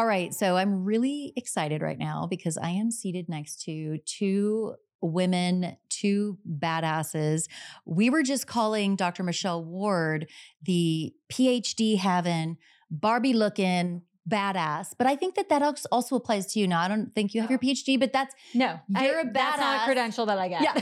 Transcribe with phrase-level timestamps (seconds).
[0.00, 0.32] All right.
[0.32, 6.38] So I'm really excited right now because I am seated next to two women, two
[6.48, 7.50] badasses.
[7.84, 9.22] We were just calling Dr.
[9.22, 10.26] Michelle Ward
[10.62, 12.56] the PhD having,
[12.90, 14.92] Barbie looking, badass.
[14.96, 16.66] But I think that that also applies to you.
[16.66, 19.32] Now, I don't think you have your PhD, but that's no, you're I, a badass.
[19.34, 20.62] That's not a credential that I get.
[20.62, 20.72] Yeah.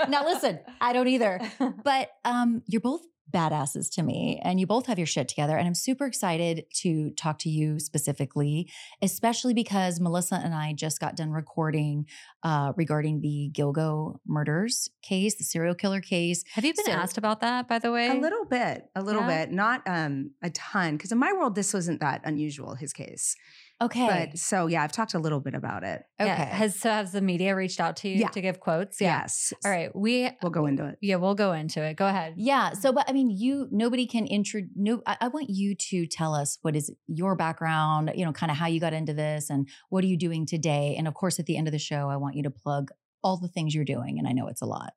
[0.00, 1.40] I, now listen, I don't either.
[1.84, 5.66] But um, you're both badasses to me and you both have your shit together and
[5.66, 8.68] i'm super excited to talk to you specifically
[9.00, 12.06] especially because melissa and i just got done recording
[12.42, 16.44] uh, regarding the gilgo murders case the serial killer case.
[16.54, 18.08] Have you been so, asked about that by the way?
[18.08, 19.46] a little bit a little yeah.
[19.46, 23.36] bit not um, a ton because in my world this wasn't that unusual his case
[23.80, 24.06] Okay.
[24.06, 26.04] But so yeah, I've talked a little bit about it.
[26.20, 26.28] Okay.
[26.28, 26.44] Yeah.
[26.44, 28.28] Has so has the media reached out to you yeah.
[28.28, 29.00] to give quotes?
[29.00, 29.20] Yeah.
[29.22, 29.52] Yes.
[29.64, 29.94] All right.
[29.94, 30.98] We we'll go into it.
[31.00, 31.96] Yeah, we'll go into it.
[31.96, 32.34] Go ahead.
[32.36, 32.72] Yeah.
[32.72, 36.34] So but I mean you nobody can intro no I, I want you to tell
[36.34, 39.68] us what is your background, you know, kind of how you got into this and
[39.88, 40.94] what are you doing today?
[40.96, 42.90] And of course at the end of the show, I want you to plug
[43.24, 44.18] all the things you're doing.
[44.18, 44.92] And I know it's a lot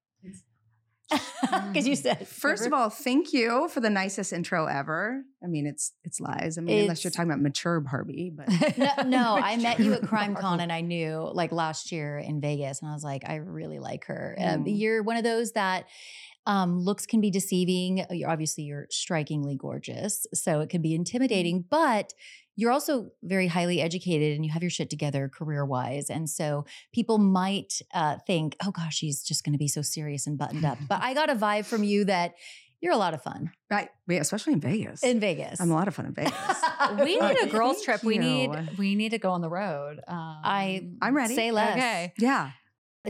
[1.09, 5.65] because you said first of all thank you for the nicest intro ever i mean
[5.65, 9.35] it's it's lies i mean it's, unless you're talking about mature barbie but no, no
[9.37, 12.89] i met you at crime con and i knew like last year in vegas and
[12.89, 14.53] i was like i really like her mm.
[14.55, 15.85] um, you're one of those that
[16.47, 18.05] um, looks can be deceiving.
[18.11, 21.65] You're, obviously, you're strikingly gorgeous, so it can be intimidating.
[21.67, 22.13] But
[22.55, 26.09] you're also very highly educated and you have your shit together career wise.
[26.09, 30.25] And so people might uh, think, oh gosh, she's just going to be so serious
[30.25, 30.77] and buttoned up.
[30.87, 32.35] but I got a vibe from you that
[32.85, 33.51] you're a lot of fun.
[33.71, 33.89] Right.
[34.07, 35.01] Yeah, especially in Vegas.
[35.01, 35.59] In Vegas.
[35.59, 36.33] I'm a lot of fun in Vegas.
[36.99, 38.03] we need a girls trip.
[38.03, 39.97] We need we need to go on the road.
[40.07, 41.33] Um, I I'm ready.
[41.33, 41.75] Say less.
[41.75, 42.13] Okay.
[42.19, 42.51] Yeah.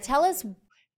[0.02, 0.46] Tell us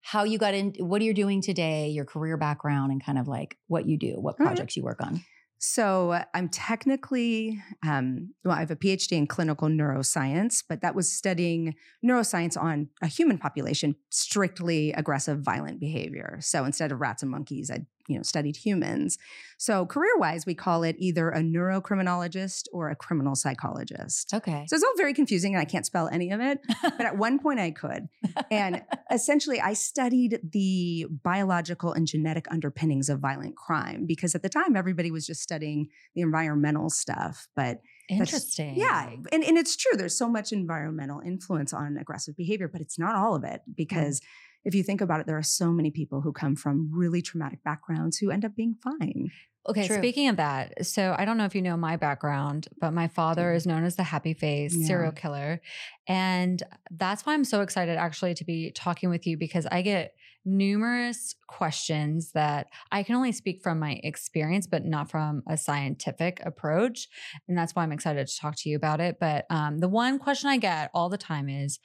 [0.02, 3.28] how you got in what are you're doing today, your career background and kind of
[3.28, 4.78] like what you do, what projects right.
[4.78, 5.22] you work on.
[5.60, 10.94] So uh, I'm technically, um, well, I have a PhD in clinical neuroscience, but that
[10.94, 11.76] was studying
[12.06, 16.38] neuroscience on a human population, strictly aggressive, violent behavior.
[16.42, 19.18] So instead of rats and monkeys, I you know studied humans.
[19.58, 24.34] So career wise we call it either a neurocriminologist or a criminal psychologist.
[24.34, 24.66] Okay.
[24.68, 27.40] So it's all very confusing and i can't spell any of it but at one
[27.40, 28.08] point i could.
[28.50, 34.50] And essentially i studied the biological and genetic underpinnings of violent crime because at the
[34.50, 38.76] time everybody was just studying the environmental stuff but Interesting.
[38.76, 39.10] Yeah.
[39.32, 39.98] And, and it's true.
[39.98, 44.20] There's so much environmental influence on aggressive behavior, but it's not all of it because
[44.20, 44.26] mm
[44.68, 47.64] if you think about it, there are so many people who come from really traumatic
[47.64, 49.32] backgrounds who end up being fine.
[49.70, 49.98] Okay, True.
[49.98, 53.54] speaking of that, so I don't know if you know my background, but my father
[53.54, 54.88] is known as the happy face yeah.
[54.88, 55.62] serial killer.
[56.08, 60.16] And that's why I'm so excited actually to be talking with you because I get
[60.48, 66.42] numerous questions that I can only speak from my experience, but not from a scientific
[66.46, 67.08] approach.
[67.48, 69.18] And that's why I'm excited to talk to you about it.
[69.20, 71.80] But um, the one question I get all the time is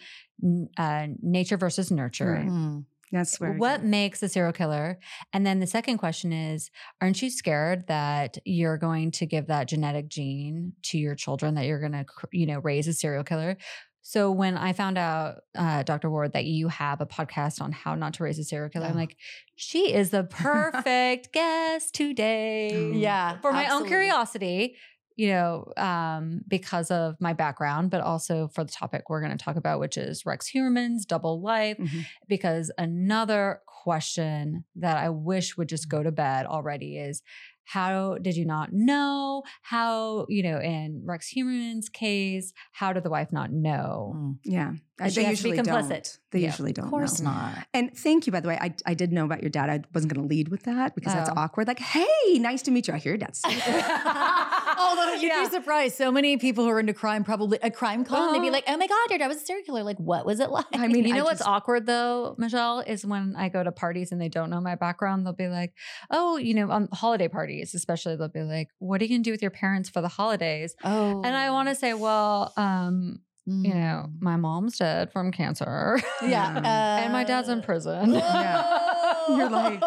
[0.78, 2.32] uh, nature versus nurture.
[2.32, 2.46] Right.
[2.46, 2.84] Mm.
[3.10, 4.98] That's where what makes a serial killer?
[5.34, 9.68] And then the second question is, aren't you scared that you're going to give that
[9.68, 13.58] genetic gene to your children that you're going to, you know, raise a serial killer?
[14.02, 16.10] So when I found out, uh, Dr.
[16.10, 18.88] Ward, that you have a podcast on how not to raise a serial killer, oh.
[18.90, 19.16] I'm like,
[19.54, 22.92] she is the perfect guest today.
[22.92, 23.38] Yeah.
[23.40, 23.84] For my absolutely.
[23.84, 24.76] own curiosity,
[25.16, 29.42] you know, um, because of my background, but also for the topic we're going to
[29.42, 31.78] talk about, which is Rex Heuermann's double life.
[31.78, 32.00] Mm-hmm.
[32.28, 37.22] Because another question that I wish would just go to bed already is
[37.64, 39.42] how did you not know?
[39.62, 44.14] How, you know, in Rex Heuermann's case, how did the wife not know?
[44.16, 44.38] Mm.
[44.44, 44.72] Yeah.
[45.08, 45.88] They usually complicit.
[45.88, 46.18] Don't.
[46.32, 46.86] They yeah, usually don't.
[46.86, 47.30] Of course know.
[47.30, 47.66] not.
[47.74, 48.58] And thank you, by the way.
[48.60, 49.70] I, I did know about your dad.
[49.70, 51.16] I wasn't going to lead with that because oh.
[51.16, 51.68] that's awkward.
[51.68, 52.94] Like, hey, nice to meet you.
[52.94, 53.42] I hear your dad's.
[54.78, 55.44] Although you'd yeah.
[55.44, 58.38] be surprised, so many people who are into crime, probably a crime con, uh, they'd
[58.38, 58.52] be uh-huh.
[58.52, 60.66] like, "Oh my god, your dad was a serial killer." Like, what was it like?
[60.72, 64.20] I mean, you know what's awkward though, Michelle, is when I go to parties and
[64.20, 65.26] they don't know my background.
[65.26, 65.74] They'll be like,
[66.10, 69.32] "Oh, you know, on holiday parties, especially, they'll be like, "What are you gonna do
[69.32, 73.64] with your parents for the holidays?" Oh, and I want to say, well, um, Mm.
[73.64, 74.12] You know, mm.
[74.20, 76.00] my mom's dead from cancer.
[76.22, 76.58] Yeah.
[76.58, 76.60] Uh,
[77.02, 78.12] and my dad's in prison.
[78.14, 79.24] yeah.
[79.28, 79.82] You're like,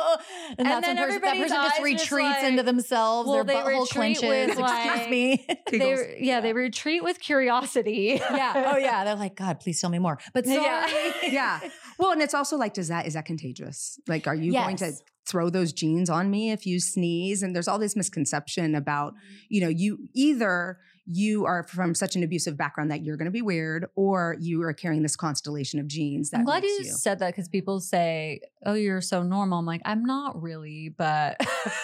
[0.58, 3.30] and, and then person, that person just retreats like, into themselves.
[3.30, 4.24] Well, their butthole clenches.
[4.24, 5.48] with like, excuse me.
[5.72, 8.20] they, yeah, they retreat with curiosity.
[8.20, 8.72] yeah.
[8.74, 9.04] Oh yeah.
[9.06, 10.20] They're like, God, please tell me more.
[10.34, 10.62] But sorry.
[10.62, 11.12] Yeah.
[11.24, 11.60] yeah.
[11.98, 14.00] Well, and it's also like, does that is that contagious?
[14.08, 14.66] Like, are you yes.
[14.66, 14.92] going to
[15.28, 17.42] throw those genes on me if you sneeze?
[17.42, 19.14] And there's all this misconception about,
[19.50, 23.32] you know, you either you are from such an abusive background that you're going to
[23.32, 26.32] be weird, or you are carrying this constellation of genes.
[26.32, 29.66] That I'm glad you, you, said that because people say, "Oh, you're so normal." I'm
[29.66, 31.40] like, I'm not really, but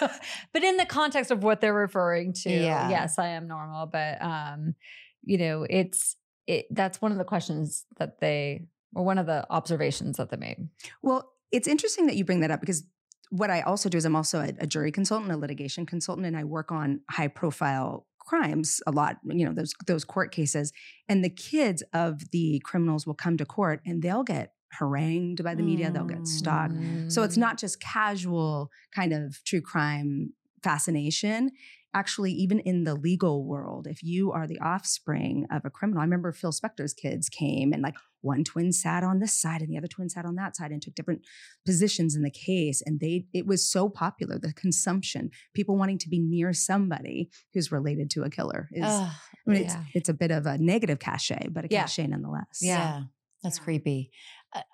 [0.52, 2.90] but in the context of what they're referring to, yeah.
[2.90, 3.86] yes, I am normal.
[3.86, 4.74] But um,
[5.22, 6.16] you know, it's
[6.46, 10.36] it that's one of the questions that they or one of the observations that they
[10.36, 10.68] made.
[11.00, 12.84] Well, it's interesting that you bring that up because
[13.30, 16.36] what I also do is I'm also a, a jury consultant, a litigation consultant, and
[16.36, 20.72] I work on high profile crimes a lot you know those those court cases
[21.08, 25.54] and the kids of the criminals will come to court and they'll get harangued by
[25.54, 26.72] the media they'll get stalked
[27.08, 27.44] so it's Mm.
[27.46, 30.32] not just casual kind of true crime
[30.62, 31.50] fascination
[31.94, 36.04] actually even in the legal world if you are the offspring of a criminal i
[36.04, 39.76] remember phil spector's kids came and like one twin sat on this side and the
[39.76, 41.22] other twin sat on that side and took different
[41.66, 46.08] positions in the case and they it was so popular the consumption people wanting to
[46.08, 49.10] be near somebody who's related to a killer is Ugh,
[49.46, 49.84] I mean, it's, yeah.
[49.94, 51.82] it's a bit of a negative cachet but a Yeah.
[51.82, 53.02] cachet nonetheless Yeah.
[53.42, 53.64] That's Yeah.
[53.64, 54.12] creepy.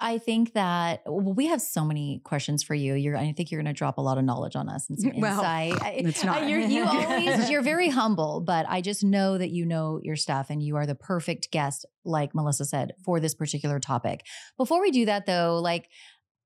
[0.01, 2.95] I- think that well, we have so many questions for you.
[2.95, 5.13] You're, I think you're going to drop a lot of knowledge on us and some
[5.17, 5.83] Well, insight.
[5.83, 6.49] I- it's not.
[6.49, 10.47] You're, you always, you're very humble, but I just know that you know your stuff
[10.51, 14.25] and you are the perfect guest, like Melissa said, for this particular topic.
[14.57, 15.89] Before we do that, though, like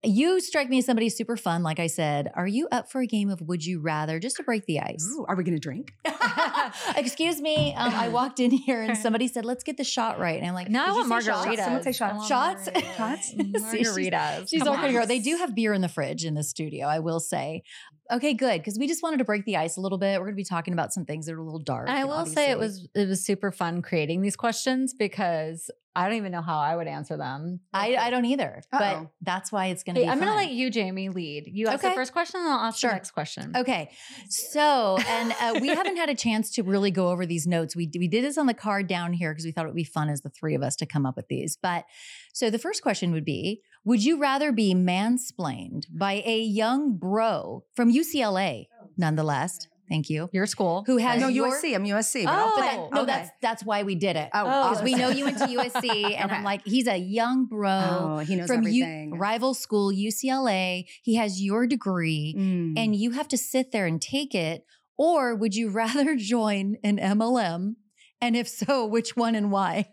[0.04, 1.62] you strike me as somebody super fun.
[1.62, 4.42] Like I said, are you up for a game of Would You Rather just to
[4.42, 5.06] break the ice?
[5.12, 5.92] Ooh, are we going to drink
[6.96, 7.74] Excuse me.
[7.74, 10.54] Um, I walked in here and somebody said, "Let's get the shot right," and I'm
[10.54, 11.64] like, no, I want say shots?" margaritas.
[11.64, 12.16] Someone say I shots.
[12.16, 12.68] want Shots?
[12.68, 12.96] margaritas.
[12.96, 13.28] Shots?
[13.70, 14.48] See, she's- margaritas.
[14.50, 15.06] She's Come all gonna go.
[15.06, 17.62] They do have beer in the fridge in the studio, I will say.
[18.12, 18.58] Okay, good.
[18.60, 20.20] Because we just wanted to break the ice a little bit.
[20.20, 21.88] We're gonna be talking about some things that are a little dark.
[21.88, 26.16] I will say it was it was super fun creating these questions because I don't
[26.16, 27.60] even know how I would answer them.
[27.74, 29.10] I, I don't either, but Uh-oh.
[29.20, 30.10] that's why it's gonna Hey, be.
[30.10, 31.44] I'm gonna let you, Jami, lead.
[31.52, 32.90] You ask the first question, and I'll ask Sure.
[32.90, 33.52] the next question.
[33.54, 33.90] Okay,
[34.28, 37.76] so and uh, we haven't had a chance to really go over these notes.
[37.76, 39.84] We we did this on the card down here because we thought it would be
[39.84, 41.58] fun as the three of us to come up with these.
[41.60, 41.84] But
[42.32, 47.64] so the first question would be: Would you rather be mansplained by a young bro
[47.74, 49.66] from UCLA, nonetheless?
[49.88, 50.30] Thank you.
[50.32, 53.04] Your school, Who has no your- USC I'm USC Oh, But that, no, okay.
[53.06, 54.30] that's that's why we did it.
[54.32, 57.68] oh Because we know you went to USC, and I'm like, he's a young bro
[58.00, 60.84] oh he knows from U- rival school UCLA.
[61.02, 62.74] He has your degree, Mm.
[62.78, 64.64] and you have to sit there and take it.
[64.96, 67.74] Or would you rather join an MLM?
[68.20, 69.88] And if so, which one and why?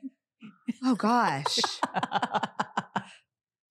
[0.83, 1.57] oh gosh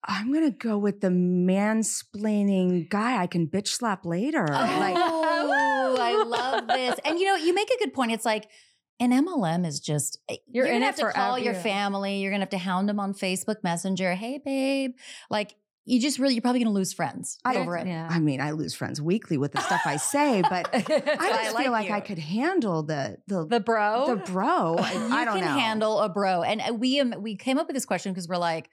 [0.09, 4.47] I'm gonna go with the mansplaining guy I can bitch slap later.
[4.49, 6.99] Like, oh, I love this.
[7.05, 8.13] And you know, you make a good point.
[8.13, 8.49] It's like
[9.01, 12.21] an MLM is just eh, You're gonna in have to call your family.
[12.21, 14.15] You're gonna have to hound them on Facebook Messenger.
[14.15, 14.93] Hey, babe.
[15.31, 17.87] Like you just really, you're probably gonna lose friends I- over it.
[17.87, 18.09] Yeah.
[18.11, 21.57] I mean, I lose friends weekly with the stuff I say, but I I just
[21.59, 24.07] feel like I could handle the the the bro.
[24.09, 24.77] the bro.
[24.79, 25.59] I, you I don't can know.
[25.61, 26.43] handle a bro.
[26.43, 28.69] And uh, we um, we came up with this question because we're like,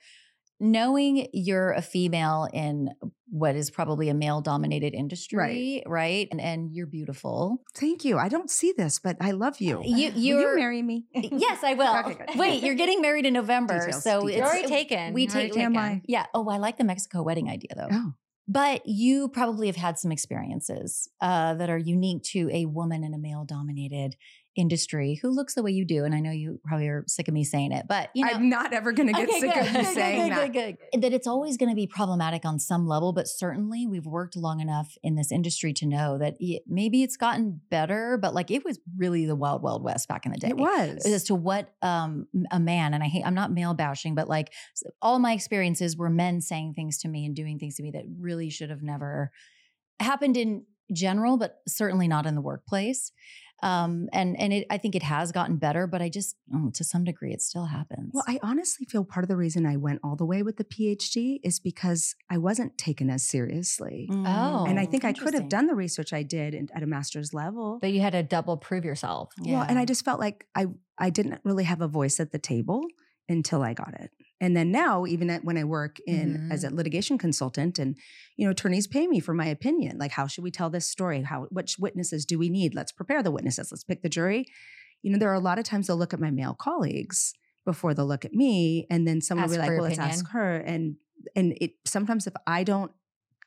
[0.58, 2.90] knowing you're a female in
[3.28, 6.28] what is probably a male dominated industry, right?
[6.30, 7.62] And and you're beautiful.
[7.74, 8.18] Thank you.
[8.18, 9.82] I don't see this, but I love you.
[9.84, 11.06] You you're you marry me?
[11.14, 11.96] yes, I will.
[12.06, 12.24] Okay.
[12.36, 14.28] Wait, you're getting married in November, Details, so details.
[14.30, 15.12] it's You're already taken.
[15.12, 16.02] We You're take Am I?
[16.06, 16.26] yeah.
[16.34, 17.88] Oh, I like the Mexico wedding idea though.
[17.90, 18.12] Oh,
[18.48, 23.12] But you probably have had some experiences uh, that are unique to a woman in
[23.12, 24.16] a male dominated
[24.56, 26.04] industry who looks the way you do.
[26.04, 28.48] And I know you probably are sick of me saying it, but you know, I'm
[28.48, 30.52] not ever going to get Okay, sick good, of you saying good, that.
[30.52, 31.02] good, good.
[31.02, 34.60] That it's always going to be problematic on some level, but certainly we've worked long
[34.60, 38.64] enough in this industry to know that it, maybe it's gotten better, but like it
[38.64, 40.48] was really the wild, wild west back in the day.
[40.48, 41.04] It was.
[41.04, 44.52] As to what um, a man, and I hate, I'm not male bashing, but like
[45.02, 48.04] all my experiences were men saying things to me and doing things to me that
[48.18, 49.30] really should have never
[50.00, 53.12] happened in general, but certainly not in the workplace.
[53.62, 56.84] Um, and and it, I think it has gotten better, but I just oh, to
[56.84, 58.10] some degree it still happens.
[58.12, 60.64] Well, I honestly feel part of the reason I went all the way with the
[60.64, 64.08] PhD is because I wasn't taken as seriously.
[64.10, 66.86] Oh, and I think I could have done the research I did in, at a
[66.86, 67.78] master's level.
[67.80, 69.32] but you had to double prove yourself.
[69.40, 70.66] Well, and I just felt like I
[70.98, 72.86] I didn't really have a voice at the table
[73.28, 74.10] until I got it.
[74.40, 77.96] And then now, even at, when I work in as a litigation consultant, and
[78.36, 79.96] you know, attorneys pay me for my opinion.
[79.98, 81.22] Like, how should we tell this story?
[81.22, 82.74] How which witnesses do we need?
[82.74, 83.72] Let's prepare the witnesses.
[83.72, 84.46] Let's pick the jury.
[85.02, 87.32] You know, there are a lot of times they'll look at my male colleagues
[87.64, 90.56] before they'll look at me, and then someone will be like, "Well, let's ask her."
[90.56, 90.96] And
[91.34, 92.92] and it sometimes if I don't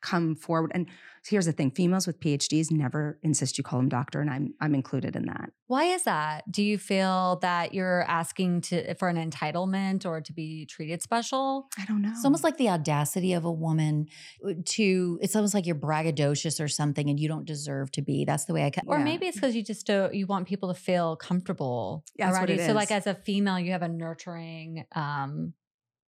[0.01, 0.88] come forward, and
[1.27, 4.74] here's the thing: females with PhDs never insist you call them doctor, and I'm I'm
[4.75, 5.51] included in that.
[5.68, 6.51] Why is that?
[6.51, 11.68] Do you feel that you're asking to for an entitlement or to be treated special?
[11.77, 12.10] I don't know.
[12.10, 14.08] It's almost like the audacity of a woman
[14.44, 18.25] uh, to, it's almost like you're braggadocious or something and you don't deserve to be.
[18.25, 19.03] That's the way I, ca- Or Yeah.
[19.03, 22.50] maybe it's because you just don't you want people to feel comfortable Yeah, that's around
[22.50, 22.63] what you.
[22.63, 25.53] it So like as a female, you have a nurturing um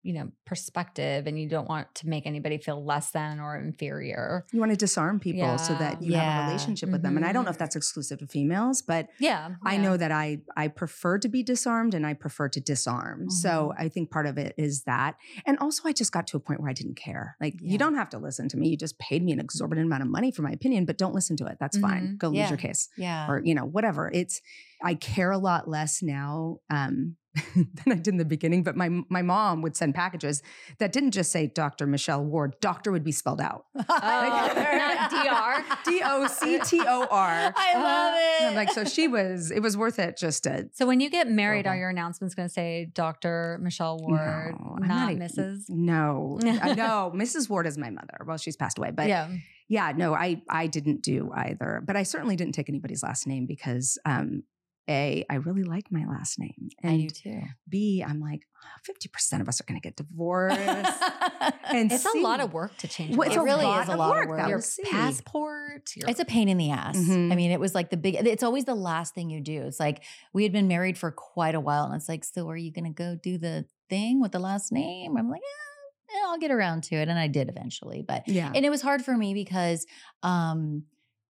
[0.02, 4.44] you know perspective and you don't want to make anybody feel less than or inferior
[4.52, 7.16] You want to disarm people so that you have a relationship with them.
[7.16, 7.58] And I don't know if Mhm.
[7.60, 9.82] that's exclusive to females, but yeah I yeah.
[9.82, 13.30] know that I I prefer to be disarmed and I prefer to disarm.
[13.30, 13.82] So Mm-hmm.
[13.82, 15.16] I think part of it is that.
[15.46, 17.36] And also I just got to a point where I didn't care.
[17.40, 17.72] Like Yeah.
[17.72, 18.68] you don't have to listen to me.
[18.68, 21.36] You just paid me an exorbitant amount of money for my opinion, but don't listen
[21.38, 21.56] to it.
[21.60, 22.04] That's fine.
[22.14, 22.18] Mhm.
[22.18, 22.48] Go lose Mm-hmm.
[22.50, 22.88] Your case.
[22.96, 23.28] Yeah.
[23.30, 24.10] Or, you know, whatever.
[24.14, 24.40] It's
[24.82, 27.16] I care a lot less now um
[27.54, 28.64] than I did in the beginning.
[28.64, 30.42] But my my mom would send packages
[30.78, 31.86] that didn't just say Dr.
[31.86, 32.56] Michelle Ward.
[32.60, 33.66] Doctor would be spelled out.
[34.02, 35.64] Oh, not DR.
[35.84, 37.52] D O C T O R.
[37.56, 38.40] I love it.
[38.40, 41.10] And I'm like, so she was, it was worth it just to so when you
[41.10, 45.16] get married are your announcements going to say dr michelle ward No, I'm not, e-
[45.16, 47.48] mrs No, know Mrs.
[47.48, 48.24] Ward is my mother.
[48.26, 49.28] Well, she's passed away, but yeah.
[49.68, 51.82] yeah no, I I didn't do either.
[51.84, 54.42] But I certainly didn't take anybody's last name because um,
[54.88, 57.40] a I really like my last name, I and do too.
[57.68, 58.42] B I'm like
[58.84, 60.58] fifty percent of us are going to get divorced,
[61.72, 63.96] and it's a lot of work to change Well, it's It a really is a
[63.96, 64.38] lot of work.
[64.38, 64.48] work.
[64.48, 64.82] Your C.
[64.90, 66.96] passport your It's a pain in the ass.
[66.96, 67.32] Mhm.
[67.32, 69.62] I mean, it was like the big, it's always the last thing you do.
[69.62, 71.84] It's like we had been married for quite a while.
[71.84, 74.72] And it's like, so are you going to go do the thing with the last
[74.72, 75.16] name?
[75.16, 77.08] I'm like, yeah, yeah, I'll get around to it.
[77.08, 78.02] And I did eventually.
[78.06, 79.86] But, Yeah, and it was hard for me because,
[80.22, 80.84] um,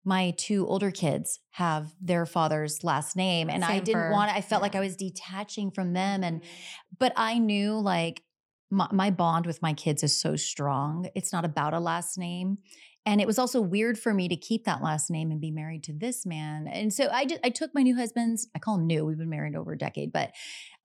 [0.06, 4.42] my two older kids have their father's last name and I didn't for- want I
[4.42, 4.76] felt like.
[4.76, 6.96] I was detaching from them and mm-hmm.
[7.00, 8.24] but I knew like
[8.72, 11.10] my, my bond with my kids is so strong.
[11.16, 12.60] It's not about a last name.
[13.06, 15.84] And it was also weird for me to keep that last name and be married
[15.86, 16.68] to this man.
[16.68, 19.30] And so I just I took my new husband's, I call him new, we've been
[19.30, 20.32] married over a decade, but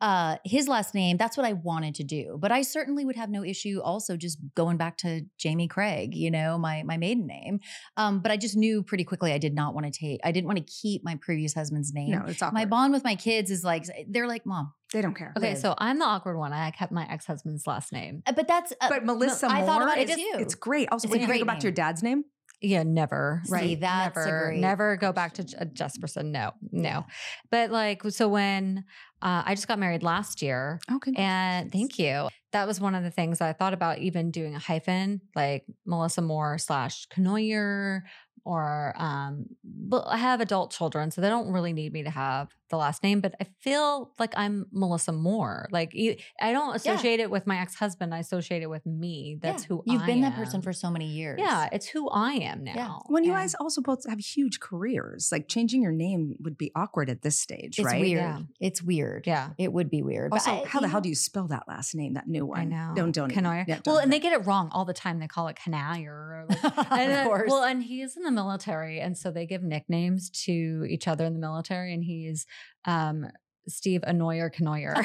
[0.00, 2.36] uh his last name, that's what I wanted to do.
[2.40, 6.30] But I certainly would have no issue also just going back to Jami Craig, you
[6.30, 7.60] know, my my maiden name.
[7.96, 10.46] Um, but I just knew pretty quickly I did not want to take, I didn't
[10.46, 12.10] want to keep my previous husband's name.
[12.10, 12.58] no, it's awkward.
[12.58, 15.32] My bond with my kids is like they're like, mom, they don't care.
[15.36, 15.58] okay live.
[15.58, 18.88] so i'm the awkward one i kept my ex-husband's last name Uh, But that's uh,
[18.88, 20.32] but Melissa I thought about it it's, too.
[20.38, 20.88] it's great.
[20.92, 22.24] Also, It's when you gonna go back to your dad's name,
[22.60, 23.42] Yeah, never.
[23.44, 23.80] See, Right.
[23.80, 26.26] that's a never, great- never go back to J- uh, Jesperson.
[26.30, 27.04] No, no.
[27.50, 28.84] But like, so when
[29.25, 32.28] uh, I just got married last year, okay, and thank you.
[32.52, 36.21] That was one of the things I thought about even doing a hyphen, like Melissa
[36.21, 38.02] Moore slash Canoyer,
[38.45, 42.50] or um, but I have adult children, so they don't really need me to have
[42.75, 43.21] the last name.
[43.21, 45.69] But I feel like I'm Melissa Moore.
[45.71, 45.93] Like
[46.40, 48.12] I don't associate it with my ex husband.
[48.14, 49.38] I associate it with me.
[49.40, 49.69] That's Yeah.
[49.69, 51.38] who you've I been that person for so many years.
[51.40, 53.02] Yeah, it's who I am now.
[53.07, 56.73] When you And- guys also both have huge careers, like changing your name would be
[56.75, 58.00] awkward at this stage, it's right?
[58.00, 58.21] weird.
[58.23, 58.40] Yeah.
[58.61, 59.26] It's weird.
[59.26, 59.50] yeah.
[59.59, 60.31] It would be weird.
[60.31, 62.14] But Also, I- how the you hell do you spell that last name?
[62.14, 62.59] That new one.
[62.61, 62.93] I know.
[62.97, 63.64] Don't don't even- Canoyer.
[63.69, 65.21] yeah, well, and they get it wrong all the time.
[65.21, 66.09] They call it Canayer.
[66.09, 67.49] Or like, of and, uh, course.
[67.50, 71.33] Well, and he's in the military, and so they give nicknames to each other in
[71.35, 72.47] the military, and he's
[72.85, 73.26] um,
[73.68, 74.94] Steve Annoyer Canoyer.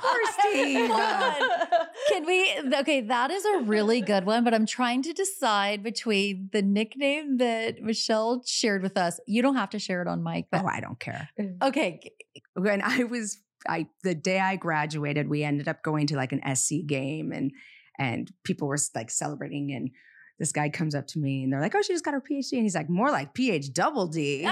[0.00, 0.90] Poor Steve.
[2.08, 2.50] Can we?
[2.78, 7.38] Okay, that is a really good one, but I'm trying to decide between the nickname
[7.38, 9.20] that Michelle shared with us.
[9.26, 11.28] You don't have to share it on mic, but Oh, I don't care.
[11.62, 12.00] okay.
[12.54, 16.42] When I was, I the day I graduated, we ended up going to like an
[16.56, 17.52] SC game, and
[17.98, 19.90] and people were like celebrating, and
[20.38, 22.52] this guy comes up to me, and they're like, "Oh, she just got her PhD,"
[22.52, 24.42] and he's like, "More like PH double D,"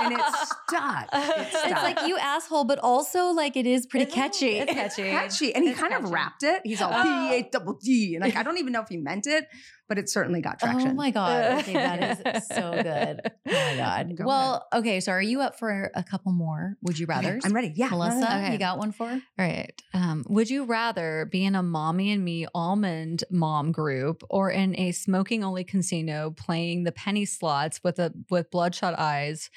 [0.00, 1.08] and it stuck.
[1.12, 1.70] It It's stuck.
[1.70, 4.58] It's like you asshole, but also like it is pretty It's- catchy.
[4.58, 5.10] It's catchy.
[5.10, 6.12] catchy, and he It's kind of catchy.
[6.14, 6.62] rapped it.
[6.64, 7.28] He's all Oh.
[7.30, 9.46] PH double D, and like I don't even know if he meant it,
[9.92, 10.92] but it certainly got traction.
[10.92, 11.58] Oh my god!
[11.60, 13.20] Okay, that is so good.
[13.26, 14.16] Oh my god.
[14.16, 15.00] Go well, okay.
[15.00, 16.78] So, are you up for a couple more?
[16.80, 17.38] Would you Okay, rather?
[17.44, 17.74] I'm ready.
[17.76, 18.52] Yeah, Melissa, Okay.
[18.54, 19.04] you got one for?
[19.10, 19.70] All right.
[19.92, 24.74] Um, would you rather be in a mommy and me almond mom group or in
[24.80, 29.50] a smoking only casino playing the penny slots with a with bloodshot eyes?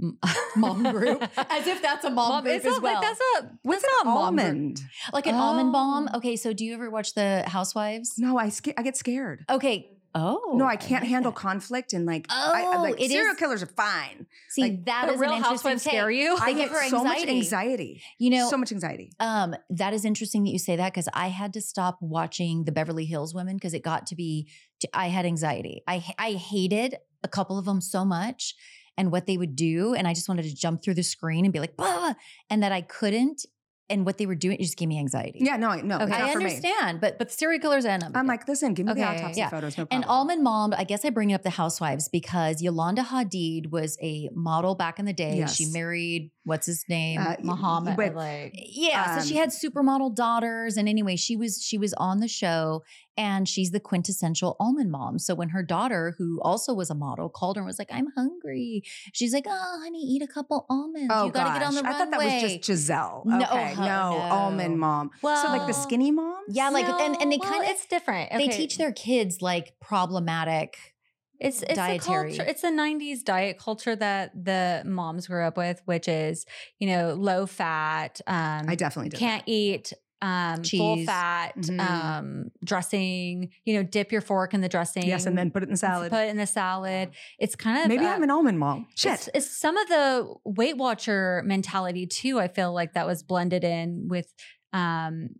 [0.56, 2.94] Mom group, as if that's a mom, group it's as not well.
[2.94, 4.44] like that's a What's that's an not mom group.
[4.46, 4.80] almond?
[5.12, 6.08] like an almond bomb.
[6.12, 6.18] Oh.
[6.18, 8.14] Okay, so do you ever watch the Housewives?
[8.18, 9.44] No, I sca- I get scared.
[9.50, 9.90] Okay.
[10.14, 11.36] Oh no, I can't like handle that.
[11.38, 14.26] conflict and like, I, I- Oh, like serial is- killers are fine.
[14.48, 16.36] See, like, that is Real an interesting Housewives scare you?
[16.40, 17.38] I get her so much anxiety.
[17.38, 18.02] anxiety.
[18.18, 19.12] You know, so much anxiety.
[19.20, 22.72] Um, that is interesting that you say that because I had to stop watching the
[22.72, 24.48] Beverly Hills Women because it got to be
[24.94, 25.82] I had anxiety.
[25.86, 28.54] I I hated a couple of them so much
[28.98, 31.52] and what they would do, and I just wanted to jump through the screen and
[31.52, 32.12] be like, bah,
[32.50, 33.46] and that I couldn't.
[33.90, 35.38] And what they were doing it just gave me anxiety.
[35.40, 38.84] Yeah, no, no, okay, I understand, but but serial killers and I'm like, listen, give
[38.84, 39.48] me the Okay, autopsy yeah.
[39.48, 39.78] photos.
[39.78, 40.02] No problem.
[40.02, 40.10] and.
[40.10, 44.74] Almond Mom, I guess I bring up the housewives because Yolanda Hadid was a model
[44.74, 45.46] back in the day.
[45.46, 47.20] She married what's his name?
[47.20, 51.62] Uh, Muhammad, with- like Yeah, so she Um, had supermodel daughters, and anyway, she was
[51.62, 52.82] she was on the show,
[53.16, 55.18] and she's the quintessential almond mom.
[55.18, 58.08] So when her daughter, who also was a model, called her and was like, "I'm
[58.16, 61.12] hungry," she's like, "Oh, honey, eat a couple almonds.
[61.14, 61.90] Oh you got to get on the gosh.
[61.90, 63.22] runway." I thought that was just Giselle.
[63.26, 64.22] No, okay, huh, no, no.
[64.34, 65.10] almond mom.
[65.22, 66.42] well, so like the skinny mom.
[66.48, 68.30] Yeah, like and and they well, kind of it's different.
[68.32, 70.94] they teach their kids like problematic.
[71.40, 72.32] It's it's dietary.
[72.32, 72.50] a culture.
[72.50, 76.46] It's a '90s diet culture that the moms grew up with, which is
[76.78, 78.20] you know low fat.
[78.26, 81.06] Um, I definitely can't eat um, full Cheese.
[81.06, 81.80] fat Mhm.
[81.80, 83.50] um, dressing.
[83.64, 85.06] You know, dip your fork in the dressing.
[85.06, 86.10] Yes, and then put it in the salad.
[86.10, 87.10] Put it in the salad.
[87.38, 88.88] It's kind of Maybe uh, I'm an almond mom.
[88.96, 89.12] Shit.
[89.14, 92.40] It's, it's some of the Weight Watcher mentality too.
[92.40, 94.32] I feel like that was blended in with
[94.72, 95.30] um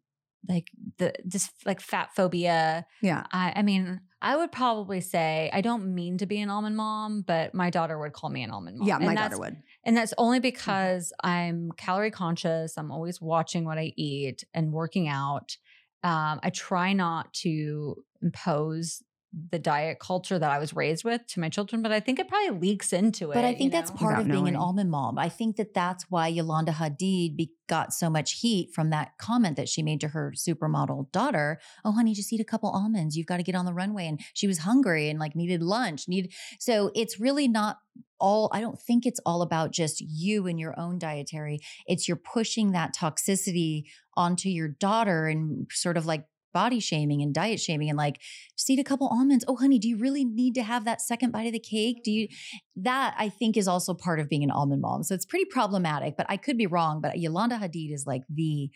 [0.47, 2.87] like the just like fat phobia.
[3.03, 3.25] yeah.
[3.33, 7.23] I, I mean, I would probably say I don't mean to be an almond mom,
[7.27, 8.89] but my daughter would call me an almond mom.
[8.89, 9.57] Yeah, And my that's- daughter would.
[9.85, 10.25] and that's Mm-hmm.
[10.25, 12.77] only because I'm calorie conscious.
[12.77, 15.57] I'm always watching what I eat and working out.
[16.05, 19.03] Um, I try not to impose
[19.51, 22.29] the diet culture that I was raised with to my children, but I think it
[22.29, 23.35] probably leaks into it.
[23.35, 23.97] But I think that's know?
[23.97, 25.19] part Without of being an almond mom.
[25.19, 29.57] I think that that's why Yolanda Hadid be, got so much heat from that comment
[29.57, 31.61] that she made to her supermodel daughter.
[31.85, 33.17] Oh, honey, just eat a couple almonds.
[33.17, 34.07] You've got to get on the runway.
[34.07, 36.09] And she was hungry and like needed lunch.
[36.09, 37.77] Need so it's really not
[38.19, 38.49] all.
[38.53, 41.61] I don't think it's all about just you and your own dietary.
[41.87, 43.85] It's you're pushing that toxicity
[44.17, 48.21] onto your daughter and sort of like body shaming and diet shaming and like
[48.57, 49.45] just eat a couple almonds.
[49.49, 52.03] Oh, honey, do you really need to have that second bite of the cake?
[52.05, 52.29] Do you?
[52.77, 55.03] That I think is also part of being an almond mom.
[55.03, 57.01] So it's pretty problematic, but I could be wrong.
[57.01, 58.71] But Yolanda Hadid is like the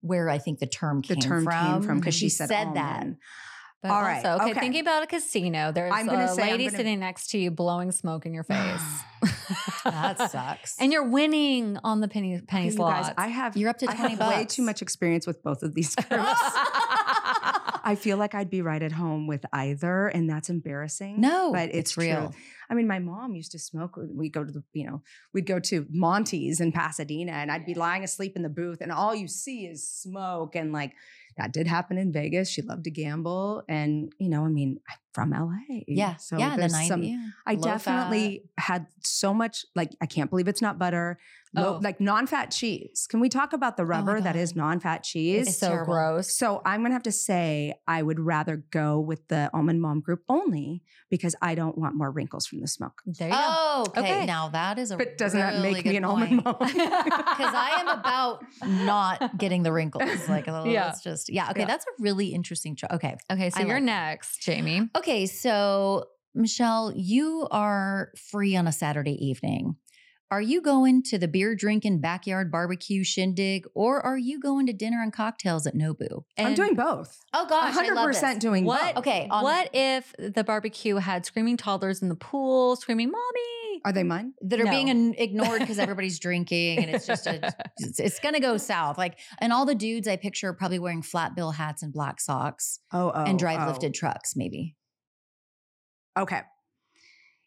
[0.00, 2.66] where I think the term The came term from came from because she, said, that.
[2.66, 3.16] almond.
[3.80, 4.60] But All right, also, okay, okay.
[4.60, 7.52] thinking about a casino, there's I'm gonna a say lady gonna- sitting next to you
[7.52, 8.82] blowing smoke in your face.
[9.84, 10.76] That sucks.
[10.80, 13.14] and you're winning on the penny penny Okay, you guys, slots.
[13.16, 15.74] I have You're up to I 20 have way too much experience with both of
[15.74, 16.10] these groups.
[17.88, 21.22] I feel like I'd be right at home with either, and that's embarrassing.
[21.22, 22.04] no, but it's, true.
[22.04, 22.34] real.
[22.68, 23.96] I mean, my mom used to smoke.
[23.96, 25.02] We'd go to the, you know,
[25.32, 28.92] we'd go to Monty's in Pasadena, and I'd be lying asleep in the booth, and
[28.92, 30.54] all you see is smoke.
[30.54, 30.92] And like
[31.38, 32.50] that did happen in Vegas.
[32.50, 34.80] She loved to gamble, and you know, I mean,
[35.18, 35.80] from LA.
[35.88, 36.88] Yeah, so yeah, the there's 90s.
[36.88, 37.26] some- yeah.
[37.46, 37.72] I Low fat.
[37.72, 41.18] definitely had so much like I can't believe it's not butter.
[41.54, 41.80] Low, Oh.
[41.82, 43.06] like non-fat cheese.
[43.08, 44.40] Can we talk about the oh rubber that God.
[44.42, 45.48] is non-fat cheese?
[45.48, 45.94] it's so terrible.
[45.94, 46.36] gross.
[46.36, 50.24] so I'm gonna have to say I would rather go with the almond mom group
[50.28, 53.00] only because I don't want more wrinkles from the smoke.
[53.06, 53.40] There you go.
[53.42, 54.00] Oh, okay.
[54.00, 54.26] Okay.
[54.26, 56.56] Now that is a But doesn't that make me good an almond mom?
[56.60, 60.28] because I am about not getting the wrinkles.
[60.28, 60.90] Like, oh, Yeah.
[60.90, 61.48] it's just yeah.
[61.50, 61.66] Okay, Yeah.
[61.66, 62.76] that's a really interesting.
[62.76, 64.90] Cho- okay, Okay, so I you're like next, Jami.
[64.96, 65.07] okay.
[65.08, 69.76] Okay, so Michelle, you are free on a Saturday evening.
[70.30, 74.74] Are you going to the beer drinking backyard barbecue shindig, or are you going to
[74.74, 76.24] dinner and cocktails at Nobu?
[76.36, 77.20] I'm doing both.
[77.32, 78.42] Oh gosh, I hundred love percent this.
[78.42, 78.96] doing What?
[78.96, 78.98] both.
[78.98, 83.80] Okay, on- what if the barbecue had screaming toddlers in the pool, screaming "mommy"?
[83.86, 84.34] Are they mine?
[84.42, 84.70] that are No.
[84.70, 88.98] being in- ignored because everybody's drinking and it's just a it's, it's gonna go south
[88.98, 92.20] like and all the dudes i picture are probably wearing flat bill hats and black
[92.20, 93.68] socks Oh, oh and drive oh.
[93.70, 94.74] lifted trucks maybe
[96.18, 96.40] Okay.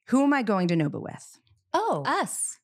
[0.07, 1.39] Who am I going to Nobu with?
[1.73, 2.57] oh Us.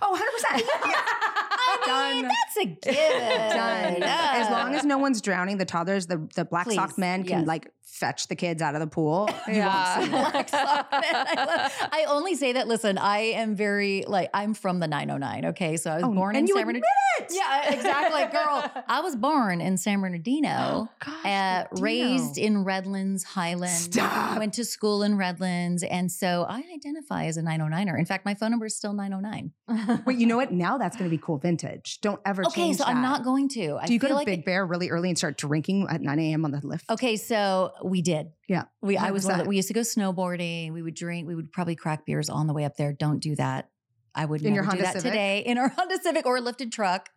[0.00, 0.18] Oh,
[0.54, 1.40] 100%.
[1.86, 2.32] I mean, Done.
[2.32, 4.02] that's a given Done.
[4.02, 7.40] As long as no one's drowning, the toddlers, the, the black Please, sock men can
[7.40, 7.46] yes.
[7.48, 9.28] like fetch the kids out of the pool.
[9.48, 10.06] Yeah.
[10.08, 11.02] Black sock man.
[11.14, 12.66] I, love- I only say that.
[12.66, 15.50] Listen, I am very like I'm from the 909.
[15.52, 16.86] Okay, so I was Oh, born in you San Bernardino.
[17.30, 18.84] Yeah, exactly, girl.
[18.88, 20.88] I was born in San Bernardino.
[21.04, 21.82] gosh, uh, Dino.
[21.82, 23.84] raised in Redlands, Highlands.
[23.84, 24.38] Stop.
[24.38, 25.82] Went to school in Redlands.
[25.84, 27.96] And so I identify as a 909er.
[27.98, 30.02] In fact, my phone number is still 909.
[30.06, 30.52] Wait, you know what?
[30.52, 31.73] Now that's going to be cool vintage.
[32.02, 33.76] Don't ever Okay, change so I'm not going to.
[33.80, 36.18] I Do you go to like Big Bear really early and start drinking at 9
[36.18, 36.44] a.m.
[36.44, 36.90] on the lift?
[36.90, 38.32] Okay, so we did.
[38.48, 40.72] Yeah, We I was one the, we used to go snowboarding.
[40.72, 42.92] We would drink, we would probably crack beers on the way up there.
[42.92, 43.70] Don't do that.
[44.14, 45.10] I would In never your do that Civic?
[45.12, 47.08] today in our Honda Civic or a lifted truck.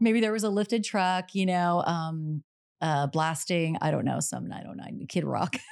[0.00, 2.42] Maybe there was a lifted truck, you know, um
[2.80, 5.56] uh blasting, I don't know, some 909 Kid Rock.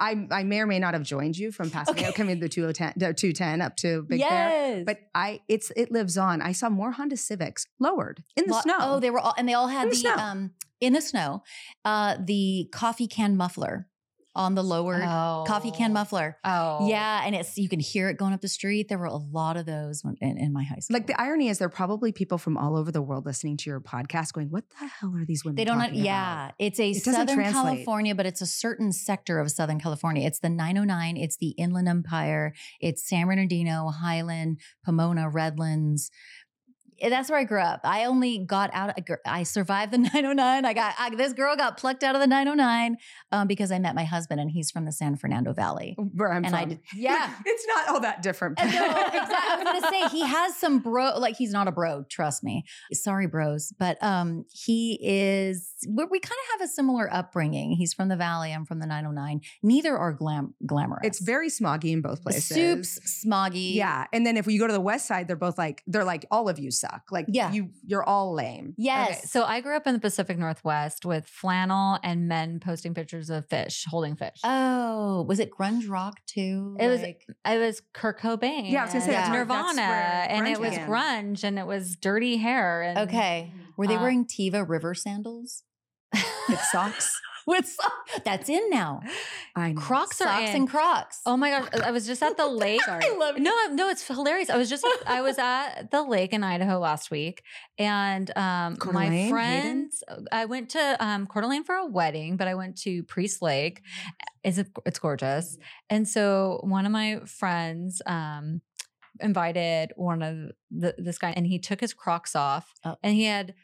[0.00, 2.16] I, I may or may not have joined you from Pasadena, Okay.
[2.16, 4.84] coming the 210, the 210 up to Big Bear.
[4.84, 6.40] But I, it's it lives on.
[6.40, 8.76] I saw more Honda Civics lowered in the Lo- snow.
[8.80, 11.42] Oh, they were all, and they all had In the the, um in the snow,
[11.84, 13.88] uh, the coffee can muffler
[14.38, 15.94] on the lowered coffee can oh.
[15.94, 16.38] muffler.
[16.44, 18.88] Oh, Yeah, and it's you can hear it going up the street.
[18.88, 20.94] There were a lot of those when, in, in my high school.
[20.94, 23.70] like the irony is, there are probably people from all over the world listening to
[23.70, 25.78] your podcast, going, "What the hell are these women?" they don't.
[25.78, 27.42] talking about?" Yeah, it's a It Southern.
[27.52, 30.26] California, but it's a certain sector of Southern California.
[30.26, 31.16] It's the 909.
[31.16, 32.54] It's the Inland Empire.
[32.80, 36.10] It's San Bernardino, Highland, Pomona, Redlands.
[37.00, 37.80] That's where I grew up.
[37.84, 38.98] I only got out.
[39.24, 40.64] I survived the 909.
[40.64, 42.96] I got I, this girl got plucked out of the 909
[43.32, 45.96] um, because I met my husband, and he's from the San Fernando Valley.
[46.14, 46.70] Where I'm and from.
[46.70, 48.58] I yeah, it's not all that different.
[48.58, 49.36] no, exactly.
[49.36, 51.18] I was gonna say he has some bro.
[51.18, 52.04] Like he's not a bro.
[52.08, 52.64] Trust me.
[52.92, 55.74] Sorry, bros, but um, he is.
[55.88, 57.72] We, we kind of have a similar upbringing.
[57.72, 58.52] He's from the Valley.
[58.52, 59.40] I'm from the 909.
[59.62, 61.06] Neither are glam glamorous.
[61.06, 62.48] It's very smoggy in both places.
[62.48, 63.74] Soups smoggy.
[63.74, 66.26] Yeah, and then if you go to the west side, they're both like they're like
[66.30, 66.87] all of you suck.
[67.10, 67.52] Like Yeah.
[67.52, 68.74] you you're all lame.
[68.76, 69.08] Yes.
[69.10, 73.30] Okay, so I grew up in the Pacific Northwest with flannel and men posting pictures
[73.30, 74.38] of fish, holding fish.
[74.44, 76.76] Oh, was it grunge rock too?
[76.78, 78.70] It was- Like- it was Kurt Cobain.
[78.70, 80.88] Yeah, I was gonna say, and Nirvana, and it was began.
[80.88, 82.82] grunge, and it was dirty hair.
[82.82, 83.52] And, okay.
[83.76, 85.62] Were they Uh, wearing Teva River sandals?
[86.14, 87.20] It sucks.
[87.52, 87.76] With
[88.24, 89.00] that's in now.
[89.56, 89.80] I know.
[89.80, 90.56] Crocs are Socks in.
[90.56, 91.20] and Crocs.
[91.24, 91.68] Oh my gosh!
[91.82, 92.80] I was just at the lake.
[92.86, 94.50] I love No, no, it's hilarious.
[94.50, 97.42] I was just I was at the lake in Idaho last week,
[97.78, 99.30] and um, my d'Alene, Hayden?
[99.30, 100.04] friends.
[100.30, 103.80] I went to um, Coeur d'Alene for a wedding, but I went to Priest Lake.
[104.44, 105.56] It's it's gorgeous,
[105.88, 108.60] and so one of my friends um,
[109.20, 110.36] invited one of
[110.70, 112.96] the, this guy, and he took his Crocs off, Oh.
[113.02, 113.54] and he had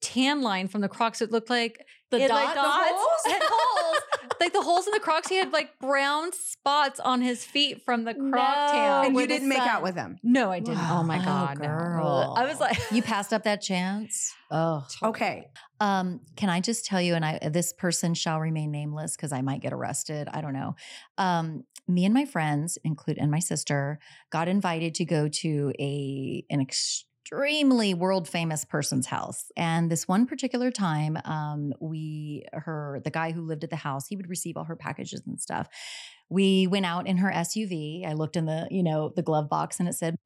[0.00, 1.22] tan line from the Crocs.
[1.22, 1.84] It looked like
[2.18, 3.20] The it, dot- like the dots, holes?
[3.26, 3.96] it had holes.
[4.40, 5.28] like the holes in the Crocs.
[5.28, 8.68] He had like brown spots on his feet from the Croc No.
[8.72, 9.04] tan.
[9.06, 10.18] and you didn't make sun- out with him.
[10.22, 10.78] No, I didn't.
[10.90, 11.66] Oh my Oh, god, no.
[11.66, 12.34] girl.
[12.36, 14.32] I was like, you passed up that chance.
[14.50, 14.86] Oh.
[15.02, 15.46] Okay.
[15.80, 19.42] Um, can I just tell you, and I this person shall remain nameless because I
[19.42, 20.28] might get arrested.
[20.32, 20.76] I don't know.
[21.18, 23.98] Um, me and my friends, include and my sister,
[24.30, 26.60] got invited to go to a an
[27.24, 29.50] extremely world famous person's house.
[29.56, 34.06] And this one particular time, um, we her the guy who lived at the house,
[34.06, 35.68] he would receive all her packages and stuff.
[36.28, 38.06] We went out in her SUV.
[38.06, 40.16] I looked in the, you know, the glove box and it said,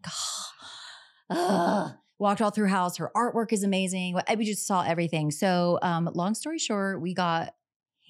[1.31, 1.93] Ugh.
[2.19, 2.97] walked all through house.
[2.97, 4.19] Her artwork is amazing.
[4.37, 5.31] We just saw everything.
[5.31, 7.55] So, um, long story short, we got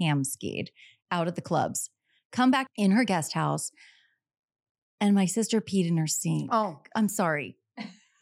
[0.00, 0.70] ham skied
[1.10, 1.90] out at the clubs.
[2.32, 3.70] Come back in her guest house,
[5.00, 6.50] and my sister peed in her sink.
[6.52, 7.56] Oh, I'm sorry.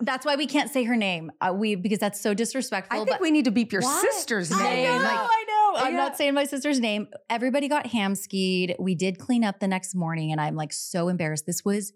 [0.00, 1.32] That's why we can't say her name.
[1.40, 3.00] Uh, we because that's so disrespectful.
[3.00, 4.00] I think we need to beep your What?
[4.02, 4.60] sister's name.
[4.60, 5.86] I know, Like, I know.
[5.86, 7.08] I'm not saying my sister's name.
[7.30, 8.76] Everybody got ham skied.
[8.78, 11.46] We did clean up the next morning, and I'm like so embarrassed.
[11.46, 11.92] This was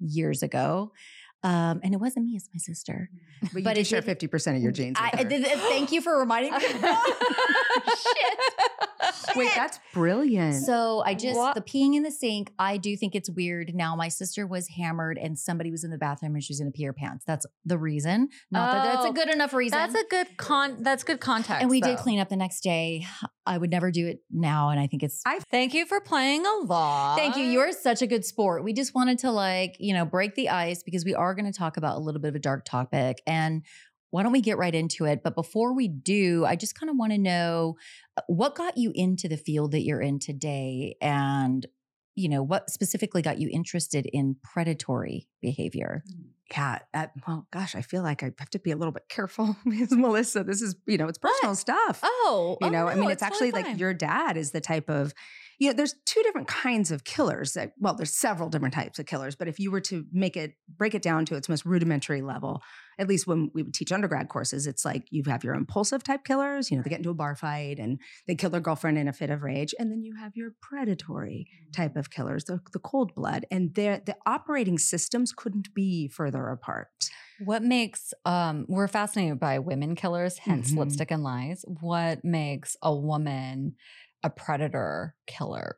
[0.00, 0.92] years ago.
[1.44, 3.10] Um, and it wasn't me, it's my sister.
[3.42, 4.96] but you But do it share did- fifty percent of your genes.
[4.98, 5.28] I, with I her.
[5.28, 6.58] did, thank you for reminding me.
[8.04, 9.36] shit.
[9.36, 10.64] Wait, that's brilliant.
[10.64, 11.54] So I just What?
[11.54, 12.52] the peeing in the sink.
[12.58, 13.74] I do think it's weird.
[13.74, 16.70] Now my sister was hammered and somebody was in the bathroom and she was going
[16.72, 17.24] to pee her pants.
[17.26, 18.28] That's the reason.
[18.50, 19.76] Not that that's a Oh, good enough reason.
[19.78, 20.82] That's a good con.
[20.82, 21.60] That's good context.
[21.60, 23.04] and we did clean up the next day.
[23.46, 25.20] I would never do it now, and I think it's.
[25.26, 27.18] I Thank you for playing along.
[27.18, 27.44] Thank you.
[27.44, 28.64] You're such a good sport.
[28.64, 31.58] We just wanted to like you know break the ice because we are going to
[31.58, 33.62] talk about a little bit of a dark topic and.
[34.10, 35.24] Why don't we get right into it?
[35.24, 37.76] But before we do, I just kind of want to know
[38.16, 41.66] uh, what got you into the field that you're in today and
[42.14, 46.04] you know what specifically got you interested in predatory behavior
[46.50, 46.78] yeah.
[46.92, 49.92] uh, well, gosh, I feel like I have to be a little bit careful because
[49.92, 52.00] Melissa, this is you know it's personal stuff.
[52.02, 54.88] Oh, you oh, know, I mean, it's, totally actually like your dad is the type
[54.88, 55.14] of,
[55.58, 57.52] you know, there's two different kinds of killers.
[57.52, 60.54] That, well, there's several different types of killers, but if you were to make it,
[60.76, 62.62] break it down to its most rudimentary level,
[62.98, 66.24] at least when we would teach undergrad courses, it's like you have your impulsive type
[66.24, 69.08] killers, you know, they get into a bar fight and they kill their girlfriend in
[69.08, 69.74] a fit of rage.
[69.78, 73.46] And then you have your predatory type of killers, the, the cold blood.
[73.50, 76.88] And the operating systems couldn't be further apart.
[77.44, 80.78] What makes um we're fascinated by women killers, hence Mhm.
[80.78, 81.64] lipstick and lies.
[81.80, 83.74] What makes a woman
[84.24, 85.76] a predator killer?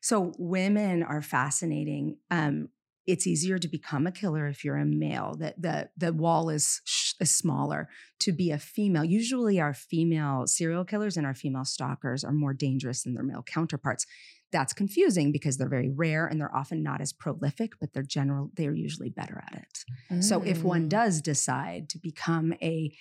[0.00, 2.16] So women are fascinating.
[2.30, 2.68] Um,
[3.06, 5.34] it's easier to become a killer if you're a male.
[5.38, 7.88] That the the wall is sh- is smaller.
[8.20, 12.54] To be a female, usually our female serial killers and our female stalkers are more
[12.54, 14.06] dangerous than their male counterparts.
[14.52, 18.50] That's confusing because they're very rare and they're often not as prolific, but they're general.
[18.54, 20.22] They're usually better at it.
[20.22, 20.90] So if one Mm.
[20.90, 22.94] does decide to become a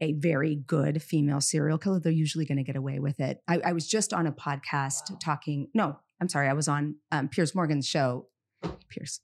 [0.00, 3.42] a very good female serial killer, they're usually going to get away with it.
[3.48, 5.68] I, I was just on a podcast talking.
[5.74, 8.26] No, I'm sorry, I was on um, Piers Morgan's show.
[8.88, 9.20] Piers,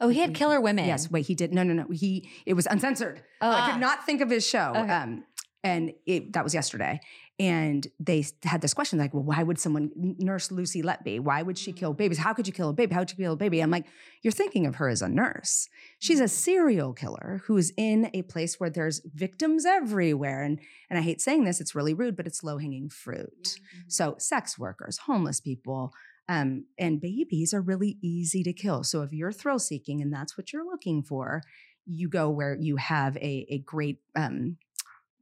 [0.00, 0.86] Oh, he had killer women.
[0.86, 1.10] yes.
[1.10, 1.52] Wait, he did.
[1.54, 1.86] No, no, no.
[1.92, 3.22] He it was uncensored.
[3.40, 3.70] Oh, I Ah.
[3.72, 4.72] could not think of his show.
[4.76, 4.92] Okay.
[4.92, 5.24] Um,
[5.62, 7.00] and it that was yesterday.
[7.38, 11.18] And they had this question like, well, why would someone nurse Lucy Letby?
[11.18, 12.18] Why would she kill babies?
[12.18, 12.94] How could you kill a baby?
[12.94, 13.60] How would you kill a baby?
[13.60, 13.86] I'm like,
[14.22, 15.68] you're thinking of her as a nurse.
[15.98, 20.42] She's a serial killer who is in a place where there's victims everywhere.
[20.42, 23.58] And and I hate saying this, it's really rude, but it's low-hanging fruit.
[23.88, 25.94] So sex workers, homeless people,
[26.28, 28.84] um, and babies are really easy to kill.
[28.84, 31.42] So if you're thrill seeking and that's what you're looking for,
[31.86, 34.58] you go where you have a, a great, um,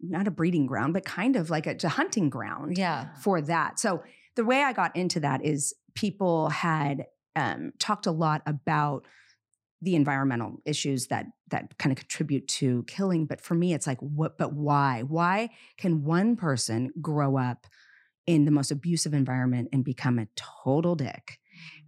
[0.02, 3.08] not a breeding ground, but kind of like a, a hunting ground Yeah.
[3.22, 3.78] for that.
[3.78, 4.02] So
[4.36, 9.06] the way I got into that is people had um, talked a lot about
[9.82, 13.98] the environmental issues that that kind of contribute to killing but for me it's like
[14.00, 17.66] what but why why can one person grow up
[18.26, 21.38] in the most abusive environment and become a total dick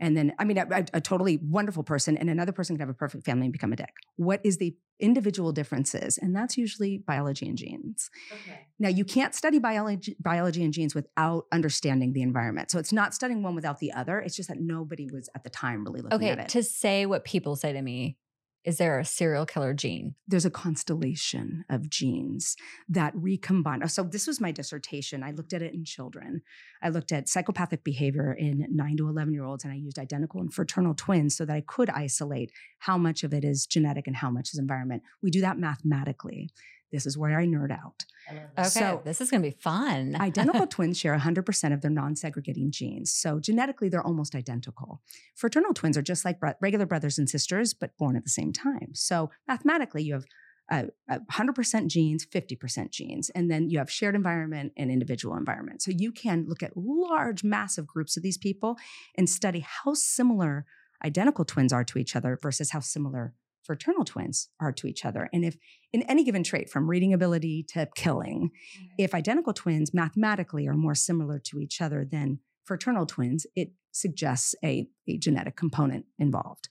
[0.03, 2.95] and then i mean a, a- a totally wonderful person and another person can have
[2.95, 6.99] a perfect family and become a dick what is the individual differences and that's usually
[6.99, 8.59] biology and genes Okay.
[8.79, 12.71] now, you can't study biology, biology and genes without understanding the environment.
[12.71, 14.19] So it's not studying one without the other.
[14.19, 16.31] It's just that nobody was at the time really looking Okay.
[16.31, 16.49] at it.
[16.49, 18.17] To say what people say to me,
[18.64, 20.14] is there a serial killer gene?
[20.29, 22.57] There's a constellation of genes
[22.88, 23.83] that recombine.
[23.83, 25.22] Oh, so this was my dissertation.
[25.22, 26.42] I looked at it in children.
[26.81, 30.40] I looked at psychopathic behavior in nine to 11 year olds, and I used identical
[30.40, 34.16] and fraternal twins so that I could isolate how much of it is genetic and
[34.16, 35.03] how much is environment.
[35.22, 36.51] We do that mathematically.
[36.92, 38.05] This is where I nerd out.
[38.31, 38.68] Okay.
[38.68, 40.14] So- this is going to be fun.
[40.20, 43.12] Identical twins share 100% of their non segregating genes.
[43.12, 45.00] So genetically, they're almost identical.
[45.35, 48.52] Fraternal twins are just like bro- regular brothers and sisters, but born at the same
[48.52, 48.90] time.
[48.94, 50.24] So mathematically, you have
[50.70, 55.83] uh, uh, 100% genes, 50% genes, and then you have shared environment and individual environment.
[55.83, 58.76] So you can look at large, massive groups of these people
[59.16, 60.64] and study how similar
[61.05, 65.29] identical twins are to each other versus how similar fraternal twins are to each other.
[65.33, 65.57] And if
[65.92, 68.87] in any given trait, from reading ability to killing, mm-hmm.
[68.98, 74.55] if identical twins mathematically are more similar to each other than fraternal twins, it suggests
[74.64, 76.68] a, a genetic component involved.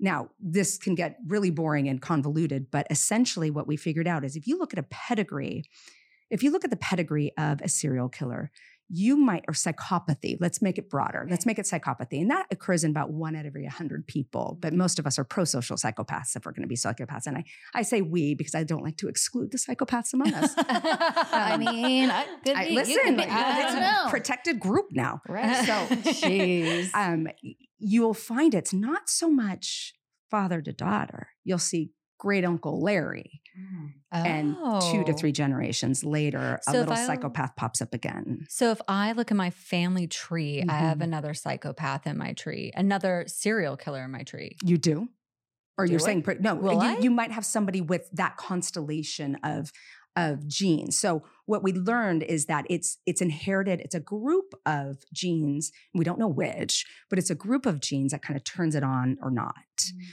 [0.00, 4.36] Now, this can get really boring and convoluted, but essentially what we figured out is
[4.36, 5.64] if you look at a pedigree,
[6.30, 8.50] if you look at the pedigree of a serial killer,
[8.88, 11.26] you might, or psychopathy, let's make it broader.
[11.28, 12.20] Let's make it psychopathy.
[12.20, 14.58] And that occurs in about one out of every 100 people.
[14.60, 17.26] But most of us are pro social psychopaths if we're going to be psychopaths.
[17.26, 17.44] And I,
[17.74, 20.52] I say we because I don't like to exclude the psychopaths among us.
[20.58, 24.10] I mean, I, could I, be, you listen, could be, it's I a know.
[24.10, 25.22] protected group now.
[25.28, 25.64] Right.
[25.64, 25.72] So,
[26.28, 26.90] Jeez.
[26.94, 27.28] um,
[27.78, 29.94] you'll find it's not so much
[30.30, 31.28] father to daughter.
[31.42, 33.40] You'll see great uncle Larry,
[34.12, 34.54] and
[34.90, 35.16] two to Oh.
[35.16, 38.46] three generations later, So a little I- psychopath pops up again.
[38.48, 41.04] So if I look at my family tree, I have Mhm.
[41.04, 44.56] another psychopath in my tree, another serial killer in my tree.
[44.62, 45.08] You do.
[45.76, 46.04] Or Do you're I?
[46.04, 46.54] saying no?
[46.54, 46.98] Will you, I?
[46.98, 49.72] you might have somebody with that constellation of
[50.16, 50.98] of genes.
[50.98, 53.80] So what we learned is that it's it's inherited.
[53.80, 55.72] It's a group of genes.
[55.92, 58.84] We don't know which, but it's a group of genes that kind of turns it
[58.84, 59.54] on or not.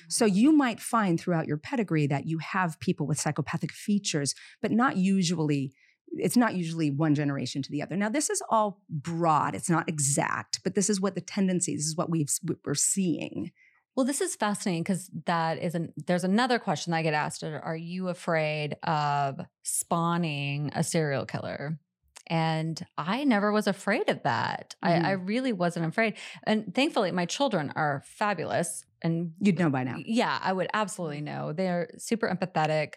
[0.09, 0.33] So mm.
[0.33, 4.97] you might find throughout your pedigree that you have people with psychopathic features, but not
[4.97, 5.73] usually.
[6.13, 7.95] It's not usually one generation to the other.
[7.95, 9.55] Now, this is all broad.
[9.55, 11.73] It's not exact, but this is what the tendency.
[11.73, 12.27] This is what we've
[12.65, 13.51] we're seeing.
[13.95, 15.93] Well, this is fascinating because that isn't.
[16.08, 21.77] There's another question I get asked: Are you afraid of spawning a serial killer?
[22.27, 24.75] And I never was afraid of that.
[24.82, 26.13] I, I really wasn't afraid.
[26.43, 28.86] And thankfully, my children are fabulous.
[29.01, 29.97] And You'd know by now.
[30.06, 31.51] yeah, I would absolutely know.
[31.51, 32.93] They're super empathetic.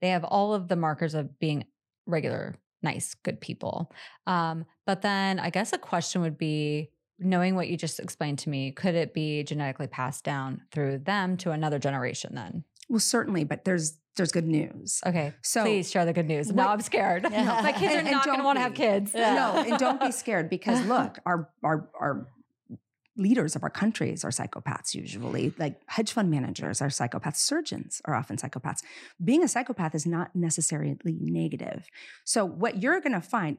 [0.00, 1.66] They have all of the markers of being
[2.06, 3.92] regular, nice, good people.
[4.26, 8.48] Um, but then I guess a question would be knowing what you just explained to
[8.48, 12.64] me, could it be genetically passed down through them to another generation then?
[12.88, 15.00] Well, certainly, but there's there's good news.
[15.06, 15.32] Okay.
[15.42, 16.48] So please share the good news.
[16.48, 17.22] what- now I'm scared.
[17.30, 17.30] No.
[17.62, 19.12] My kids are And- and not going to want to have kids.
[19.14, 19.34] Yeah.
[19.34, 22.26] No, and don't be scared because look, our our our
[23.16, 25.52] leaders of our countries are psychopaths usually.
[25.58, 28.78] Like hedge fund managers are psychopaths, surgeons are often psychopaths.
[29.22, 31.86] Being a psychopath is not necessarily negative.
[32.24, 33.58] So what you're going to find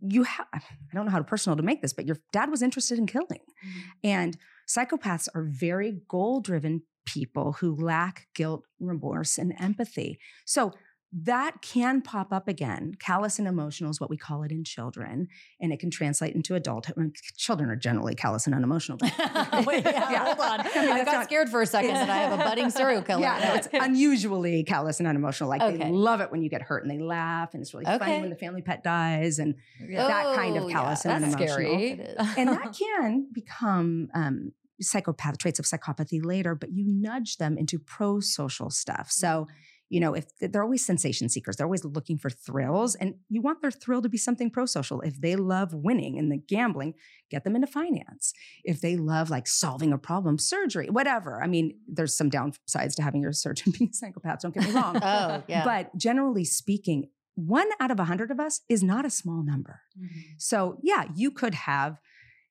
[0.00, 0.60] you have I
[0.94, 3.40] don't know how personal to make this, but your dad was interested in killing.
[3.40, 3.80] Mm-hmm.
[4.04, 4.36] And
[4.68, 10.18] psychopaths are very goal driven people who lack guilt, remorse, and empathy.
[10.44, 10.72] So
[11.12, 12.92] that can pop up again.
[12.98, 15.28] Callous and emotional is what we call it in children,
[15.60, 16.94] and it can translate into adulthood.
[16.98, 18.98] I mean, Children are generally callous and unemotional.
[19.02, 20.24] Wait, yeah, Yeah.
[20.26, 20.60] hold on.
[20.60, 22.70] I I, mean, that's got not- scared for a second that I have a budding
[22.70, 23.20] serial killer.
[23.22, 25.48] Yeah, no, it's unusually callous and unemotional.
[25.48, 25.76] Like Okay.
[25.78, 28.30] they love it when you get hurt and they laugh, and it's really funny when
[28.30, 29.54] the family pet dies, and
[29.88, 30.06] Yeah.
[30.08, 31.78] that kind of Oh, callous and That's unemotional.
[31.78, 32.00] scary.
[32.36, 37.78] And that can become um, psychopath traits of psychopathy later, but you nudge them into
[37.78, 39.10] pro-social stuff.
[39.10, 39.46] So,
[39.88, 43.62] you know, if they're always sensation seekers, they're always looking for thrills, and you want
[43.62, 45.00] their thrill to be something pro-social.
[45.02, 46.94] If they love winning and the gambling,
[47.30, 48.32] get them into finance.
[48.64, 51.42] If they love like solving a problem, surgery, whatever.
[51.42, 54.40] I mean, there's some downsides to having your surgeon being a psychopath.
[54.40, 54.96] Don't get me wrong.
[55.02, 55.64] Oh, yeah.
[55.64, 59.82] But generally speaking, one out of a hundred of us is not a small number.
[59.98, 60.20] Mm-hmm.
[60.38, 62.00] So, yeah, you could have,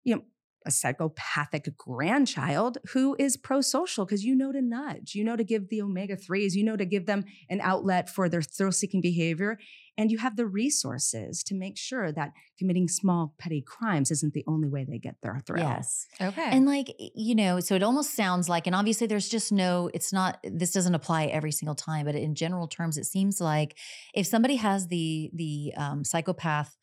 [0.03, 0.21] you know,
[0.65, 5.43] a psychopathic grandchild who is pro social because you know to nudge, you know to
[5.43, 9.01] give the omega 3s, you know to give them an outlet for their thrill seeking
[9.01, 9.57] behavior.
[9.97, 14.43] And you have the resources to make sure that committing small, petty crimes isn't the
[14.45, 15.63] only way they get their thrill.
[15.63, 16.07] Yes.
[16.21, 16.49] Okay.
[16.49, 20.11] And like, you know, so it almost sounds like, and obviously there's just no, it's
[20.11, 23.77] not, this doesn't apply every single time, but in general terms, it seems like
[24.13, 26.75] if somebody has the, the um, psychopath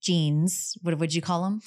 [0.00, 1.60] genes, what would you call them?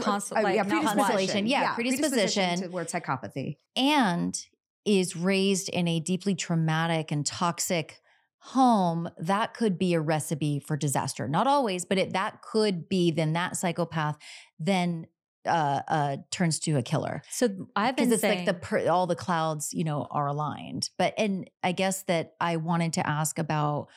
[0.00, 1.46] Constant, like, not Constellation.
[1.46, 2.70] Yeah, predisposition predisposition.
[2.70, 3.56] toward psychopathy.
[3.76, 4.46] and
[4.84, 8.00] is raised in a deeply traumatic and toxic
[8.38, 11.26] home, that could be a recipe for disaster.
[11.26, 14.18] Not always, but it, that could be then that psychopath
[14.58, 15.06] then
[15.46, 19.06] uh, uh, turns to a killer so I've been it's saying, like the per, all
[19.06, 20.88] the clouds you know are aligned.
[20.96, 23.88] But and I guess that I wanted to ask about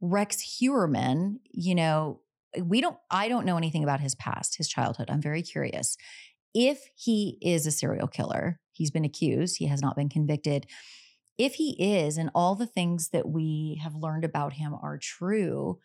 [0.00, 1.40] Rex Heuermann.
[1.50, 2.20] You know,
[2.62, 2.96] we don't.
[3.10, 5.10] I don't know anything about his past, his childhood.
[5.10, 5.96] I'm very curious.
[6.54, 9.56] If he is a serial killer, he's been accused.
[9.58, 10.66] He has not been convicted.
[11.38, 15.78] If he is, and all the things that we have learned about him are true,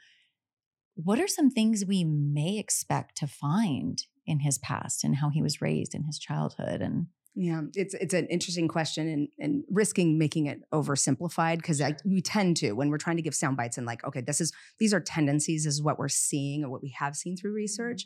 [0.95, 5.41] what are some things we may expect to find in his past and how he
[5.41, 10.17] was raised in his childhood and Yeah, it's it's an interesting question and and risking
[10.17, 13.85] making it oversimplified because we tend to when we're trying to give sound bites and
[13.85, 16.95] like okay this is these are tendencies this is what we're seeing or what we
[16.97, 17.57] have seen through mm-hmm.
[17.57, 18.05] research.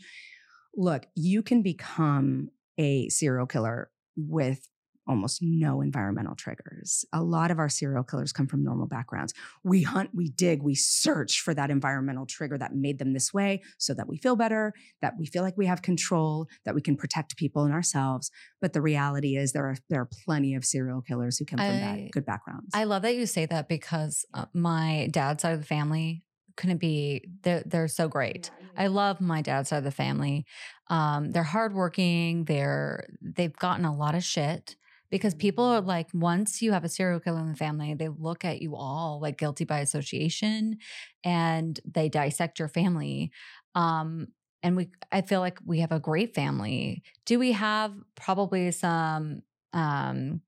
[0.76, 4.68] Look, you can become a serial killer with
[5.10, 7.04] almost no environmental triggers.
[7.12, 9.34] A lot of our serial killers come from normal backgrounds.
[9.64, 13.64] We hunt, we dig, we search for that environmental trigger that made them this way
[13.80, 16.96] so that we feel better, that we feel like we have control, that we can
[16.96, 18.30] protect people and ourselves.
[18.62, 21.80] But the reality is there are there are plenty of serial killers who come from
[21.80, 22.70] that good backgrounds.
[22.74, 26.24] I love that you say that because uh, my dad's side of the family
[26.56, 28.52] couldn't be they're, they're so great.
[28.78, 30.46] I love my dad's side of the family.
[30.90, 32.46] Um, they're hardworking.
[32.46, 34.76] They're they've gotten a lot of shit
[35.10, 38.46] because people are like, once you have a serial killer in the family, they look
[38.46, 40.78] at you all like guilty by association,
[41.24, 43.32] and they dissect your family.
[43.76, 44.28] Um,
[44.62, 47.02] and we, I feel like we have a great family.
[47.26, 49.42] Do we have probably some
[49.74, 50.42] um,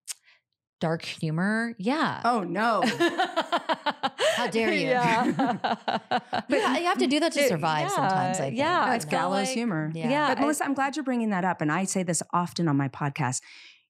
[0.81, 1.73] dark humor?
[1.79, 2.21] Yeah.
[2.25, 2.81] oh no.
[4.35, 4.87] How dare you.
[4.89, 5.57] Yeah.
[6.49, 8.57] but you have to do that to survive sometimes I yeah, think.
[8.57, 8.85] yeah.
[8.87, 9.91] That's gallows like- humor.
[9.93, 10.09] Yeah.
[10.09, 10.27] Yeah.
[10.29, 11.61] But I- Melissa, I'm glad you're bringing that up.
[11.61, 13.41] And I say this often on my podcast.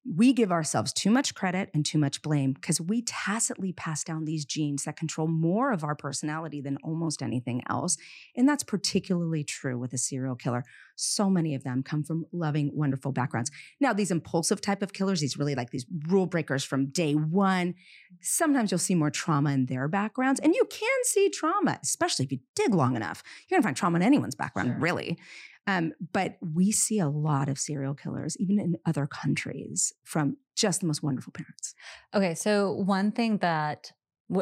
[0.03, 4.25] We give ourselves too much credit and too much blame because we tacitly pass down
[4.25, 7.97] these genes that control more of our personality than almost anything else.
[8.35, 10.63] And that's particularly true with a serial killer.
[10.95, 13.51] So many of them come from loving, wonderful backgrounds.
[13.79, 17.75] Now, these impulsive type of killers, these really like these rule breakers from day one,
[18.21, 20.39] sometimes you'll see more trauma in their backgrounds.
[20.39, 23.21] And you can see trauma, especially if you dig long enough.
[23.47, 24.79] You're going to find trauma in anyone's background, Sure.
[24.79, 25.19] really.
[25.67, 30.81] Um, but we see a lot of serial killers, even in other countries, from just
[30.81, 31.75] the most wonderful parents.
[32.13, 33.91] Okay, so one thing that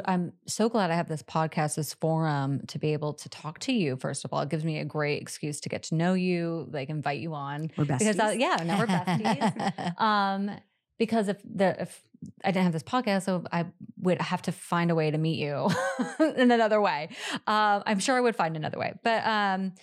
[0.05, 3.73] I'm so glad I have this podcast, this forum to be able to talk to
[3.73, 3.95] you.
[3.95, 6.89] First of all, it gives me a great excuse to get to know you, like
[6.89, 7.99] invite you on We're besties.
[7.99, 9.99] because I, yeah, now we're besties.
[10.01, 10.51] um,
[10.99, 12.03] because if the if
[12.43, 13.65] I didn't have this podcast, so I
[14.01, 15.69] would have to find a way to meet you
[16.19, 17.09] in another way.
[17.47, 18.93] Um, I'm sure I would find another way.
[19.03, 19.73] But um,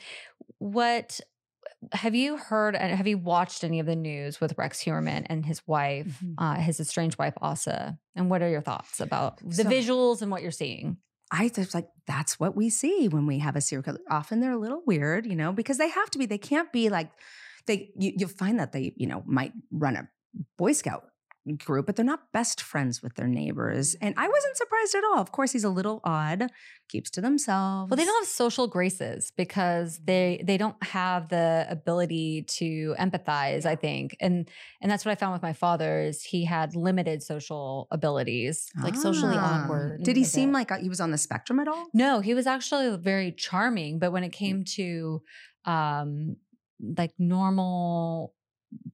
[0.58, 1.20] what
[1.92, 5.44] have you heard and have you watched any of the news with Rex Heuermann and
[5.44, 6.34] his wife, Mhm.
[6.38, 7.98] uh, his estranged wife Asa?
[8.14, 10.98] And what are your thoughts about the So- visuals and what you're seeing?
[11.30, 13.98] I just like that's what we see when we have a serial killer.
[14.08, 16.26] Often they're a little weird, you know, because they have to be.
[16.26, 17.10] They can't be like
[17.66, 17.90] they.
[17.98, 20.08] You, you'll find that they, you know, might run a
[20.56, 21.04] Boy Scout
[21.54, 23.94] group, but they're not best friends with their neighbors.
[24.00, 25.18] And I wasn't surprised at all.
[25.20, 26.50] Of course, he's a little odd,
[26.88, 27.90] keeps to themselves.
[27.90, 33.64] Well, they don't have social graces because they they don't have the ability to empathize.
[33.66, 34.48] I think, and
[34.80, 38.68] and that's what I found with my father is he had limited social abilities.
[38.82, 39.62] like socially Ah.
[39.64, 41.86] awkward Did he seem like uh, he was on the spectrum at all?
[41.94, 45.22] No, he was actually very charming, but when it came to
[45.64, 46.36] um
[46.98, 48.34] like normal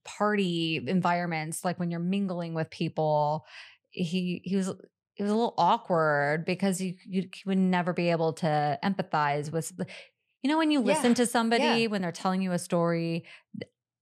[0.05, 3.47] party environments, like when you're mingling with people,
[3.91, 8.33] he he was it was a little awkward because you you would never be able
[8.35, 9.73] to empathize with
[10.43, 11.87] you know when you listen Yeah, to somebody yeah.
[11.89, 13.25] when they're telling you a story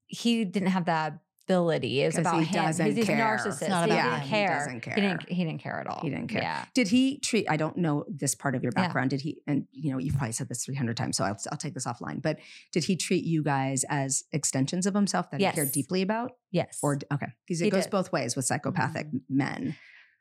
[0.06, 1.18] he didn't have that
[1.50, 3.38] it's 'Cause about he him doesn't he's a care.
[3.38, 4.22] narcissist It's not he about him.
[4.22, 4.94] He care doesn't he care.
[4.94, 6.42] didn't he didn't care at all He didn't care.
[6.42, 7.46] yeah Did he treat?
[7.50, 8.82] I don't know this part of your Yeah.
[8.84, 9.10] background.
[9.10, 9.42] Did he?
[9.46, 11.86] And you know, you've probably said this three hundred times, so I'll, I'll take this
[11.86, 12.22] offline.
[12.22, 12.38] But
[12.72, 16.32] did he treat you guys as extensions of himself that he cared deeply about?
[16.50, 17.90] yes Or okay, because it He goes did.
[17.90, 17.96] Mm-hmm.
[17.98, 19.76] both ways with psychopathic men.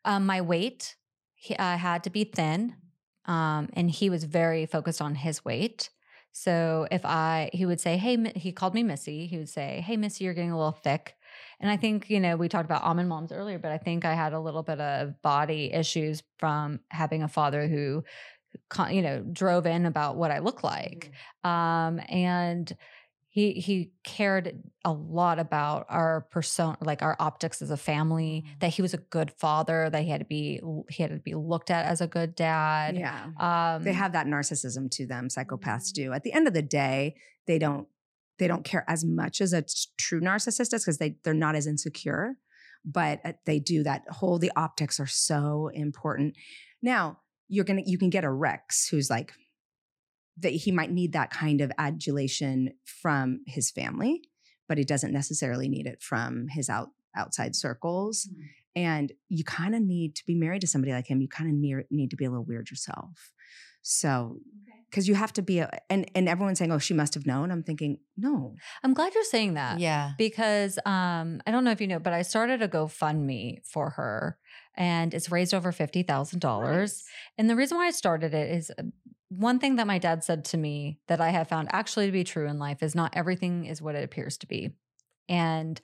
[0.05, 0.95] um, my weight
[1.35, 2.75] he, I had to be thin
[3.25, 5.89] um, and he was very focused on his weight
[6.31, 9.25] So if I, he would say, Hey, he called me Missy.
[9.27, 11.15] He would say, Hey, Missy, you're getting a little thick.
[11.59, 14.13] And I think, you know, we talked about almond moms earlier, but I think I
[14.13, 18.03] had a little bit of body issues from having a father who,
[18.89, 21.11] you know, drove in about what I look like.
[21.45, 21.49] Mm-hmm.
[21.49, 22.75] Um, and
[23.29, 28.59] he he cared a lot about our persona like our optics as a family mm-hmm.
[28.59, 31.35] that he was a good father that he had to be he had to be
[31.35, 35.91] looked at as a good dad yeah um, they have that narcissism to them psychopaths
[35.91, 37.87] do at the end of the day they don't
[38.39, 39.63] they don't care as much as a
[39.97, 42.35] true narcissist does because they they're not as insecure
[42.85, 44.03] but uh, they do that.
[44.09, 46.35] Whole the optics are so important.
[46.81, 49.33] Now you're gonna you can get a rex who's like
[50.37, 54.21] that he might need that kind of adulation from his family
[54.69, 58.41] but he doesn't necessarily need it from his out outside circles mm-hmm.
[58.75, 61.21] and you kind of need to be married to somebody like him.
[61.21, 63.31] You kind of need, need to be a little weird yourself.
[63.81, 64.37] So
[64.89, 67.51] because you have to be a and and everyone's saying oh she must have known.
[67.51, 68.55] I'm thinking no.
[68.83, 70.11] I'm glad you're saying that yeah.
[70.17, 74.37] because um i don't know if you know but i started a gofundme for her
[74.75, 77.03] and it's raised over $50000 nice.
[77.37, 78.83] and the reason why i started it is uh,
[79.29, 82.23] one thing that my dad said to me that i have found actually to be
[82.23, 84.71] true in life is not everything is what it appears to be.
[85.27, 85.79] And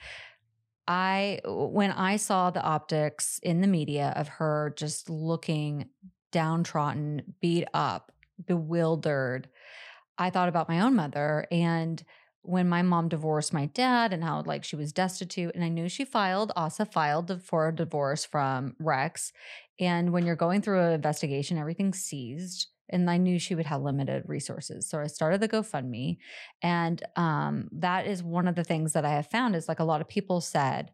[0.87, 5.89] I when I saw the optics in the media of her just looking
[6.31, 8.11] downtrodden, beat up,
[8.43, 9.49] bewildered,
[10.17, 12.03] I thought about my own mother and
[12.41, 15.89] when my mom divorced my dad and how like she was destitute and I knew
[15.89, 19.33] she filed Asa filed for a divorce from Rex
[19.79, 23.81] and when you're going through an investigation everything's seized and I knew she would have
[23.81, 24.87] limited resources.
[24.87, 26.17] So I started the GoFundMe
[26.61, 29.85] and um, that is one of the things that I have found is like a
[29.85, 30.91] lot of people said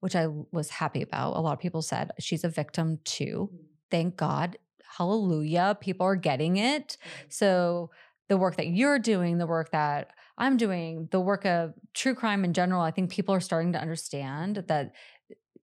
[0.00, 1.34] which I was happy about.
[1.34, 3.48] A lot of people said she's a victim too.
[3.50, 3.58] Mm.
[3.90, 4.58] Thank God
[4.96, 6.88] hallelujah, people are getting it.
[6.88, 7.26] Mm-hmm.
[7.28, 7.90] So
[8.28, 12.44] the work that you're doing, the work that I'm doing, the work of true crime
[12.44, 14.92] in general, I think people are starting to understand that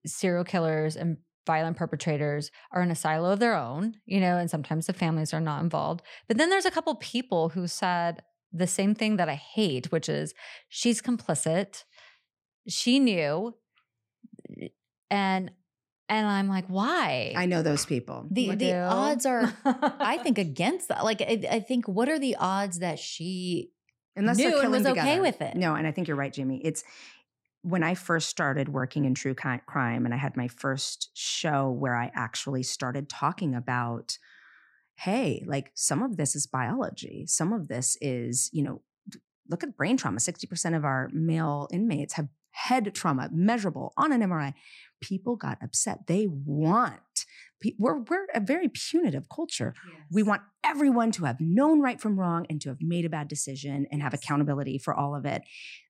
[0.06, 4.48] serial killers and violent perpetrators are in a silo of their own, you know, and
[4.48, 6.02] sometimes the families are not involved.
[6.28, 8.22] But then there's a couple people who said
[8.52, 10.34] the same thing that I hate, which is
[10.68, 11.84] she's complicit.
[12.68, 13.54] She knew
[14.60, 14.68] eh,
[15.10, 15.50] and
[16.14, 17.32] and I'm like, why?
[17.36, 18.26] I know those people.
[18.30, 21.04] The the odds are, I think, against that.
[21.04, 23.70] Like, I, I, think, what are the odds that she
[24.16, 25.00] Unless knew and was together.
[25.00, 25.56] okay with it?
[25.56, 26.60] No, and I think you're right, Jami.
[26.64, 26.84] It's
[27.62, 31.96] when I first started working in true crime, and I had my first show where
[31.96, 34.18] I actually started talking about,
[34.96, 38.82] hey, like some of this is biology, some of this is, you know,
[39.48, 40.20] look at brain trauma.
[40.20, 44.54] Sixty percent of our male inmates have head trauma, measurable on an MRI
[45.02, 46.06] people got upset.
[46.06, 47.26] They want,
[47.78, 49.74] we're, we're a very punitive culture.
[49.76, 50.06] Yes.
[50.10, 53.28] We want everyone to have known right from wrong and to have made a bad
[53.28, 55.42] decision and have accountability for all of it.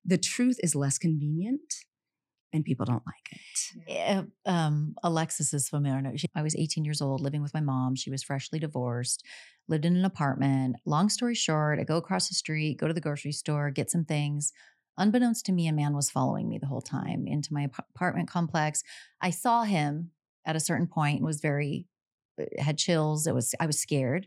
[0.05, 1.75] The truth is less convenient
[2.55, 3.89] and people don't like it.
[3.89, 4.23] Yeah.
[4.45, 6.17] Um, Alexis is familiar.
[6.19, 7.95] She, I was 18 years old, living with my mom.
[7.95, 9.25] She was freshly divorced,
[9.69, 10.77] lived in an apartment.
[10.85, 14.05] Long story short, I go across the street, go to the grocery store, get some
[14.05, 14.53] things.
[14.99, 18.82] Unbeknownst to me, a man was following me the whole time into my apartment complex.
[19.20, 20.11] I saw him
[20.45, 21.86] at a certain point and was very
[22.40, 23.26] uh, had chills.
[23.26, 24.26] It was I was scared.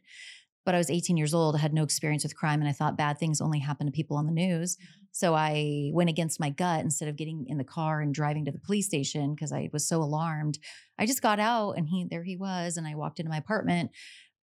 [0.66, 2.98] But I was 18 years old, I had no experience with crime, and I thought
[2.98, 4.78] bad things only happen to people on the news.
[4.78, 5.04] Mm-hmm.
[5.12, 8.52] So I went against my gut instead of getting in the car and driving to
[8.52, 10.58] the police station because I was so alarmed.
[10.98, 13.92] I just got out and he there he was, and I walked into my apartment.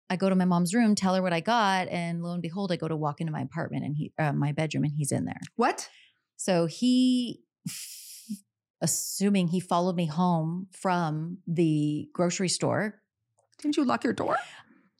[0.09, 2.71] I go to my mom's room, tell her what I got, and lo and behold,
[2.71, 5.25] I go to walk into my apartment and he, uh, my bedroom, and he's in
[5.25, 5.41] there.
[5.57, 5.89] What?
[6.45, 7.45] So he,
[8.81, 13.01] assuming he followed me home from the grocery store.
[13.59, 14.35] Didn't you lock your door?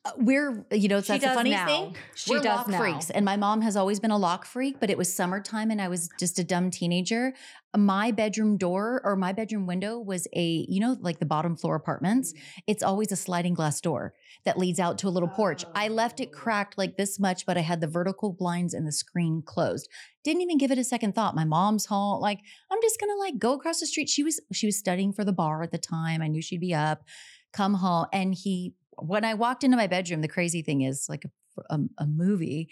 [0.05, 1.65] Uh, we're you know that's a funny now.
[1.65, 1.97] thing.
[2.17, 2.79] She we're does lock now.
[2.79, 4.81] freaks, and my mom has always been a lock freak.
[4.81, 7.35] But it was summertime, and I was just a dumb teenager.
[7.77, 11.77] My bedroom door or my bedroom window was a you know like the bottom floor
[11.77, 12.33] apartments.
[12.33, 12.61] Mm-hmm.
[12.67, 15.65] It's always a sliding glass door that leads out to a little porch.
[15.73, 16.37] I left it oh.
[16.37, 19.89] cracked like this much, but I had the vertical blinds and the screen closed.
[20.25, 21.37] Didn't even give it a second thought.
[21.37, 22.21] My mom's home.
[22.21, 22.41] Like
[22.73, 24.09] I'm just gonna like go across the street.
[24.09, 26.23] She was she was studying for the bar at the time.
[26.23, 27.05] I knew she'd be up.
[27.53, 31.25] Come home, and he when I walked into my bedroom, the crazy thing is like
[31.25, 32.71] a, a, a movie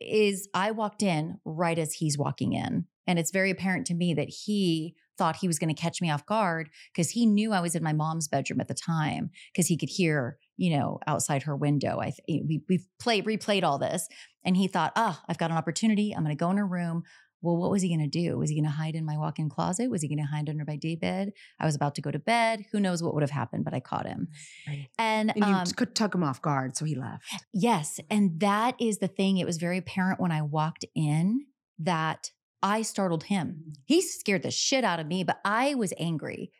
[0.00, 2.86] is I walked in right as he's walking in.
[3.06, 6.10] And it's very apparent to me that he thought he was going to catch me
[6.10, 9.66] off guard because he knew I was in my mom's bedroom at the time because
[9.66, 11.98] he could hear, you know, outside her window.
[12.00, 14.08] I th- we we've played replayed all this,
[14.44, 16.12] and he thought, ah, oh, I've got an opportunity.
[16.12, 17.04] I'm going to go in her room,
[17.42, 18.38] well, what was he going to do?
[18.38, 19.90] Was he going to hide in my walk in closet?
[19.90, 21.32] Was he going to hide under my day bed?
[21.60, 22.64] I was about to go to bed.
[22.72, 24.28] Who knows what would have happened, but I caught him.
[24.66, 24.88] Right.
[24.98, 27.24] And, And you um, could tuck him off guard, so he left.
[27.52, 28.00] yes.
[28.10, 29.38] And that is the thing.
[29.38, 31.46] It was very apparent when I walked in
[31.78, 32.30] that
[32.62, 33.74] I startled him.
[33.84, 36.50] He scared the shit out of me, but I was angry.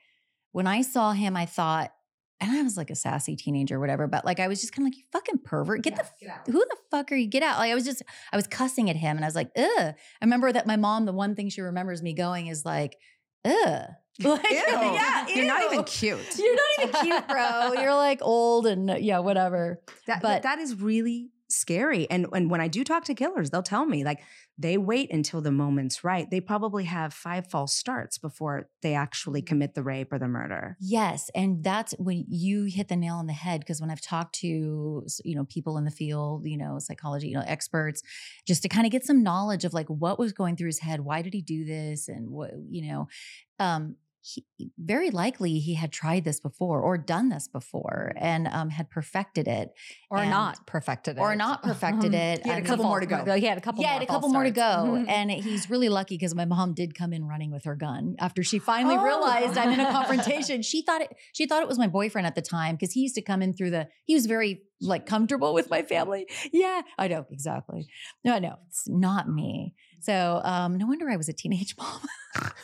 [0.52, 1.92] When I saw him, I thought,
[2.40, 4.86] and I was like a sassy teenager or whatever, but like I was just kind
[4.86, 5.82] of like, you fucking pervert.
[5.82, 7.26] Get the f- who the fuck are you?
[7.28, 7.58] Get out.
[7.58, 9.66] Like I was just, I was cussing at him and I was like, ugh.
[9.78, 12.96] I remember that my mom, the one thing she remembers me going is like,
[13.44, 13.82] ugh.
[14.24, 14.56] Like, Ew.
[14.56, 16.38] yeah, You're not even cute.
[16.38, 17.72] You're not even cute, bro.
[17.74, 19.82] You're like old and yeah, whatever.
[20.06, 22.08] That, But- that is really scary.
[22.10, 24.20] And and when I do talk to killers, they'll tell me like
[24.58, 26.30] they wait until the moment's right.
[26.30, 30.76] They probably have five false starts before they actually commit the rape or the murder.
[30.80, 34.34] Yes, and that's when you hit the nail on the head because when I've talked
[34.36, 38.02] to you know people in the field, you know, psychology, you know, experts
[38.46, 41.00] just to kind of get some knowledge of like what was going through his head,
[41.00, 43.08] why did he do this and what, you know,
[43.58, 43.96] um
[44.26, 44.44] he,
[44.76, 49.46] very likely he had tried this before or done this before and um, had perfected
[49.46, 49.72] it
[50.10, 51.20] or not perfected it.
[51.20, 52.42] or not perfected it.
[52.42, 53.24] He had a couple more to go.
[53.36, 55.04] He had a couple yeah, had a couple more to go.
[55.08, 58.42] And he's really lucky because my mom did come in running with her gun after
[58.42, 59.04] she finally Oh.
[59.04, 60.62] realized I'm in a confrontation.
[60.62, 63.14] She thought it she thought it was my boyfriend at the time because he used
[63.14, 66.26] to come in through the he was very like comfortable with my family.
[66.52, 67.86] Yeah, I know, exactly.
[68.24, 69.74] No, no, it's not me.
[70.00, 72.00] So um no wonder I was a teenage mom.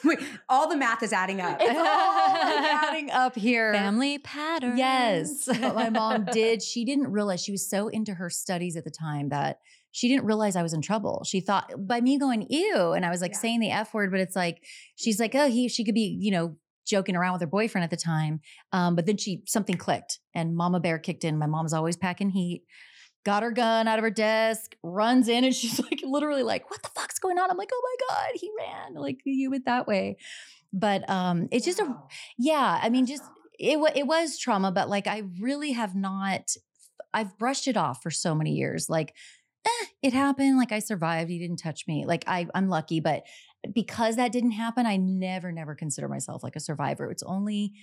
[0.05, 1.57] Wait, all the math is adding up.
[1.61, 3.73] it's all adding up here.
[3.73, 4.77] Family pattern.
[4.77, 5.47] Yes.
[5.47, 6.63] But my mom did.
[6.63, 9.61] She didn't realize she was so into her studies at the time that
[9.91, 11.23] she didn't realize I was in trouble.
[11.27, 12.93] She thought by me going, ew.
[12.93, 13.39] And I was like Yeah.
[13.39, 14.63] saying the F word, but it's like,
[14.97, 16.57] she's like, oh, he, she could be, you know,
[16.87, 18.41] joking around with her boyfriend at the time.
[18.73, 21.39] Um, but then she, something clicked and Mama Bear kicked in.
[21.39, 22.65] My mom's always packing heat.
[23.25, 26.83] Got her gun out of her desk, runs in, and she's like, literally, like, what
[26.83, 27.51] the fuck's going on?
[27.51, 28.95] I'm like, oh my God, he ran.
[28.95, 30.17] Like, you went that way.
[30.73, 31.97] But um, it's just a
[32.39, 33.23] yeah, I mean, just
[33.59, 36.55] it it was trauma, but like I really have not.
[37.15, 38.89] I've brushed it off for so many years.
[38.89, 39.15] Like,
[39.67, 40.57] eh, it happened.
[40.57, 41.31] Like I survived.
[41.31, 42.07] He didn't touch me.
[42.07, 43.25] Like I, I'm lucky, but
[43.75, 47.11] because that didn't happen, I never, never consider myself like a survivor.
[47.11, 47.75] It's only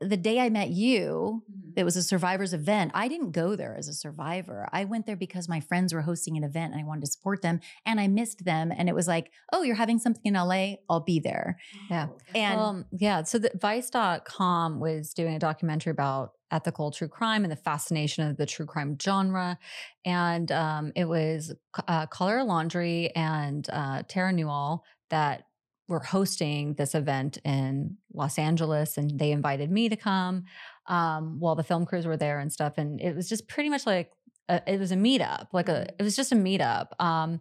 [0.00, 1.42] the day I met you.
[1.74, 2.90] It was a survivors event.
[2.94, 4.68] I didn't go there as a survivor.
[4.70, 7.40] I went there because my friends were hosting an event and I wanted to support
[7.40, 8.72] them and I missed them.
[8.76, 10.74] And it was like, oh, you're having something in LA?
[10.90, 11.58] I'll be there.
[11.90, 12.08] Yeah.
[12.34, 13.22] And um, yeah.
[13.22, 18.36] So the Vice.com was doing a documentary about ethical true crime and the fascination of
[18.36, 19.58] the true crime genre.
[20.04, 21.54] And um, it was
[21.88, 25.46] uh, Color Laundry and uh, Tara Newall that
[25.88, 28.96] were hosting this event in Los Angeles.
[28.96, 30.44] And they invited me to come
[30.86, 32.74] um, while the film crews were there and stuff.
[32.76, 34.10] And it was just pretty much like,
[34.48, 36.88] a, it was a meetup, like a, it was just a meetup.
[37.00, 37.40] Um,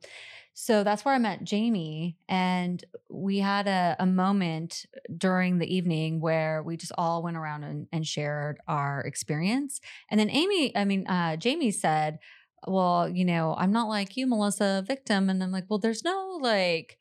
[0.58, 4.86] so that's where I met Jami, and we had a, a moment
[5.18, 9.82] during the evening where we just all went around and, and shared our experience.
[10.10, 12.20] And then Amy, I mean, uh, Jami said,
[12.66, 16.40] "Well, you know, I'm not like you, Melissa, victim." And I'm like, "Well, there's no
[16.42, 16.98] like."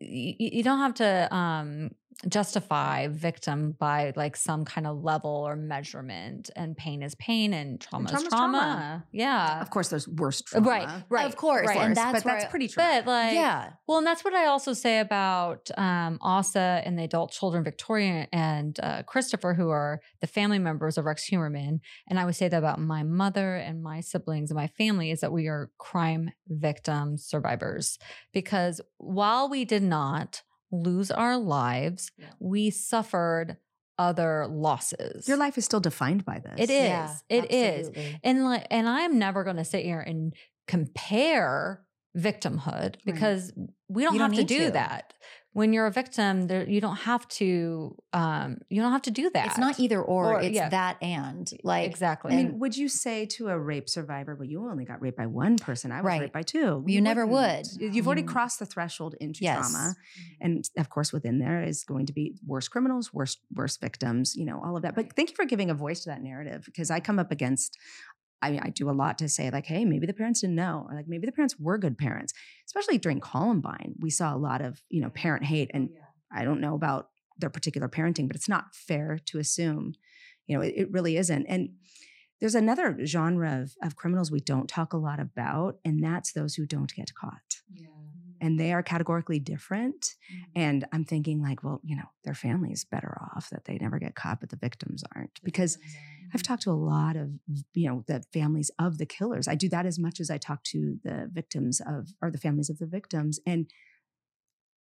[0.00, 1.90] You, you don't have to um,
[2.28, 7.80] justify victim by like some kind of level or measurement, and pain is pain, and
[7.80, 8.28] trauma is trauma.
[8.28, 9.06] trauma.
[9.12, 10.68] Yeah, Of course, there's worse trauma.
[10.68, 11.78] right, right, of course, right.
[11.78, 13.04] and that's but that's pretty traumatic.
[13.04, 13.70] But like, yeah.
[13.86, 18.26] well, and that's what I also say about um, Asa and the adult children, Victoria
[18.32, 21.80] and uh, Christopher, who are the family members of Rex Heuermann.
[22.08, 25.20] And I would say that about my mother and my siblings and my family is
[25.20, 27.98] that we are crime victim survivors.
[28.32, 33.56] Because while we did not lose our lives, we suffered
[33.98, 35.26] other losses.
[35.26, 36.54] Your life is still defined by this.
[36.58, 36.76] It is.
[36.88, 37.88] Yeah, It is.
[37.88, 38.20] absolutely.
[38.22, 40.34] And like, and I'm never going to sit here and
[40.92, 41.84] compare
[42.16, 43.52] victimhood because
[43.88, 44.70] we don't You have don't to do to.
[44.72, 45.14] that.
[45.54, 47.96] When you're a victim, there, you don't have to.
[48.12, 49.46] Um, you don't have to do that.
[49.46, 50.68] It's not either or, Or- it's yeah.
[50.68, 52.32] that and like exactly.
[52.32, 55.26] I mean, would you say to a rape survivor, well, you only got raped by
[55.26, 55.90] one person.
[55.90, 56.20] I was Right.
[56.20, 56.84] raped by two.
[56.86, 57.68] You never wouldn't.
[57.80, 59.70] You've already crossed the threshold into Yes.
[59.72, 59.94] trauma.
[60.40, 64.44] And of course, within there is going to be worse criminals, worse, worse victims, you
[64.44, 64.94] know, all of that.
[64.94, 67.76] But thank you for giving a voice to that narrative because I come up against
[68.40, 70.86] I mean, I do a lot to say, like, hey, maybe the parents didn't know,
[70.88, 72.32] or like maybe the parents were good parents.
[72.66, 75.70] Especially during Columbine, we saw a lot of, you know, parent hate.
[75.74, 75.90] And
[76.32, 77.08] I don't know about
[77.38, 79.94] their particular parenting, but it's not fair to assume,
[80.46, 81.46] you know, it, it really isn't.
[81.46, 81.70] And
[82.40, 86.54] there's another genre of, of criminals we don't talk a lot about, and that's those
[86.54, 87.56] who don't get caught.
[88.40, 90.14] And they are categorically different.
[90.54, 94.14] And I'm thinking, like, well, you know, their family's better off that they never get
[94.14, 95.40] caught, but the victims aren't.
[95.42, 95.76] Because
[96.34, 97.30] I've talked to a lot of,
[97.74, 99.48] you know, the families of the killers.
[99.48, 102.70] I do that as much as I talk to the victims of, or the families
[102.70, 103.40] of the victims.
[103.46, 103.70] And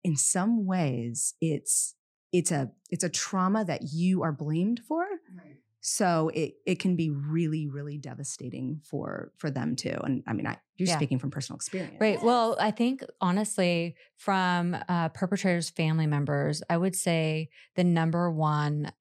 [0.07, 1.95] in some ways it's
[2.33, 5.03] it's a it's a trauma that you are blamed for.
[5.03, 5.57] Right.
[5.81, 9.97] So it it can be really really devastating for for them too.
[10.05, 10.97] And I mean, I you're yeah.
[10.97, 12.23] speaking from personal experience, right?
[12.23, 18.93] Well, I think honestly, from uh, perpetrators' family members, I would say the number one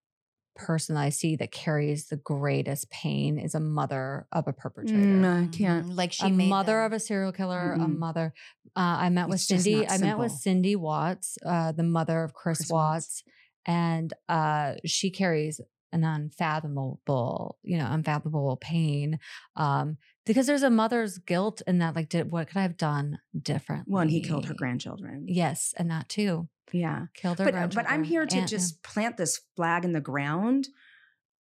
[0.56, 4.98] person that I see that carries the greatest pain is a mother of a perpetrator.
[4.98, 5.90] Mm, I can't.
[5.90, 6.86] Like she a mother them.
[6.86, 7.84] of a serial killer, mm-hmm.
[7.84, 8.34] a mother.
[8.76, 9.88] Uh, I met it's with Cindy.
[9.88, 13.24] I met with Cindy Watts, uh, the mother of Chris, Chris Watts, Watts,
[13.66, 19.20] and uh, she carries an unfathomable, you know, unfathomable pain.
[19.56, 23.20] Um, because there's a mother's guilt in that, like, did what could I have done
[23.40, 23.92] differently?
[23.92, 25.26] Well, and he killed her grandchildren.
[25.28, 26.48] Yes, and that too.
[26.72, 27.06] Yeah.
[27.14, 30.68] Killed her but, uh, but I'm here to just plant this flag in the ground.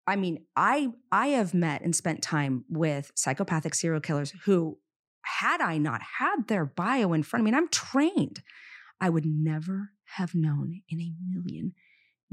[0.06, 4.80] I mean, I I have met and spent time with psychopathic serial killers who,
[5.22, 8.42] had I not had their bio in front of me, and I'm trained,
[9.00, 11.74] I would never have known in a million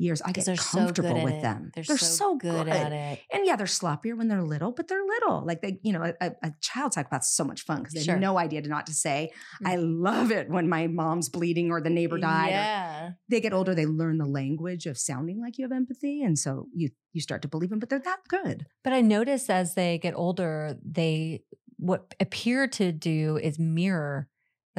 [0.01, 0.23] years.
[0.23, 1.43] I get comfortable so with it.
[1.43, 1.71] them.
[1.75, 3.21] They're, they're so, so, good, at it.
[3.33, 5.45] And yeah, they're sloppier when they're little, but they're little.
[5.45, 8.15] Like they, you know, a, a child psychopath's so much fun because they sure.
[8.15, 9.31] have no idea to not to say.
[9.57, 9.67] Mm-hmm.
[9.67, 12.51] I love it when my mom's bleeding or the neighbor died.
[12.51, 13.11] Yeah.
[13.29, 16.23] They get older, they learn the language of sounding like you have empathy.
[16.23, 18.67] And so you you start to believe them, but they're that good.
[18.85, 21.43] But I notice as they get older, they
[21.77, 24.29] what appear to do is mirror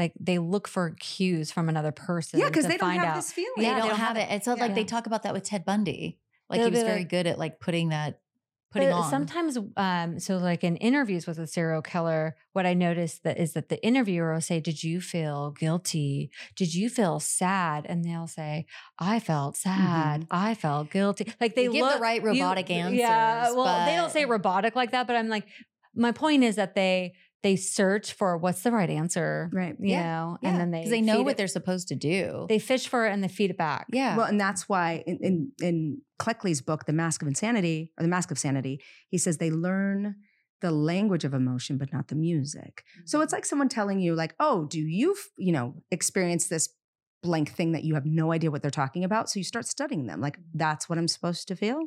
[0.01, 2.39] like they look for cues from another person.
[2.39, 3.15] Yeah, because they don't have out.
[3.15, 3.53] this feeling.
[3.57, 4.33] Yeah, they, don't, don't have, have it.
[4.33, 4.61] It's so yeah.
[4.63, 6.19] like they talk about that with Ted Bundy.
[6.49, 8.19] Like They'll he was very like, good at like putting that
[8.71, 9.09] putting on.
[9.09, 13.53] Sometimes, um, so like in interviews with a serial killer, what I noticed that is
[13.53, 16.31] that the interviewer will say, "Did you feel guilty?
[16.55, 18.65] Did you feel sad?" And they'll say,
[18.97, 20.21] "I felt sad.
[20.21, 20.35] Mm-hmm.
[20.35, 22.99] I felt guilty." Like they, they give look, the right robotic you, answers.
[22.99, 23.85] Yeah, well, but...
[23.85, 25.45] they don't say robotic like that, but I'm like,
[25.95, 29.75] my point is that they they search for what's the right answer, right?
[29.79, 30.03] You yeah.
[30.03, 30.49] know, yeah.
[30.49, 31.37] and then they they know what it.
[31.37, 32.45] they're supposed to do.
[32.47, 33.87] They fish for it and they feed it back.
[33.91, 34.15] Yeah.
[34.15, 38.09] Well, and that's why in in, in Cleckley's book, The Mask of Insanity or The
[38.09, 40.15] Mask of Sanity, he says they learn
[40.61, 42.83] the language of emotion, but not the music.
[42.95, 43.05] Mm-hmm.
[43.05, 46.69] So it's like someone telling you, like, oh, do you, you know, experience this
[47.23, 49.29] blank thing that you have no idea what they're talking about?
[49.29, 50.21] So you start studying them.
[50.21, 50.59] Like, mm-hmm.
[50.59, 51.79] that's what I'm supposed to feel.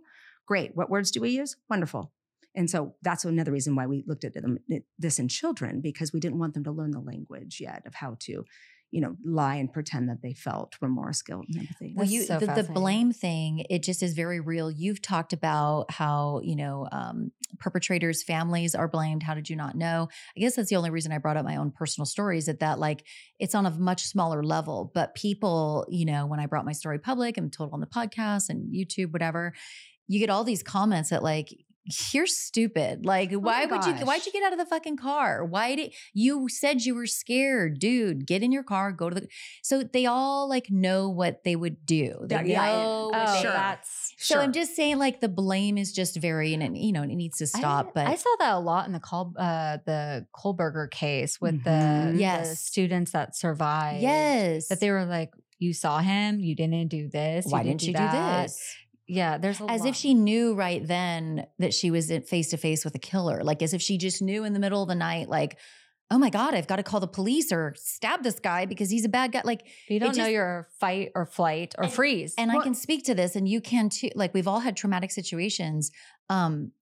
[0.47, 0.73] Great.
[0.75, 1.57] What words do we use?
[1.71, 2.13] Wonderful.
[2.55, 4.59] And so that's another reason why we looked at them,
[4.99, 8.17] this in children because we didn't want them to learn the language yet of how
[8.21, 8.45] to,
[8.91, 11.95] you know, lie and pretend that they felt remorse, guilt, and empathy.
[11.97, 14.71] Well, you so the, the, blame thing, it just is very real.
[14.71, 19.25] You've talked about how you know um, perpetrators' families are blamed.
[19.25, 20.09] How did you not know?
[20.37, 22.47] I guess that's the only reason I brought up my own personal stories.
[22.47, 23.05] That that like
[23.41, 27.01] it's on a much smaller level, but people, you know, when I brought my story
[27.01, 29.55] public and told on the podcast and YouTube, whatever
[30.07, 31.49] you get all these comments that like
[32.13, 33.05] you're stupid.
[33.05, 35.45] Like, oh why would you, why'd you get out of the fucking car?
[35.45, 38.27] Why did you said you were scared, dude?
[38.27, 39.29] Get in your car, go to the.
[39.63, 42.25] So they all like know what they would do.
[42.27, 43.27] They yeah, know yeah.
[43.29, 43.51] Oh, sure.
[43.51, 47.03] That's, so I'm just saying, like, the blame is just very, and it, you know,
[47.03, 47.89] it needs to stop.
[47.89, 51.63] I, but I saw that a lot in the Col, uh, the Kohberger case with
[51.63, 52.15] mm-hmm.
[52.15, 52.51] the, yes.
[52.51, 54.03] the students that survived.
[54.03, 54.69] Yes.
[54.69, 57.47] That they were like, you saw him, you didn't do this.
[57.47, 58.77] Why didn't, didn't you do, do this?
[59.07, 59.89] Yeah, there's as lot.
[59.89, 63.45] if she knew right then that she was face to face with a killer.
[63.45, 65.59] Like as if she just knew in the middle of the night, like,
[66.11, 69.05] oh my god, I've got to call the police or stab this guy because he's
[69.05, 69.43] a bad guy.
[69.45, 72.35] Like you don't just, know your fight or flight or and, freeze.
[72.39, 74.11] And well, I can speak to this, and you can too.
[74.15, 75.91] Like we've all had traumatic situations.
[76.31, 76.73] Um,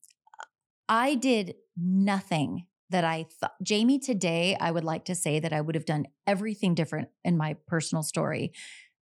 [0.89, 4.57] I did nothing that I thought Jami today.
[4.61, 8.03] I would like to say that I would have done everything different in my personal
[8.05, 8.53] story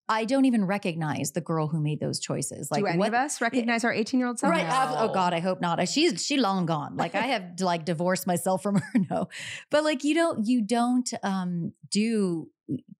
[0.09, 2.71] I don't even recognize the girl who made those choices.
[2.71, 4.53] Like, do any what, of us recognize our eighteen-year-old self?
[4.53, 4.67] Right?
[4.67, 4.95] No.
[4.99, 5.87] Oh God, I hope not.
[5.89, 6.97] She's she long gone.
[6.97, 8.83] Like I have like divorced myself from her.
[9.11, 9.29] No,
[9.71, 12.49] but like you don't you don't um do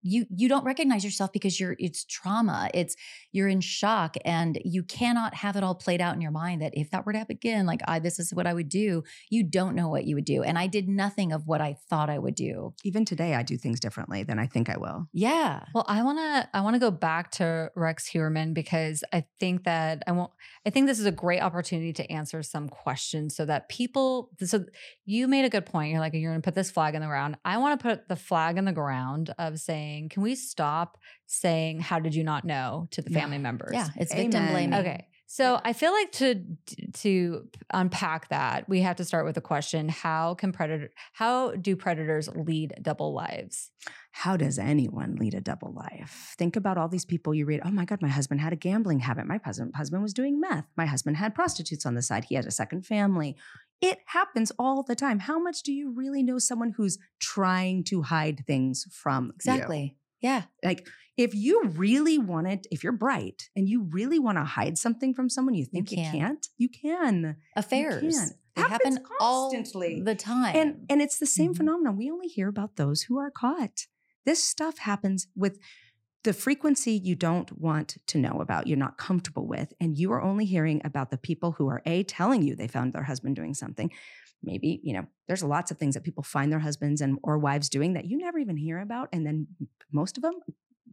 [0.03, 2.97] you you don't recognize yourself because you're it's trauma it's
[3.33, 6.73] you're in shock and you cannot have it all played out in your mind that
[6.75, 9.43] if that were to happen again like i this is what i would do you
[9.43, 12.19] don't know what you would do and i did nothing of what i thought i
[12.19, 12.75] would do.
[12.85, 15.09] Even today i do things differently than i think i will.
[15.13, 15.65] Yeah.
[15.75, 19.65] Well i want to i want to go back to rex Heuermann because i think
[19.65, 20.31] that i won't
[20.67, 24.65] i think this is a great opportunity to answer some questions so that people so
[25.05, 27.07] you made a good point you're like you're going to put this flag in the
[27.07, 27.37] ground.
[27.45, 31.81] I want to put the flag in the ground of saying, can we stop saying,
[31.81, 33.43] how did you not know to the family yeah.
[33.43, 33.73] members?
[33.73, 34.31] Yeah, it's Amen.
[34.31, 34.79] victim blaming.
[34.79, 35.07] Okay.
[35.29, 36.45] So I feel like to
[36.95, 40.91] to unpack that, we have to start with the question: How can predator?
[41.13, 43.73] How do predators lead double lives?
[44.13, 46.35] How does anyone lead a double life?
[46.39, 47.61] Think about all these people you read.
[47.65, 49.27] Oh my God, my husband had a gambling habit.
[49.27, 50.67] My husband husband was doing meth.
[50.77, 52.27] My husband had prostitutes on the side.
[52.27, 53.37] He had a second family.
[53.81, 55.19] It happens all the time.
[55.19, 59.81] How much do you really know someone who's trying to hide things from exactly?
[59.81, 60.06] You?
[60.21, 60.45] Yeah.
[60.65, 60.87] Like
[61.17, 65.15] if you really want it, if you're bright and you really want to hide something
[65.15, 66.13] from someone you think you, can.
[66.13, 67.37] can't, you can.
[67.55, 68.03] Affairs.
[68.03, 68.31] You can.
[68.55, 70.01] They happen all constantly.
[70.03, 70.57] the time.
[70.57, 71.59] And and it's the same Mhm.
[71.59, 71.97] phenomenon.
[71.97, 73.87] We only hear about those who are caught.
[74.25, 75.59] This stuff happens with
[76.25, 80.21] the frequency you don't want to know about, you're not comfortable with, and you are
[80.21, 83.55] only hearing about the people who are A telling you they found their husband doing
[83.55, 83.93] something.
[84.47, 87.69] Maybe, you know, there's lots of things that people find their husbands and or wives
[87.69, 89.47] doing that you never even hear about and then
[89.93, 90.35] most of them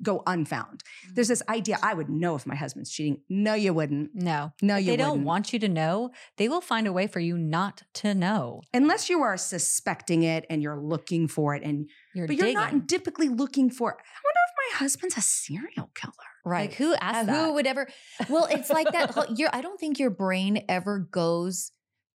[0.02, 0.84] go unfound.
[1.08, 1.16] Mm.
[1.16, 3.22] There's this idea I would know if my husband's cheating.
[3.30, 4.10] No, you wouldn't.
[4.16, 4.52] No.
[4.62, 5.28] No, If you they don't wouldn't.
[5.28, 8.62] want you to know, they will find a way for you not to know.
[8.74, 12.90] Unless you are suspecting it and you're looking for it and You're but you're not
[12.90, 16.14] typically looking for I wonder if my husband's a serial killer.
[16.44, 16.70] right.
[16.72, 17.46] Like who asked that?
[17.46, 17.88] Who would ever?
[18.30, 19.12] Well, it's like that.
[19.12, 21.72] whole- I don't think your brain ever goes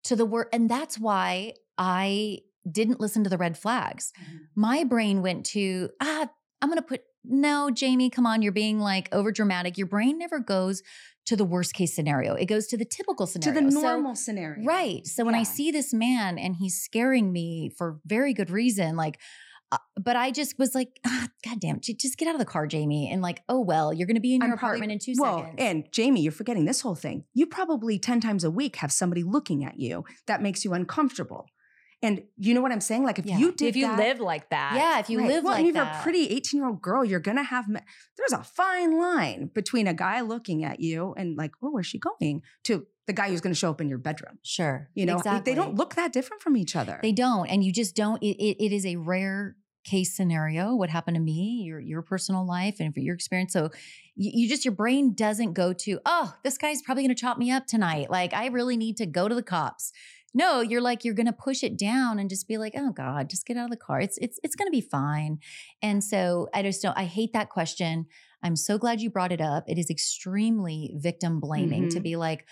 [0.08, 2.40] to the word, and that's why I
[2.70, 4.12] didn't listen to the red flags.
[4.56, 6.28] My brain went to ah,
[6.62, 9.78] I'm gonna put no, Jami, come on, you're being like over dramatic.
[9.78, 10.82] Your brain never goes
[11.26, 12.36] to the worst case scenario.
[12.36, 13.60] It goes to the typical scenario.
[13.60, 14.64] to the So- normal scenario.
[14.66, 15.06] Right.
[15.06, 19.20] So when I see this man and he's scaring me for very good reason, like,
[20.00, 23.10] but I just was like, ah, God damn, just get out of the car, Jami.
[23.12, 25.20] And like, oh, well, you're going to be in your I'm probably- apartment in two
[25.20, 25.56] well, seconds.
[25.60, 27.24] and Jami, you're forgetting this whole thing.
[27.34, 31.48] You probably 10 times a week have somebody looking at you that makes you uncomfortable.
[32.04, 33.04] And you know what I'm saying?
[33.04, 33.40] Like if Yeah.
[33.40, 34.74] you did if you that- live like that.
[34.76, 35.30] yeah, if you Right.
[35.30, 37.68] live well, like and if you're a pretty 18 year old girl, you're gonna have.
[37.68, 37.80] me-
[38.18, 41.98] There's a fine line between a guy looking at you and like, oh, where's she
[41.98, 42.44] going?
[42.66, 44.38] To the guy who's gonna show up in your bedroom.
[44.44, 44.90] Sure.
[44.94, 45.52] You know, exactly.
[45.52, 47.00] they don't look that different from each other.
[47.02, 47.48] They don't.
[47.48, 48.22] And you just don't.
[48.22, 49.56] It, it, it is a rare
[49.90, 50.76] case scenario.
[50.76, 53.54] What happened to me, your your personal life, and for your experience.
[53.54, 53.70] So
[54.16, 57.38] you, you just your brain doesn't go to, oh, this guy's probably going to chop
[57.38, 58.10] me up tonight.
[58.10, 59.92] Like I really need to go to the cops.
[60.34, 63.30] No, you're like you're going to push it down and just be like, oh God,
[63.30, 64.00] just get out of the car.
[64.02, 65.40] It's it's it's going to be fine.
[65.82, 66.98] And so I just don't.
[66.98, 68.06] I hate that question.
[68.44, 69.64] I'm so glad you brought it up.
[69.68, 72.04] It is extremely victim blaming to Mhm.
[72.04, 72.46] be like.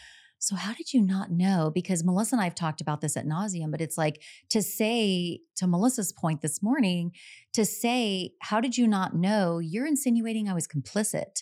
[0.45, 1.71] So how did you not know?
[1.73, 4.21] Because Melissa and I have talked about this at nauseum, but it's like
[4.51, 7.13] to say to Melissa's point this morning,
[7.53, 9.57] to say, how did you not know?
[9.57, 11.41] You're insinuating I was complicit.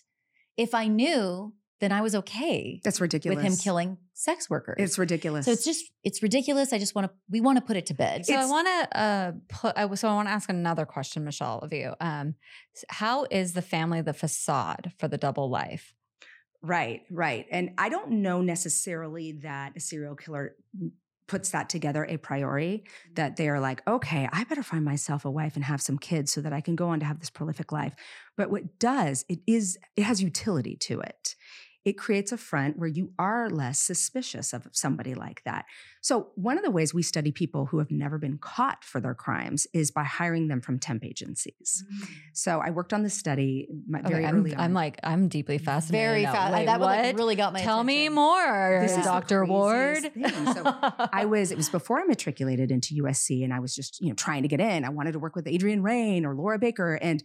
[0.55, 3.35] If I knew, then I was okay That's ridiculous.
[3.35, 4.77] with him killing sex workers.
[4.79, 5.47] It's ridiculous.
[5.47, 6.71] so it's just it's ridiculous.
[6.71, 8.25] I just want to we want to put it to bed.
[8.25, 9.77] So I want to uh, put.
[9.77, 11.93] I, so I want to ask another question, Michelle, of you.
[11.99, 12.35] Um,
[12.87, 15.93] how is the family the facade for the double life?
[16.63, 17.45] Right, right.
[17.51, 20.55] And I don't know necessarily that a serial killer
[21.27, 23.13] puts that together a priori, mm-hmm.
[23.15, 26.41] that they're like, okay, I better find myself a wife and have some kids so
[26.41, 27.93] that I can go on to have this prolific life.
[28.37, 31.35] But what does, it is, it has utility to it.
[31.85, 35.65] It creates a front where you are less suspicious of somebody like that.
[36.01, 39.13] So, one of the ways we study people who have never been caught for their
[39.13, 41.83] crimes is by hiring them from temp agencies.
[41.93, 42.07] Mm.
[42.33, 44.61] So, I worked on this study my- Okay, very I'm, early on.
[44.61, 46.05] I'm like I'm deeply fascinated.
[46.05, 46.33] Very now.
[46.33, 46.65] fast.
[46.65, 50.03] That one like, really got my Tell me more, This is Doctor Ward.
[50.03, 50.63] So
[51.13, 54.15] I was, it was before I matriculated into USC and I was just, you know,
[54.15, 54.85] trying to get in.
[54.85, 56.95] I wanted to work with Adrian Raine or Laura Baker.
[56.95, 57.23] And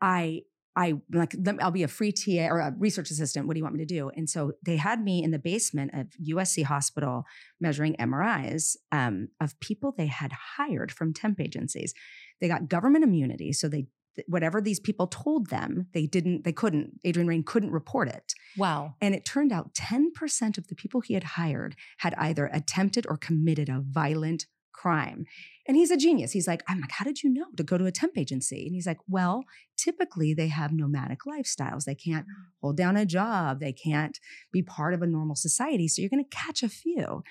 [0.00, 0.42] I,
[0.78, 3.48] I like, I'll be a free TA or a research assistant.
[3.48, 4.10] What do you want me to do?
[4.14, 7.24] And so they had me in the basement of USC hospital
[7.60, 11.94] measuring MRIs um, of people they had hired from temp agencies.
[12.40, 13.52] They got government immunity.
[13.52, 13.86] So they,
[14.28, 18.32] whatever these people told them, they didn't, they couldn't, Adrian Raine couldn't report it.
[18.56, 18.94] Wow.
[19.00, 23.16] And it turned out 10% of the people he had hired had either attempted or
[23.16, 24.46] committed a violent
[24.78, 25.26] crime.
[25.66, 26.32] And he's a genius.
[26.32, 28.64] He's like, I'm like, how did you know to go to a temp agency?
[28.64, 29.44] And he's like, well,
[29.76, 31.84] typically they have nomadic lifestyles.
[31.84, 32.32] They can't mm.
[32.62, 34.18] hold down a job, they can't
[34.52, 35.88] be part of a normal society.
[35.88, 37.22] So you're going to catch a few.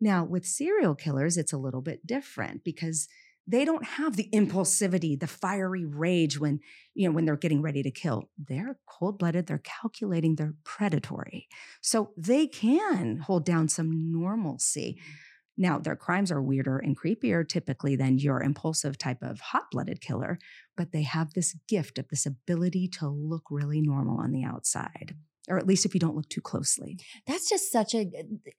[0.00, 3.08] Now, with serial killers, it's a little bit different because
[3.48, 6.60] they don't have the impulsivity, the fiery rage when,
[6.94, 8.28] you know, when they're getting ready to kill.
[8.36, 11.46] They're cold-blooded, they're calculating, they're predatory.
[11.80, 14.98] So they can hold down some normalcy.
[14.98, 15.25] Mm.
[15.58, 20.38] Now, their crimes are weirder and creepier typically than your impulsive type of hot-blooded killer,
[20.76, 25.14] but they have this gift of this ability to look really normal on the outside.
[25.48, 26.98] Or at least if you don't look too closely.
[27.26, 28.10] That's just such a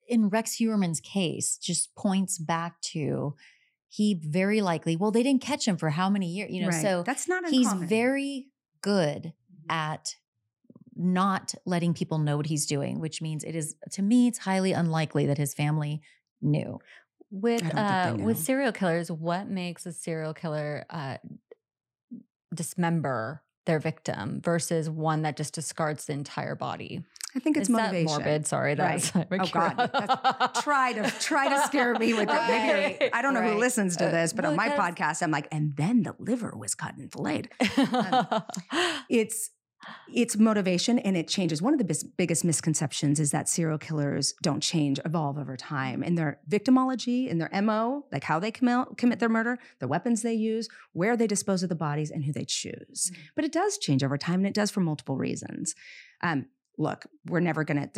[0.07, 3.35] in Rex Heuermann's case, just points back to
[3.89, 6.81] he very likely, well, they didn't catch him for how many years, you know, Right.
[6.81, 8.47] so that's not he's very
[8.81, 9.71] good mm-hmm.
[9.71, 10.15] at
[10.95, 14.71] not letting people know what he's doing, which means it is to me, it's highly
[14.71, 16.01] unlikely that his family
[16.41, 16.79] knew.
[17.29, 17.69] With I
[18.05, 21.17] don't think uh, with serial killers, what makes a serial killer uh,
[22.53, 27.03] dismember their victim versus one that just discards the entire body?
[27.35, 28.05] I think it's Is motivation.
[28.05, 28.47] morbid.
[28.47, 29.27] Sorry, that's Right.
[29.31, 29.75] Oh, God.
[29.77, 32.47] That's- try to try to scare me with that.
[32.99, 35.75] Maybe I don't know who listens to this, but on my podcast, I'm like, and
[35.75, 37.49] then the liver was cut and filleted.
[37.77, 38.43] Um,
[39.09, 39.51] It's
[40.13, 41.61] it's motivation and it changes.
[41.61, 46.03] One of the bis- biggest misconceptions is that serial killers don't change, evolve over time,
[46.03, 50.21] and their victimology and their mo, like how they commit, commit their murder, the weapons
[50.21, 53.11] they use, where they dispose of the bodies, and who they choose.
[53.35, 55.75] But it does change over time, and it does for multiple reasons.
[56.21, 56.47] Um,
[56.77, 57.89] look, we're never gonna.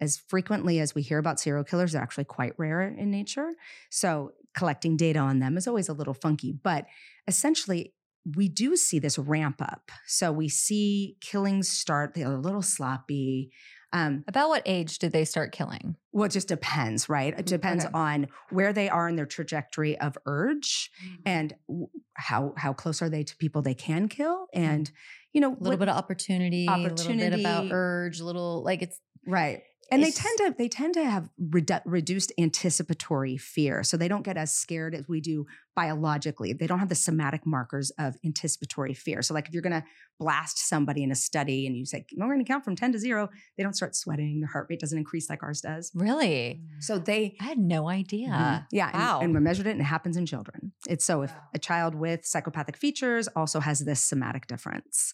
[0.00, 3.52] As frequently as we hear about serial killers, they're actually quite rare in nature.
[3.88, 6.86] So collecting data on them is always a little funky, but
[7.28, 7.94] essentially
[8.36, 9.90] we do see this ramp up.
[10.06, 13.50] So we see killings start, they're a little sloppy.
[13.92, 15.96] Um, About what age did they start killing?
[16.12, 17.34] well, it just depends, right?
[17.38, 17.92] It mm, depends Okay.
[17.94, 21.18] on where they are in their trajectory of urge mm.
[21.26, 24.46] and w- how how close are they to people they can kill, mm.
[24.54, 24.90] and
[25.32, 28.82] you know, a little bit of opportunity, a little bit about urge, a little like
[28.82, 29.62] it's right.
[29.90, 34.22] And they tend to they tend to have redu- reduced anticipatory fear, so they don't
[34.24, 35.44] get as scared as we do
[35.76, 36.52] biologically.
[36.54, 39.20] They don't have the somatic markers of anticipatory fear.
[39.22, 39.84] So, like if you're going to
[40.18, 42.98] blast somebody in a study and you say, "We're going to count from ten to
[42.98, 44.40] zero, they don't start sweating.
[44.40, 45.90] Their heart rate doesn't increase like ours does.
[45.94, 46.62] Really?
[46.80, 48.28] So they I had no idea.
[48.28, 48.66] Mhm.
[48.72, 48.88] Yeah.
[48.92, 49.20] and- Wow.
[49.20, 50.72] And, we measured it and it happens in children.
[50.88, 55.12] It's so if a child with psychopathic features also has this somatic difference.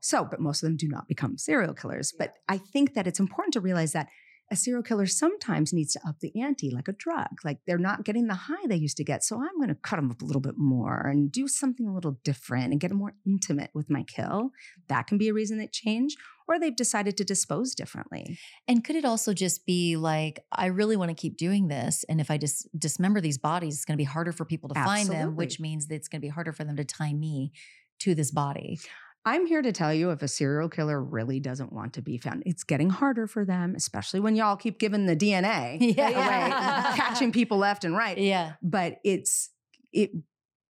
[0.00, 2.12] So, but most of them do not become serial killers.
[2.16, 4.08] But I think that it's important to realize that
[4.52, 7.28] a serial killer sometimes needs to up the ante like a drug.
[7.44, 9.22] Like they're not getting the high they used to get.
[9.22, 11.94] So I'm going to cut them up a little bit more and do something a
[11.94, 14.50] little different and get more intimate with my kill.
[14.88, 16.16] That can be a reason they change.
[16.48, 18.40] Or they've decided to dispose differently.
[18.66, 22.04] And could it also just be like, I really want to keep doing this.
[22.08, 24.74] And if I just dismember these bodies, it's going to be harder for people to
[24.74, 27.52] find them, which means that it's going to be harder for them to tie me
[28.00, 28.80] to this body.
[29.24, 32.42] I'm here to tell you if a serial killer really doesn't want to be found,
[32.46, 36.08] it's getting harder for them, especially when y'all keep giving the DNA Yeah.
[36.08, 38.16] away, catching people left and right.
[38.16, 38.52] Yeah.
[38.62, 39.50] But it's
[39.92, 40.10] it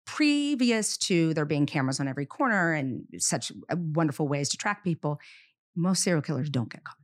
[0.06, 4.84] previous to there being cameras on every corner and such uh, wonderful ways to track
[4.84, 5.18] people.
[5.74, 6.96] Most serial killers don't get caught.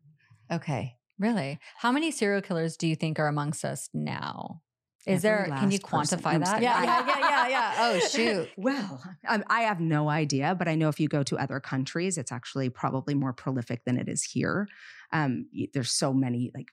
[0.52, 0.94] Okay.
[1.18, 1.58] Really?
[1.78, 4.62] How many serial killers do you think are amongst us now?
[5.06, 6.18] Is Every there, can you last person.
[6.20, 6.62] quantify that?
[6.62, 7.74] Yeah, yeah, yeah, yeah, yeah.
[7.78, 8.48] Oh, shoot.
[8.56, 12.16] Well, um, I have no idea, but I know if you go to other countries,
[12.18, 14.68] it's actually probably more prolific than it is here.
[15.12, 16.68] Um, there's so many like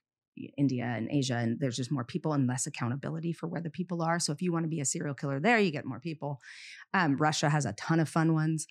[0.58, 4.02] India and Asia, and there's just more people and less accountability for where the people
[4.04, 4.20] are.
[4.20, 6.40] So if you want to be a serial killer there, you get more people.
[6.94, 8.68] Um, Russia has a ton of fun ones.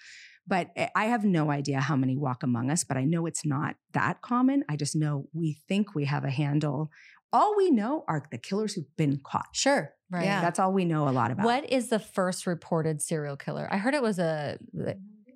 [0.47, 3.45] But I- I have no idea how many walk among us, but I know it's
[3.45, 4.65] not that common.
[4.67, 6.91] I just know we think we have a handle.
[7.33, 9.49] All we know are the killers who've been caught.
[9.53, 9.93] Sure.
[10.11, 10.25] Right.
[10.25, 10.41] Yeah.
[10.41, 11.45] That's all we know a lot about.
[11.45, 13.69] What is the first reported serial killer?
[13.71, 14.59] I heard it was a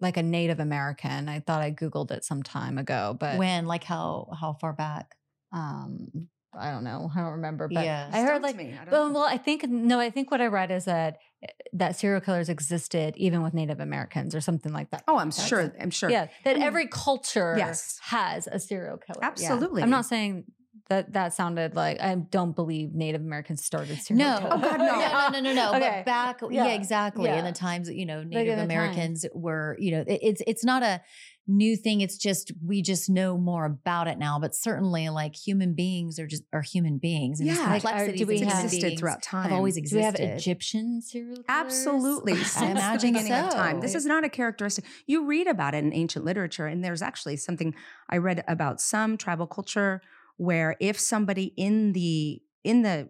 [0.01, 1.28] like a Native American.
[1.28, 3.66] I thought I googled it some time ago, but when?
[3.66, 5.14] Like how how far back?
[5.53, 7.11] um I don't know.
[7.14, 7.68] I don't remember.
[7.68, 8.11] But Yeah.
[8.12, 8.74] I heard like me.
[8.78, 9.20] I don't well, know.
[9.20, 12.49] well, I think no, I think what I read is that eh, that serial killers
[12.49, 15.03] existed even with Native Americans or something like that.
[15.09, 15.74] Oh, I'm That's- sure.
[15.80, 16.11] I'm sure.
[16.11, 17.99] Yeah, that I mean, every culture yes.
[18.05, 19.20] has a serial killer.
[19.22, 19.28] Yeah.
[19.28, 19.82] Absolutely.
[19.82, 20.45] I'm not saying
[20.89, 24.39] that that sounded like I don't believe Native Americans started serial No.
[24.39, 24.53] killers.
[24.55, 24.87] Oh, God, no.
[25.41, 25.76] no, no, no, no.
[25.76, 26.03] Okay.
[26.05, 26.72] But back, yeah, Yeah.
[26.74, 27.30] exactly.
[27.30, 28.72] In the times that you know in Native the times.
[28.72, 31.01] Americans were, you know, it, it's it's not a
[31.49, 32.01] new thing.
[32.03, 34.39] It's just we just know more about it now.
[34.39, 37.55] But certainly, like human beings are just are human beings, and Yeah.
[37.59, 39.45] Like, complexities do we have- existed throughout time.
[39.45, 40.20] have always Do existed.
[40.20, 41.47] we have Egyptian serial killers?
[41.49, 42.33] Absolutely.
[42.35, 43.80] I Since imagine the beginning of time.
[43.80, 44.85] This is not a characteristic.
[45.07, 47.74] You read about it in ancient literature, and there's actually something
[48.09, 50.01] I read about some tribal culture
[50.37, 53.09] where if somebody in the in the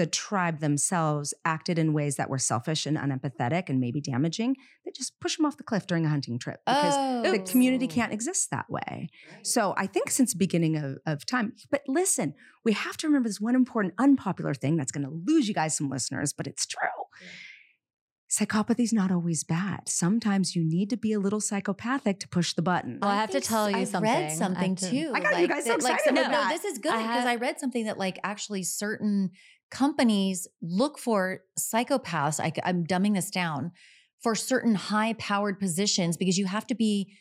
[0.00, 4.90] the tribe themselves acted in ways that were selfish and unempathetic and maybe damaging, they
[4.92, 7.30] just push them off the cliff during a hunting trip because oh.
[7.30, 7.94] the community oh.
[7.94, 9.10] can't exist that way.
[9.42, 12.32] So I think since the beginning of, of time, but listen,
[12.64, 15.76] we have to remember this one important unpopular thing that's going to lose you guys
[15.76, 16.88] some listeners, but it's true.
[18.30, 19.88] Psychopathy is not always bad.
[19.88, 22.98] Sometimes you need to be a little psychopathic to push the button.
[23.02, 24.08] Well, I have to tell you I something.
[24.10, 25.12] I read something have to- too.
[25.12, 26.92] I got you like, guys so that- like, excited no, about no, this is good
[26.92, 29.30] because have- I read something that like actually certain
[29.70, 32.38] companies look for psychopaths.
[32.38, 33.72] I, am dumbing this down
[34.22, 37.12] for certain high powered positions because you have to be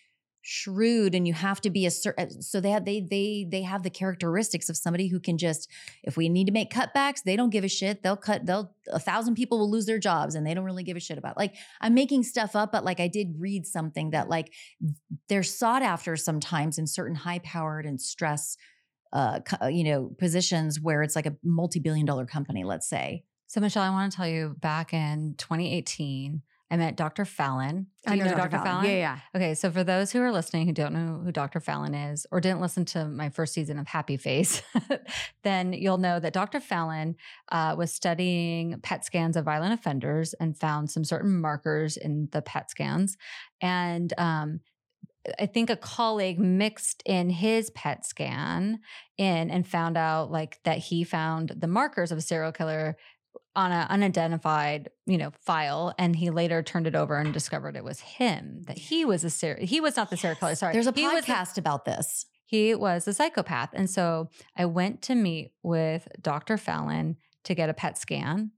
[0.41, 3.83] shrewd and you have to be a certain so they have they they they have
[3.83, 5.69] the characteristics of somebody who can just
[6.03, 8.99] if we need to make cutbacks they don't give a shit they'll cut they'll a
[8.99, 11.37] thousand people will lose their jobs and they don't really give a shit about it.
[11.37, 14.53] like i'm making stuff up but like i did read something that like
[15.27, 18.55] they're sought after sometimes in certain high powered and stress
[19.11, 23.81] uh you know positions where it's like a multi-billion dollar company let's say So, Michelle,
[23.81, 27.25] I want to tell you back in 2018, I met Dr.
[27.25, 27.87] Fallon.
[28.05, 28.59] Do I you know, Dr.
[28.59, 28.85] Fallon.
[28.85, 29.19] Yeah, yeah.
[29.35, 31.59] Okay, so for those who are listening who don't know who Dr.
[31.59, 34.61] Fallon is or didn't listen to my first season of Happy Face,
[35.43, 36.59] then you'll know that Dr.
[36.59, 37.15] Fallon
[37.51, 42.41] uh, was studying PET scans of violent offenders and found some certain markers in the
[42.43, 43.17] PET scans.
[43.61, 44.59] And um,
[45.39, 48.79] I think a colleague mixed in his PET scan
[49.17, 52.95] in and found out like that he found the markers of a serial killer
[53.59, 57.83] on an unidentified, you know, file, and he later turned it over and discovered it
[57.83, 58.61] was him.
[58.67, 59.67] That he was a serial.
[59.67, 60.55] He was not the serial killer.
[60.55, 62.25] Sorry, There's a he was podcast about this.
[62.45, 66.57] he was a psychopath, and so I went to meet with Dr.
[66.57, 68.51] Fallon to get a PET scan.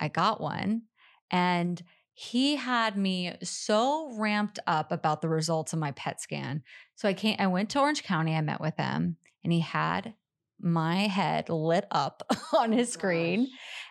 [0.00, 0.82] I got one,
[1.30, 1.80] and
[2.12, 6.64] he had me so ramped up about the results of my PET scan.
[6.96, 7.36] So I came.
[7.38, 8.34] I went to Orange County.
[8.34, 10.14] I met with him, and he had
[10.60, 12.24] my head lit up
[12.58, 13.46] on his screen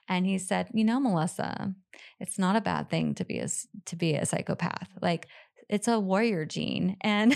[0.07, 1.73] and he said you know melissa
[2.19, 3.47] it's not a bad thing to be a
[3.85, 4.89] to be a psychopath.
[5.01, 5.27] Like
[5.69, 7.35] it's a warrior gene and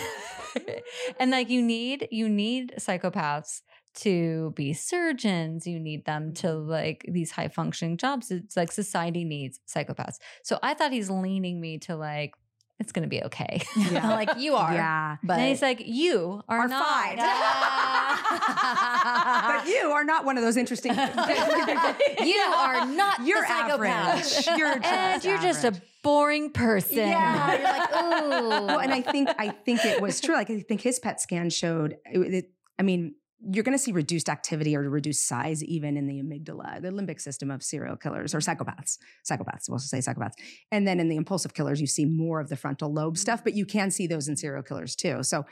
[1.20, 3.62] and like you need you need psychopaths
[3.94, 5.68] to be surgeons.
[5.68, 6.70] You need them to mm-hmm.
[6.70, 8.32] like these high functioning jobs.
[8.32, 10.18] It's like society needs psychopaths.
[10.44, 12.34] So i thought he's leaning me to like
[12.82, 14.10] it's gonna be okay Yeah.
[14.10, 14.74] like you are.
[14.74, 15.18] Yeah.
[15.24, 17.18] But and he's like you are, Are not fine.
[18.32, 20.94] But you are not one of those interesting.
[20.94, 24.48] you are not You're average.
[24.58, 25.74] You're just and you're just a
[26.04, 26.98] boring person.
[26.98, 28.66] Yeah, you're like, ooh.
[28.68, 30.36] well, and I think I think it was true.
[30.36, 31.98] Like I think his PET scan showed.
[32.06, 33.14] It, it- I mean,
[33.50, 37.20] you're going to see reduced activity or reduced size even in the amygdala, the limbic
[37.20, 38.98] system of serial killers or psychopaths.
[39.30, 40.34] Psychopaths, we'll say psychopaths.
[40.72, 43.54] And then in the impulsive killers, you see more of the frontal lobe stuff, but
[43.54, 45.24] you can see those in serial killers too.
[45.24, 45.46] So,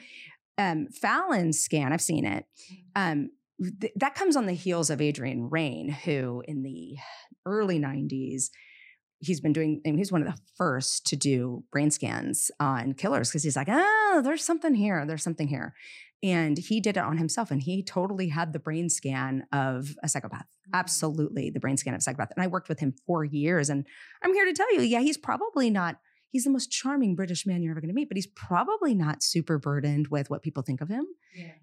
[0.57, 2.45] um, Fallon's scan, I've seen it.
[2.95, 3.29] Um,
[3.79, 6.97] th- that comes on the heels of Adrian Raine, who in the
[7.45, 8.49] early 90s
[9.19, 13.29] he's been doing and he's one of the first to do brain scans on killers
[13.29, 15.73] because he's like oh there's something here there's something here.
[16.21, 20.09] And he did it on himself and he totally had the brain scan of a
[20.09, 20.75] psychopath mm-hmm.
[20.75, 23.85] absolutely the brain scan of a psychopath and i worked with him for years and
[24.23, 25.99] i'm here to tell you yeah he's probably not
[26.31, 29.23] he's the most charming british man you're ever going to meet but he's probably not
[29.23, 31.05] super burdened with what people think of him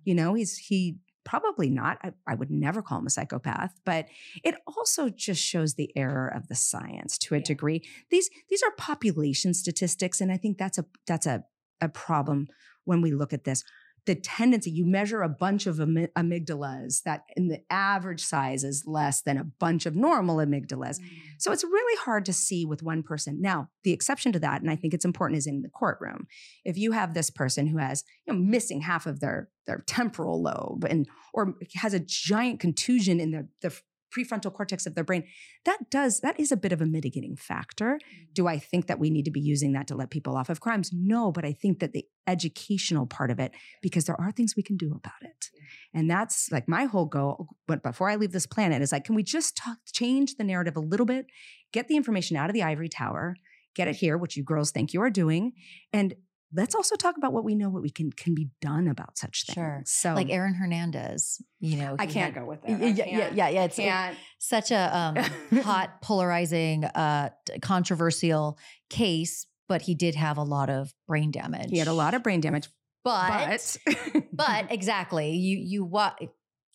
[0.05, 0.97] you know he's he
[1.27, 4.07] probably not I, I would never call him a psychopath but
[4.43, 7.83] it also just shows the error of the science to a degree.
[8.11, 11.45] These these are population statistics and i think that's a that's a
[11.83, 12.47] a problem
[12.85, 13.65] when we look at this
[14.07, 18.85] the tendency you measure a bunch of amy- amygdalas that in the average size is
[18.87, 21.09] less than a bunch of normal amygdalas mm.
[21.39, 23.41] so it's really hard to see with one person.
[23.41, 26.27] Now, the exception to that, and I think it's important, is in the courtroom.
[26.65, 30.43] If you have this person who has you know, missing half of their their temporal
[30.43, 33.77] lobe and or has a giant contusion in the, the
[34.17, 35.25] prefrontal cortex of their brain,
[35.65, 37.99] that does that is a bit of a mitigating factor.
[38.33, 40.61] Do I think that we need to be using that to let people off of
[40.61, 40.91] crimes?
[40.93, 43.53] No, but I think that the educational part of it,
[43.83, 45.51] because there are things we can do about it.
[45.93, 47.49] And that's like my whole goal.
[47.67, 50.77] But before I leave this planet, is like, can we just talk, change the narrative
[50.77, 51.27] a little bit,
[51.73, 53.37] get the information out of the ivory tower,
[53.75, 55.53] get it here, which you girls think you are doing,
[55.93, 56.15] and
[56.57, 59.45] let's also talk about what we know, what we can can be done about such
[59.45, 59.55] things.
[59.55, 59.83] Sure.
[59.85, 61.97] So like Aaron Hernandez, you know.
[61.99, 62.81] I can't had- go with that.
[62.81, 64.11] yeah, yeah, yeah, yeah.
[64.11, 65.17] It's such a um,
[65.63, 67.31] hot, polarizing, uh,
[67.61, 68.59] controversial
[68.91, 71.71] case, but he did have a lot of brain damage.
[71.71, 72.69] He had a lot of brain damage,
[73.05, 76.19] but but but exactly, you you what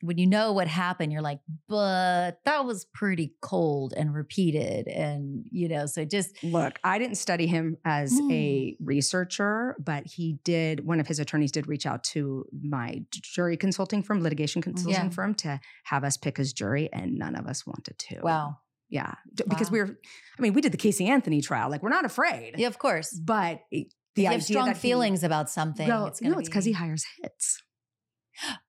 [0.01, 5.45] when you know what happened, you're like, but that was pretty cold and repeated, and
[5.51, 8.31] you know, so just Look, I didn't study him as hmm.
[8.31, 10.85] a researcher, but he did.
[10.85, 15.09] One of his attorneys did reach out to my jury consulting firm, litigation consulting Yeah.
[15.09, 18.21] firm, to have us pick his jury, and none of us wanted to.
[18.21, 18.57] wow,
[18.89, 19.97] yeah, D- because we were.
[20.37, 21.69] I mean, we did the Casey Anthony trial.
[21.69, 22.55] Like, we're not afraid.
[22.57, 23.11] yeah, of course.
[23.13, 26.37] But it- if the you have strong that he- feelings about something, Well, it's no,
[26.37, 27.61] it's because he hires hits.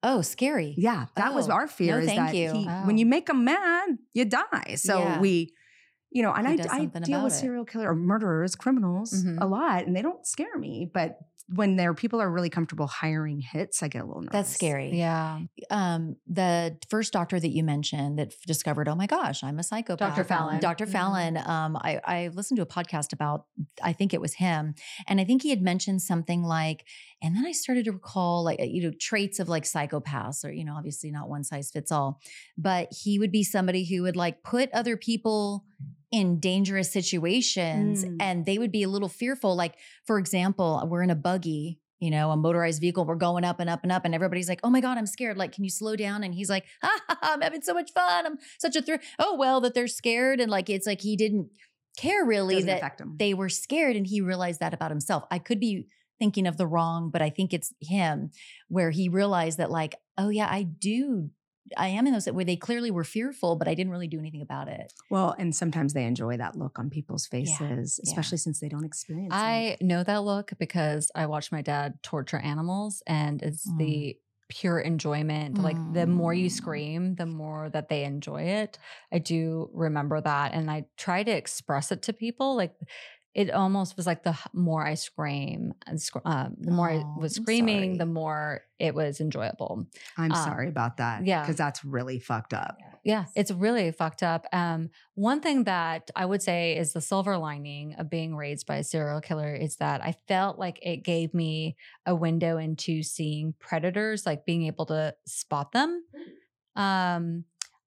[0.03, 0.75] Oh, scary.
[0.77, 1.95] Yeah, that was Oh, our fear.
[1.97, 2.53] no, is thank that you.
[2.53, 2.87] he- Oh.
[2.87, 4.75] when you make them mad, you die.
[4.77, 5.21] So Yeah.
[5.21, 5.55] we,
[6.11, 7.37] you know, and He I, I deal with it.
[7.37, 9.39] serial killer or murderers, criminals Mhm.
[9.41, 10.91] a lot, and they don't scare me.
[10.93, 11.19] But
[11.49, 14.33] when there people are really comfortable hiring hits, I get a little nervous.
[14.33, 14.97] That's scary.
[14.97, 15.41] Yeah.
[15.71, 20.15] um, the first doctor that you mentioned that discovered, oh my gosh, I'm a psychopath.
[20.17, 20.25] Dr.
[20.25, 20.61] Fallon.
[20.61, 20.87] Dr.
[20.87, 20.93] Mhm.
[20.93, 21.37] Fallon.
[21.37, 23.47] Um, I, I listened to a podcast about,
[23.83, 24.75] I think it was him,
[25.07, 26.85] and I think he had mentioned something like,
[27.23, 30.65] and then I started to recall like you know traits of like psychopaths, or you
[30.65, 32.21] know obviously not one size fits all,
[32.59, 35.65] but he would be somebody who would like put other people
[36.13, 38.17] in dangerous situations Mm.
[38.21, 39.75] and they would be a little fearful like
[40.07, 43.71] for example we're in a buggy you know a motorized vehicle we're going up and
[43.71, 45.97] up and up and everybody's like oh my god i'm scared like can you slow
[45.97, 48.83] down and he's like ha, ha, ha, i'm having so much fun i'm such a
[48.83, 51.49] thrill oh well that they're scared and like it's like he didn't
[51.97, 52.81] care really Doesn't that
[53.19, 55.25] they were scared and he realized that about himself.
[55.31, 55.89] I could be
[56.19, 58.31] thinking of the wrong, but I think it's him
[58.69, 61.31] where he realized that, like, oh, yeah, I do.
[61.77, 64.43] I am in those where they clearly were fearful, but I didn't really do anything
[64.43, 64.93] about it.
[65.11, 68.11] well, and sometimes they enjoy that look on people's faces, yeah.
[68.11, 69.37] especially since they don't experience it.
[69.37, 73.79] I know that look because I watched my dad torture animals, and it's Mm.
[73.79, 75.59] the pure enjoyment.
[75.59, 76.53] Like the more you Mm.
[76.53, 78.79] scream, the more that they enjoy it.
[79.11, 82.55] I do remember that, and I try to express it to people.
[82.57, 82.75] Like
[83.35, 87.17] it almost was like the more I scream, and sc- um, the more I Oh,
[87.21, 89.87] was I'm screaming, the more it was enjoyable.
[90.19, 91.25] I'm um, sorry about that.
[91.27, 91.41] yeah.
[91.43, 92.79] Because that's really fucked up.
[93.05, 94.47] Yeah, it's really fucked up.
[94.53, 98.77] Um, one thing that I would say is the silver lining of being raised by
[98.77, 101.77] a serial killer is that I felt like it gave me
[102.07, 106.05] a window into seeing predators, like being able to spot them.
[106.77, 107.45] Um,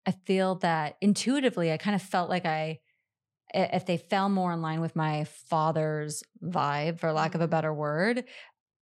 [0.07, 2.79] I feel that intuitively, I kind of felt like I, i-
[3.55, 7.73] if they fell more in line with my father's vibe, for lack of a better
[7.73, 8.25] word,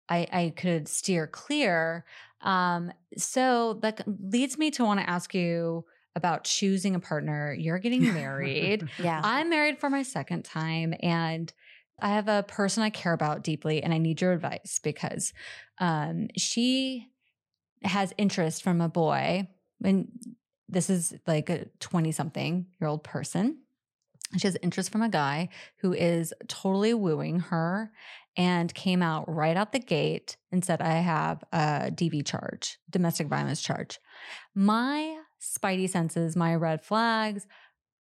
[0.09, 2.05] I, I could steer clear.
[2.43, 7.53] Um, so that leads me to want to ask you about choosing a partner.
[7.53, 8.89] You're getting married.
[8.99, 9.21] Yeah.
[9.23, 11.53] I'm married for my second time and
[12.01, 15.33] I have a person I care about deeply and I need your advice because
[15.79, 17.09] um, she
[17.83, 19.49] has interest from a boy
[19.83, 20.09] and
[20.69, 23.59] this is like a 20 something year old person.
[24.37, 25.49] She has interest from a guy
[25.79, 27.91] who is totally wooing her
[28.37, 33.27] and came out right out the gate and said, I have a DV charge, domestic
[33.27, 33.99] violence charge.
[34.55, 37.47] My spidey senses, my red flags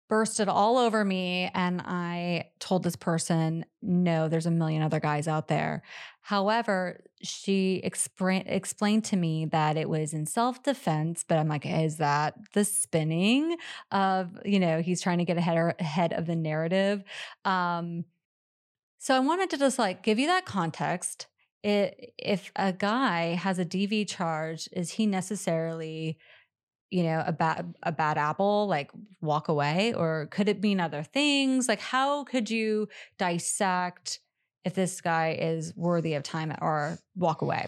[0.08, 1.50] bursted all over me.
[1.54, 5.82] And I told this person, no, there's a million other guys out there.
[6.22, 11.66] However, she expra- explained to me that it was in self defense, but I'm like,
[11.66, 13.56] is that the spinning
[13.90, 17.04] of, you know, he's trying to get ahead, ahead of the narrative?
[17.44, 18.04] Um,
[18.98, 21.26] so I wanted to just like give you that context.
[21.62, 26.18] It, if a guy has a DV charge, is he necessarily,
[26.90, 31.02] you know, a bad a bad apple, like walk away, or could it mean other
[31.02, 31.68] things?
[31.68, 34.20] Like, how could you dissect
[34.64, 37.66] if this guy is worthy of time or walk away?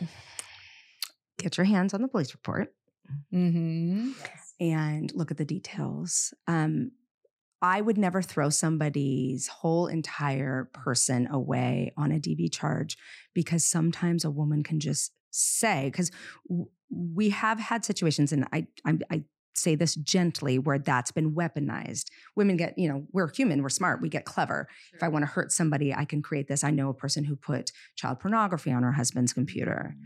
[1.38, 2.74] Get your hands on the police report
[3.34, 4.12] Mm-hmm.
[4.60, 6.32] and look at the details.
[6.46, 6.92] Um,
[7.62, 12.96] I would never throw somebody's whole entire person away on a DV charge
[13.34, 16.10] because sometimes a woman can just say, because
[16.90, 19.24] we have had situations, and I, I, I
[19.54, 22.06] say this gently, where that's been weaponized.
[22.36, 24.68] Women get, you know, we're human, we're smart, we get clever.
[24.94, 26.62] If I want to hurt somebody, I can create this.
[26.64, 29.96] I know a person who put child pornography on her husband's computer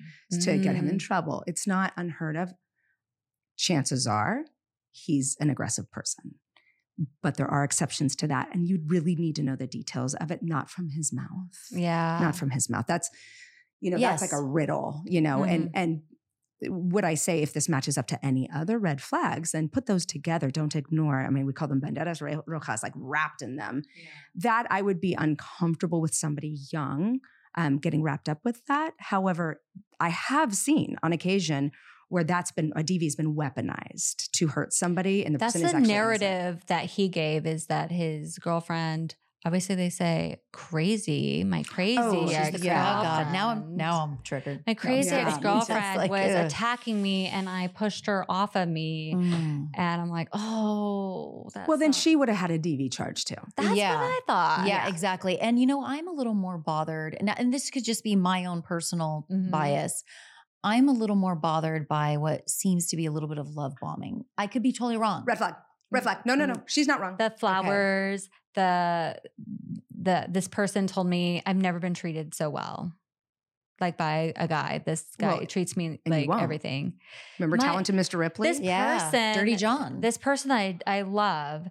[0.42, 1.00] to get him in Mm.
[1.00, 1.44] trouble.
[1.46, 2.52] It's not unheard of.
[3.56, 4.44] Chances are
[4.90, 6.36] he's an aggressive person.
[7.22, 8.48] But there are exceptions to that.
[8.54, 11.28] And you'd really need to know the details of it, not from his mouth.
[11.72, 12.18] Yeah.
[12.20, 12.84] Not from his mouth.
[12.86, 13.10] That's,
[13.80, 15.70] you know, that's like a riddle, you know, and Mhm.
[15.74, 16.02] and
[16.68, 20.04] would I say if this matches up to any other red flags, then put those
[20.06, 20.50] together.
[20.50, 21.20] Don't ignore.
[21.24, 23.82] I mean, we call them banderas ro- rojas, like wrapped in them.
[24.34, 27.20] That I would be uncomfortable with somebody young
[27.56, 28.94] um, getting wrapped up with that.
[28.98, 29.60] However,
[30.00, 31.70] I have seen on occasion
[32.08, 35.66] where that's been a DV has been weaponized to hurt somebody, and the That's person
[35.66, 36.20] is the actually innocent.
[36.20, 42.26] narrative that he gave is that his girlfriend, obviously they say crazy, my crazy Oh,
[42.26, 43.32] she's ex the yeah, God.
[43.32, 44.62] Now I'm now I'm triggered.
[44.66, 45.28] my crazy Yeah.
[45.28, 46.46] ex girlfriend like, was ugh.
[46.46, 49.14] attacking me and I pushed her off of me.
[49.14, 49.68] Mm.
[49.74, 53.24] And I'm like, oh, that's Well, then not- she would have had a DV charge
[53.24, 53.34] too.
[53.56, 53.94] That's Yeah.
[53.94, 54.66] what I thought.
[54.66, 55.38] yeah, exactly.
[55.38, 58.44] And you know, I'm a little more bothered, and, and this could just be my
[58.46, 59.50] own personal Mhm.
[59.50, 60.04] bias.
[60.66, 63.74] I'm a little more bothered by what seems to be a little bit of love
[63.82, 64.24] bombing.
[64.38, 65.24] I could be totally wrong.
[65.26, 65.56] Red flag.
[65.94, 66.18] Red flag.
[66.26, 66.54] No, no, no.
[66.54, 66.62] Mm.
[66.68, 67.16] She's not wrong.
[67.18, 69.20] The flowers, the
[69.98, 72.92] the this person told me I've never been treated so well.
[73.80, 74.82] Like by a guy.
[74.86, 76.94] This guy Well, treats me like everything.
[77.38, 78.18] Remember my- talented Mr.
[78.18, 78.48] Ripley?
[78.48, 80.00] This Yeah, person Dirty John.
[80.00, 81.66] This person I I love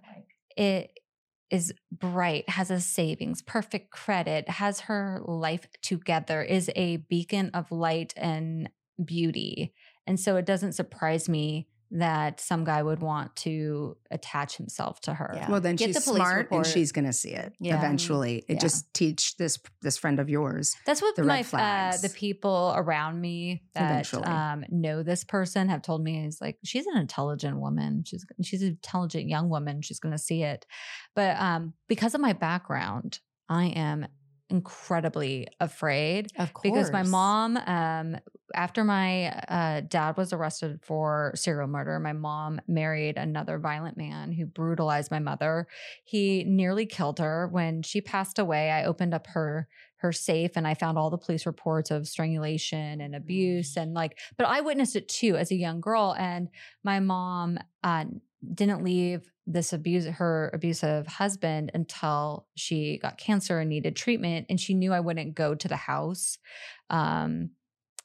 [0.56, 0.90] it
[1.50, 7.70] is bright, has a savings, perfect credit, has her life together, is a beacon of
[7.70, 8.68] light and
[9.02, 9.72] beauty.
[10.06, 15.14] And so it doesn't surprise me that some guy would want to attach himself to
[15.14, 15.32] her.
[15.34, 15.50] Yeah.
[15.50, 16.66] well, then Get she's police smart report.
[16.66, 17.76] and she's going to see it Yeah.
[17.78, 18.44] eventually.
[18.48, 18.58] It Yeah.
[18.58, 20.74] just teach this this friend of yours.
[20.86, 25.68] That's what the my red uh, the people around me that um, know this person
[25.68, 28.04] have told me is like she's an intelligent woman.
[28.06, 29.82] She's she's an intelligent young woman.
[29.82, 30.66] She's going to see it,
[31.14, 34.06] but um, because of my background, I am
[34.50, 36.62] incredibly afraid of course.
[36.62, 38.16] because my mom um
[38.54, 44.32] after my uh, dad was arrested for serial murder my mom married another violent man
[44.32, 45.66] who brutalized my mother.
[46.04, 47.48] He nearly killed her.
[47.48, 51.16] When she passed away i opened up her her safe and i found all the
[51.16, 55.56] police reports of strangulation and abuse and like but i witnessed it too as a
[55.56, 56.48] young girl and
[56.82, 58.04] my mom uh,
[58.54, 64.58] didn't leave this abuse her abusive husband until she got cancer and needed treatment and
[64.58, 66.38] she knew I wouldn't go to the house
[66.90, 67.50] um,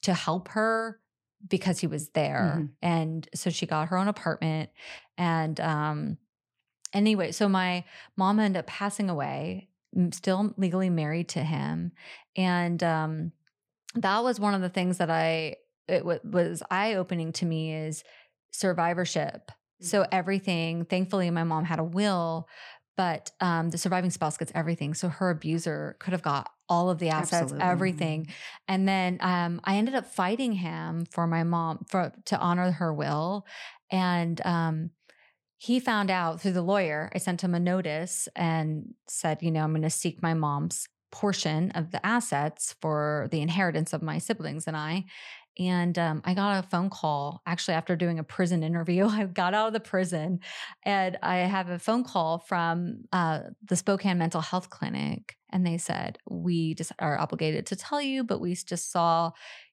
[0.02, 1.00] to help her
[1.48, 2.70] because he was there Mhm.
[2.82, 4.68] and so she got her own apartment
[5.16, 6.18] and um
[6.92, 7.84] anyway so my
[8.16, 9.68] mom ended up passing away
[10.12, 11.92] still legally married to him
[12.36, 13.32] and um
[13.94, 15.56] that was one of the things that I
[15.88, 18.04] it w- was eye opening to me is
[18.52, 19.50] survivorship.
[19.80, 22.48] So everything, thankfully, my mom had a will,
[22.96, 24.94] but um, the surviving spouse gets everything.
[24.94, 27.64] So her abuser could have got all of the assets, Absolutely.
[27.66, 28.26] everything.
[28.68, 32.92] And then um, I ended up fighting him for my mom for to honor her
[32.92, 33.46] will,
[33.90, 34.90] and um,
[35.56, 37.10] he found out through the lawyer.
[37.14, 40.88] I sent him a notice and said, you know, I'm going to seek my mom's
[41.12, 45.04] portion of the assets for the inheritance of my siblings and I.
[45.58, 49.06] And um, I got a phone call actually after doing a prison interview.
[49.08, 50.40] I got out of the prison
[50.84, 55.36] and I have a phone call from uh, the Spokane Mental Health Clinic.
[55.52, 59.32] And they said, We just are obligated to tell you, but we just saw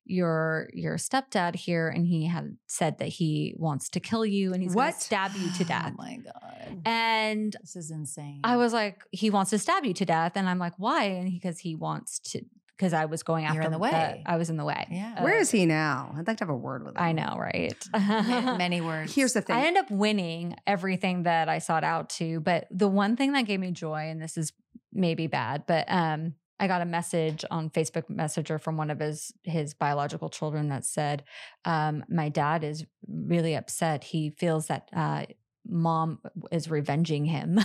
[0.09, 4.63] your your stepdad here and he had said that he wants to kill you and
[4.63, 5.91] he's gonna stab you to death.
[5.93, 8.41] Oh my god, and this is insane.
[8.43, 10.33] I was like, he wants to stab you to death.
[10.35, 11.05] And I'm like, why?
[11.05, 12.41] And because he wants to,
[12.77, 14.21] because I was going You're after in the way.
[14.25, 14.85] I was in the way.
[14.91, 15.23] Yeah.
[15.23, 16.13] Where Uh, is he now?
[16.15, 17.01] I'd like to have a word with him.
[17.01, 17.75] I know, right?
[17.93, 19.15] Many words.
[19.15, 19.55] Here's the thing.
[19.55, 22.39] I end up winning everything that I sought out to.
[22.39, 24.53] But the one thing that gave me joy, and this is
[24.93, 29.31] maybe bad, but um, I got a message on Facebook Messenger from one of his
[29.43, 31.23] his biological children that said,
[31.65, 34.03] um, "My dad is really upset.
[34.03, 35.25] He feels that uh,
[35.67, 36.19] mom
[36.51, 37.55] is revenging him."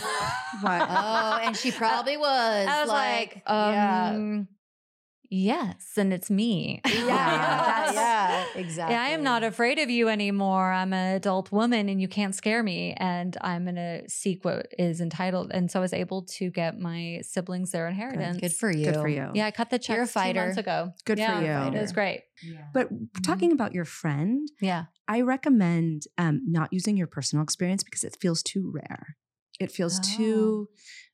[0.61, 0.87] What?
[0.91, 2.67] Oh, and she probably was.
[2.69, 4.49] I was like, um,
[5.35, 6.81] yes, and it's me.
[6.87, 8.95] yeah, Yeah, yeah, that's- yeah, exactly.
[8.97, 10.71] I am not afraid of you anymore.
[10.73, 12.95] I'm an adult woman and you can't scare me.
[12.99, 15.51] And I'm going to seek what is entitled.
[15.53, 18.39] And so I was able to get my siblings their inheritance.
[18.39, 18.85] Good for you.
[18.87, 19.31] Good for you.
[19.35, 20.43] Yeah, I cut the check You're a two fighter.
[20.45, 20.93] months ago.
[21.07, 21.77] Good for Yeah, you.
[21.77, 22.23] It was great.
[22.75, 22.89] But
[23.25, 24.85] talking about your friend, Yeah.
[25.09, 29.17] I recommend um, not using your personal experience because it feels too rare.
[29.61, 30.17] It feels Oh.
[30.17, 30.69] too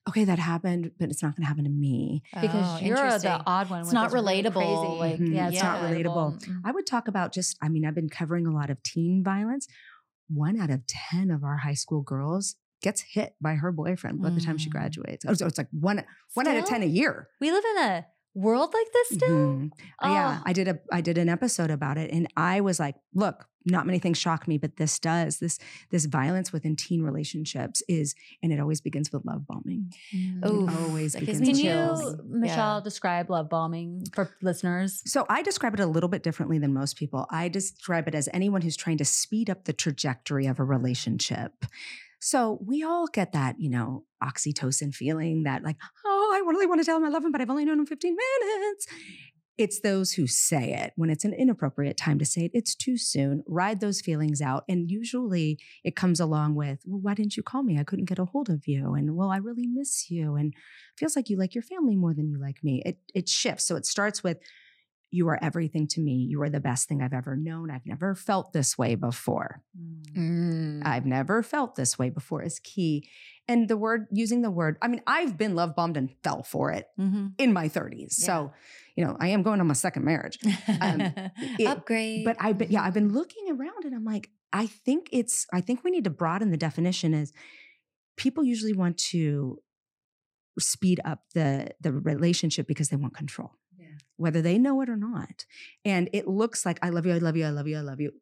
[0.09, 0.25] okay.
[0.25, 2.23] That happened, but it's not going to happen to me.
[2.41, 3.81] Because Oh, you're the odd one.
[3.83, 5.35] It's not this really relatable, crazy- like, Mhm.
[5.35, 6.45] yeah, It's not relatable.
[6.45, 6.61] Mm.
[6.65, 7.57] I would talk about just.
[7.63, 9.67] I mean, I've been covering a lot of teen violence.
[10.29, 14.31] One out of ten of our high school girls gets hit by her boyfriend by
[14.31, 14.73] the time she Mm.
[14.73, 15.25] graduates.
[15.27, 16.05] Oh, so it's like one
[16.35, 17.29] one out of ten a year.
[17.41, 18.07] We live in a
[18.39, 19.28] world like this still.
[19.28, 19.70] Mhm.
[20.02, 20.43] Yeah, Oh.
[20.47, 23.86] I did a I did an episode about it, and I was like, look, not
[23.86, 25.39] many things shock me, but this does.
[25.40, 25.59] This
[25.90, 29.93] this violence within teen relationships is, and it always begins with love bombing.
[30.47, 32.01] Oof, always that begins Can with chills.
[32.02, 32.40] you, bombing.
[32.40, 32.85] Michelle, Yeah.
[32.85, 35.02] describe love bombing for listeners?
[35.05, 37.27] So I describe it a little bit differently than most people.
[37.31, 41.66] I describe it as anyone who's trying to speed up the trajectory of a relationship.
[42.20, 46.67] So we all get that, you know, oxytocin feeling that like, oh, Oh, I really
[46.67, 48.87] want to tell him I love him, but I've only known him 15 minutes.
[49.57, 52.51] It's those who say it when it's an inappropriate time to say it.
[52.55, 53.43] It's too soon.
[53.49, 54.65] Ride those feelings out.
[54.69, 57.79] And usually it comes along with, well, why didn't you call me?
[57.79, 58.95] I couldn't get a hold of you.
[58.95, 60.37] And well, I really miss you.
[60.37, 60.55] And
[60.97, 62.83] feels like you like your family more than you like me.
[62.85, 63.65] It it shifts.
[63.65, 64.39] So it starts with
[65.11, 66.27] you are everything to me.
[66.29, 67.71] You are the best thing I've ever known.
[67.71, 69.63] I've never felt this way before.
[70.17, 70.87] Mm.
[70.87, 73.09] I've never felt this way before is key.
[73.47, 76.71] And the word, using the word, I mean, I've been love bombed and fell for
[76.73, 77.29] it Mm-hmm.
[77.39, 78.13] in my 30s.
[78.13, 78.53] So,
[78.97, 80.39] you know, I am going on my second marriage.
[80.81, 81.01] Um,
[81.59, 82.25] it- Upgrade.
[82.27, 85.63] But I've been, yeah, I've been looking around and I'm like, I think it's, I
[85.63, 87.33] think we need to broaden the definition as
[88.17, 89.59] people usually want to
[90.59, 93.53] speed up the the relationship because they want control.
[94.19, 95.47] Whether they know it or not.
[95.85, 98.01] And it looks like I love you, I love you, I love you, I love
[98.01, 98.12] you.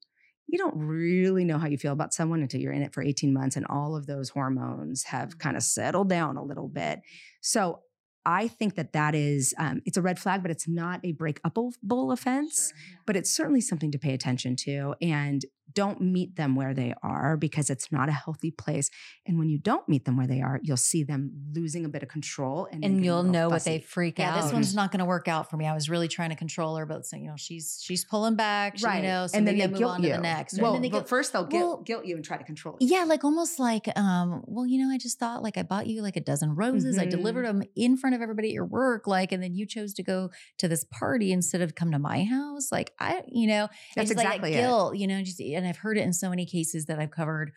[0.47, 3.33] You don't really know how you feel about someone until you're in it for 18
[3.33, 7.01] months and all of those hormones have kind of settled down a little bit.
[7.41, 7.81] So
[8.25, 12.13] I think that that is um, it's a red flag, but it's not a breakupable
[12.13, 12.73] offense
[13.07, 14.95] but it's certainly something to pay attention to.
[15.01, 18.89] And don't meet them where they are because it's not a healthy place.
[19.27, 22.03] And when you don't meet them where they are, you'll see them losing a bit
[22.03, 24.37] of control and, and you'll know what they freak yeah, out.
[24.37, 25.67] Yeah, this one's not going to work out for me.
[25.67, 28.79] I was really trying to control her, but saying, you know, she's she's pulling back,
[28.79, 29.03] she, right?
[29.03, 30.11] you know, so and then they I move guilt on you.
[30.11, 30.59] to the next.
[30.59, 32.45] Well, and then they but guilt- first they'll guilt, well, guilt you and try to
[32.45, 32.89] control you.
[32.89, 36.01] yeah, like almost like, um, well, you know, I just thought like I bought you
[36.01, 36.97] like a dozen roses.
[36.99, 37.11] I Mhm.
[37.11, 40.03] delivered them in front of everybody at your work, like, and then you chose to
[40.03, 42.71] go to this party instead of come to my house.
[42.71, 44.61] Like, I, you know, That's it's like exactly that it.
[44.63, 47.53] guilt, you know, just and I've heard it in so many cases that I've covered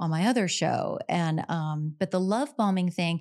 [0.00, 0.98] on my other show.
[1.08, 3.20] And um, but the love bombing thing,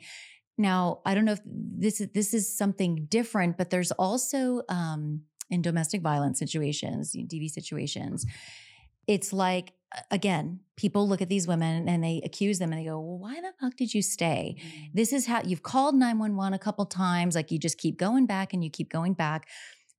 [0.58, 5.22] now I don't know if this is this is something different, but there's also um
[5.50, 8.26] in domestic violence situations, DV situations,
[9.08, 9.74] it's like
[10.10, 13.42] again, people look at these women and they accuse them and they go, Well, why
[13.42, 14.56] the fuck did you stay?
[14.94, 18.54] This is how you've called 911 a couple times, like you just keep going back
[18.54, 19.48] and you keep going back.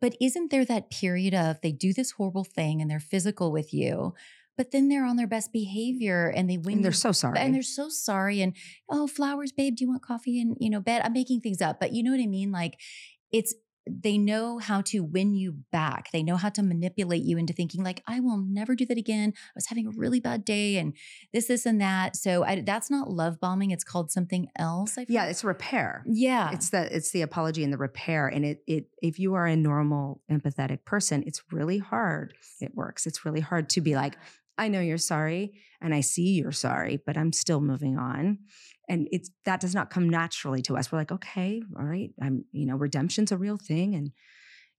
[0.02, 3.72] But isn't there that period of they do this horrible thing and they're physical with
[3.72, 4.14] you,
[4.58, 7.38] but then they're on their best behavior and they win And they're you so sorry.
[7.38, 8.52] and they're so sorry and
[8.90, 11.80] oh flowers babe do you want coffee and you know bed i'm making things up
[11.80, 12.78] but you know what i mean like
[13.32, 13.54] it's
[13.86, 17.82] they know how to win you back they know how to manipulate you into thinking
[17.82, 20.94] like i will never do that again i was having a really bad day and
[21.32, 25.06] this this and that so I, that's not love bombing it's called something else I
[25.08, 26.04] yeah, it's repair.
[26.06, 28.28] yeah It's the it's the apology and the repair.
[28.28, 32.34] And it it if you are a normal empathetic person, it's really hard.
[32.60, 33.06] It works.
[33.06, 34.16] It's really hard to be like,
[34.58, 38.38] I know you're sorry and I see you're sorry, but I'm still moving on.
[38.88, 40.90] And it's that does not come naturally to us.
[40.90, 43.94] We're like, okay, all right, I'm, you know, redemption's a real thing.
[43.94, 44.10] And,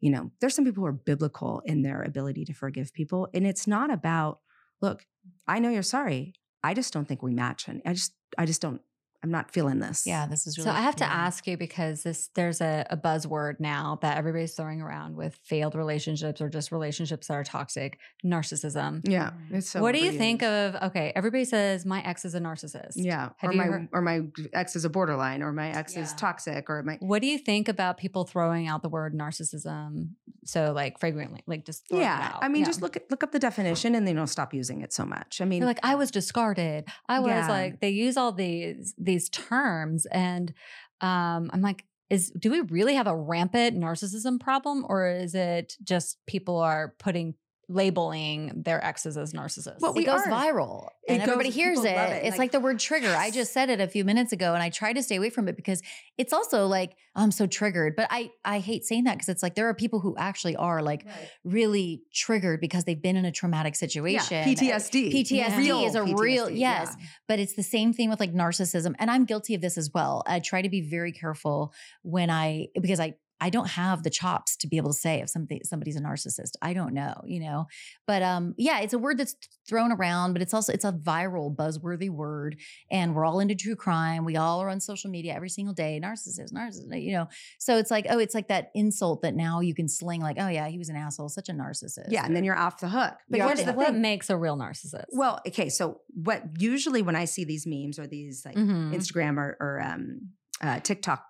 [0.01, 3.29] you know, there's some people who are biblical in their ability to forgive people.
[3.33, 4.39] And it's not about,
[4.81, 5.05] look,
[5.47, 6.33] I know you're sorry.
[6.63, 7.67] I just don't think we match.
[7.67, 8.81] And I just, I just don't,
[9.23, 10.05] I'm not feeling this.
[10.05, 12.97] yeah this is really So I have to ask you because this there's a, a
[12.97, 17.97] buzzword now that everybody's throwing around with failed relationships or just relationships that are toxic,
[18.25, 19.01] narcissism.
[19.07, 19.31] Yeah.
[19.51, 22.93] It's so what do you think of okay, everybody says my ex is a narcissist.
[22.95, 23.29] Yeah.
[23.37, 24.21] Have or you my heard- or my
[24.53, 27.67] ex is a borderline or my ex is toxic or my What do you think
[27.69, 30.09] about people throwing out the word narcissism
[30.45, 32.31] so like frequently, like just Yeah.
[32.33, 32.43] out?
[32.43, 32.65] I mean Yeah.
[32.67, 35.39] just look at look up the definition and then you'll stop using it so much.
[35.41, 36.85] I mean They're like I was discarded.
[37.07, 37.47] I was Yeah.
[37.49, 40.53] like they use all these these terms and
[41.01, 45.75] um I'm like is do we really have a rampant narcissism problem or is it
[45.83, 47.35] just people are putting
[47.69, 49.79] labeling their exes as narcissists?
[49.79, 50.31] Well, it goes are.
[50.31, 51.87] viral It and everybody goes- hears it.
[51.87, 53.09] it, It's like- like, the word trigger.
[53.15, 55.47] I just said it a few minutes ago and I try to stay away from
[55.47, 55.81] it because
[56.17, 57.95] it's also like oh, I'm so triggered.
[57.95, 60.81] But I I hate saying that because it's like there are people who actually are
[60.81, 61.05] like
[61.43, 64.43] really triggered because they've been in a traumatic yeah, situation.
[64.43, 65.13] PTSD.
[65.13, 67.05] PTSD Real is a real yes, yeah.
[67.27, 70.23] but it's the same thing with like narcissism and I'm guilty of this as well.
[70.27, 73.15] I try to be very careful when I because I
[73.45, 76.53] I don't have the chops to be able to say if something somebody's a narcissist.
[76.61, 77.67] I don't know, you know.
[78.07, 79.35] But um yeah, it's a word that's
[79.67, 82.55] thrown around, but it's also it's a viral buzzworthy word
[82.89, 84.23] and we're all into true crime.
[84.23, 87.27] We all are on social media every single day, narcissist, narcissist, you know.
[87.59, 90.47] So it's like oh, it's like that insult that now you can sling like, "Oh
[90.47, 93.15] yeah, he was an asshole, such a narcissist." Yeah, and then you're off the hook.
[93.29, 95.05] but what, have to what makes a real narcissist?
[95.11, 98.93] well, okay, so what usually when I see these memes or these like Mhm.
[98.95, 100.29] Instagram or, or um,
[100.61, 101.25] uh, TikTok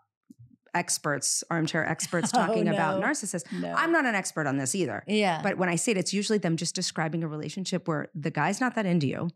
[0.74, 3.74] experts, armchair experts Oh, talking about narcissists, no.
[3.74, 5.04] I'm not an expert on this either.
[5.08, 5.42] Yeah.
[5.42, 8.60] But when I say it, it's usually them just describing a relationship where the guy's
[8.60, 9.30] not that into you.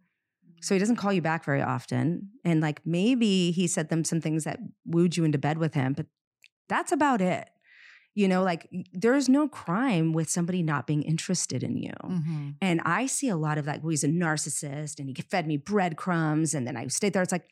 [0.62, 2.30] So he doesn't call you back very often.
[2.44, 5.94] And like maybe he said them some things that wooed you into bed with him,
[5.94, 6.08] but
[6.68, 7.48] that's about it.
[8.16, 11.94] You know, like there's no crime with somebody not being interested in you.
[12.04, 12.56] Mhm.
[12.60, 13.84] And I see a lot of that.
[13.84, 16.56] Well, he's a narcissist and he fed me breadcrumbs.
[16.56, 17.22] And then I stayed there.
[17.22, 17.48] It's like,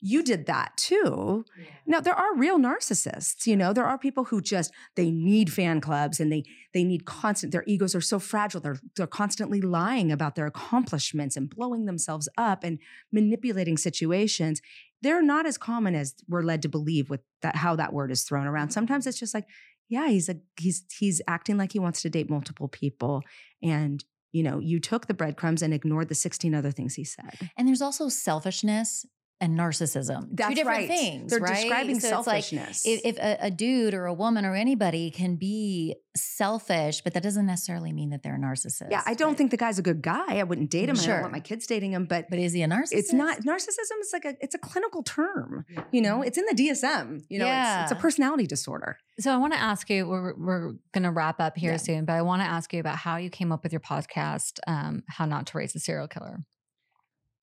[0.00, 1.44] you did that too.
[1.84, 3.72] Now there are real narcissists, you know.
[3.72, 7.64] There are people who just they need fan clubs and they they need constant their
[7.66, 8.60] egos are so fragile.
[8.60, 12.78] They're they're constantly lying about their accomplishments and blowing themselves up and
[13.12, 14.60] manipulating situations.
[15.02, 18.22] They're not as common as we're led to believe with that how that word is
[18.22, 18.68] thrown around.
[18.68, 18.74] Mm-hmm.
[18.74, 19.46] Sometimes it's just like,
[19.88, 23.22] yeah, he's a he's he's acting like he wants to date multiple people
[23.62, 27.50] and you know, you took the breadcrumbs and ignored the 16 other things he said.
[27.56, 29.06] And there's also selfishness
[29.40, 30.28] and narcissism.
[30.32, 30.88] That's Two different right.
[30.88, 31.30] things.
[31.30, 31.54] They're right?
[31.54, 32.84] describing So it's like, selfishness.
[32.84, 37.22] if, if a, a dude or a woman or anybody can be selfish, but that
[37.22, 38.88] doesn't necessarily mean that they're a narcissist.
[38.90, 40.38] Yeah, I don't think the guy's a good guy.
[40.38, 40.96] I wouldn't date him.
[40.98, 42.06] I don't want my kids dating him.
[42.06, 42.92] But, But is he a narcissist?
[42.92, 44.00] it's not narcissism.
[44.00, 45.64] Is like a it's a clinical term.
[45.92, 47.22] You know, it's in the DSM.
[47.28, 48.98] You know, it's, it's a personality disorder.
[49.20, 50.08] So I want to ask you.
[50.08, 51.76] We're we're going to wrap up here Yeah.
[51.76, 54.58] soon, but I want to ask you about how you came up with your podcast,
[54.66, 56.38] um, "How Not to Raise a Serial Killer."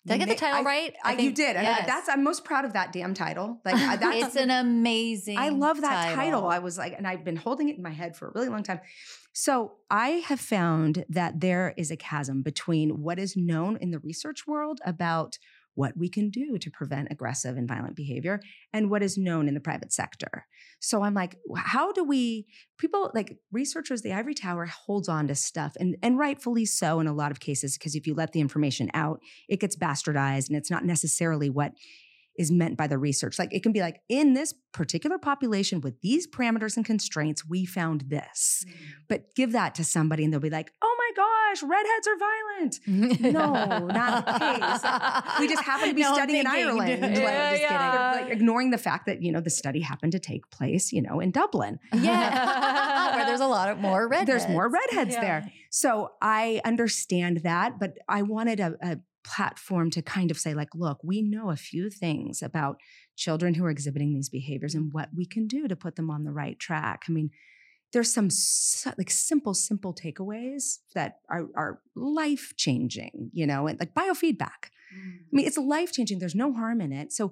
[0.06, 0.94] Did I get the title right?
[1.04, 1.56] I, you think- did.
[1.56, 1.88] and yes.
[1.88, 3.60] that's I'm most proud of that damn title.
[3.66, 5.38] Like that's it's an amazing.
[5.38, 6.16] I love that title.
[6.16, 6.48] title.
[6.48, 8.64] I was like, and I've been holding it in my head for a really long
[8.64, 8.80] time.
[9.34, 14.00] So I have found that there is a chasm between what is known in the
[14.00, 15.38] research world about
[15.76, 18.40] what we can do to prevent aggressive and violent behavior
[18.74, 20.48] and what is known in the private sector.
[20.80, 22.48] So I'm like, how do we
[22.78, 27.08] people like researchers, the ivory tower holds on to stuff and and rightfully so in
[27.08, 30.58] a lot of cases, because if you let the information out, it gets bastardized and
[30.58, 31.74] it's not necessarily what
[32.38, 33.40] is meant by the research.
[33.40, 37.66] Like it can be like in this particular population with these parameters and constraints, we
[37.66, 38.66] found this.
[38.68, 38.74] Mm.
[39.08, 42.80] But give that to somebody and they'll be like, oh gosh, redheads are violent.
[43.34, 44.82] No, not the case.
[45.40, 46.48] We just happen to be No, studying in.
[46.48, 46.78] Ireland.
[47.02, 47.62] Like, yeah, just kidding.
[47.62, 48.12] yeah.
[48.22, 51.20] Like ignoring the fact that, you know, the study happened to take place, you know,
[51.20, 51.80] in Dublin.
[51.94, 54.28] yeah, where there's a lot of more redheads.
[54.46, 55.22] There's more redheads Yeah.
[55.22, 55.52] there.
[55.70, 60.70] So I understand that, but I wanted a, a platform to kind of say, like,
[60.76, 62.78] look, we know a few things about
[63.16, 66.24] children who are exhibiting these behaviors and what we can do to put them on
[66.24, 67.04] the right track.
[67.10, 67.32] I mean,
[67.96, 68.30] there's some
[68.98, 74.68] like simple, simple takeaways that are, are life changing, you know, and like biofeedback.
[74.92, 76.20] I mean, it's life changing.
[76.20, 77.14] There's no harm in it.
[77.14, 77.32] So,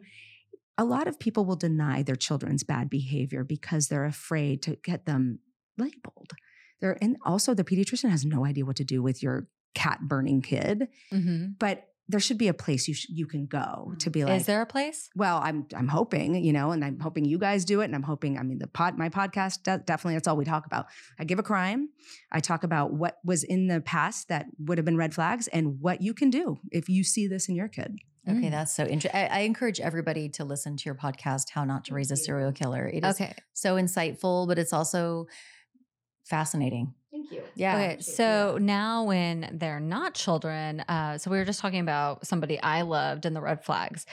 [0.77, 5.05] a lot of people will deny their children's bad behavior because they're afraid to get
[5.05, 5.39] them
[5.77, 6.31] labeled.
[6.79, 10.41] They're, and also, the pediatrician has no idea what to do with your cat burning
[10.41, 10.87] kid.
[11.11, 11.55] Mhm.
[11.59, 14.35] But there should be a place you sh- you can go to be like.
[14.39, 15.09] Is there a place?
[15.15, 18.03] Well, I'm I'm hoping, you know, and I'm hoping you guys do it, and I'm
[18.03, 18.37] hoping.
[18.37, 20.87] I mean, the pod, my podcast, de- definitely, that's all we talk about.
[21.17, 21.89] I give a crime,
[22.31, 25.79] I talk about what was in the past that would have been red flags, and
[25.79, 27.95] what you can do if you see this in your kid.
[28.27, 28.51] Okay, Mm.
[28.51, 29.19] that's so interesting.
[29.19, 32.53] I, I encourage everybody to listen to your podcast, How Not to Raise a Serial
[32.53, 32.87] Killer.
[32.87, 33.33] It is Okay.
[33.53, 35.27] so insightful, but it's also
[36.25, 36.93] fascinating.
[37.29, 37.43] Thank you.
[37.55, 37.75] Yeah.
[37.77, 42.59] Okay, so now when they're not children, uh, so we were just talking about somebody
[42.61, 44.05] I loved and the red flags.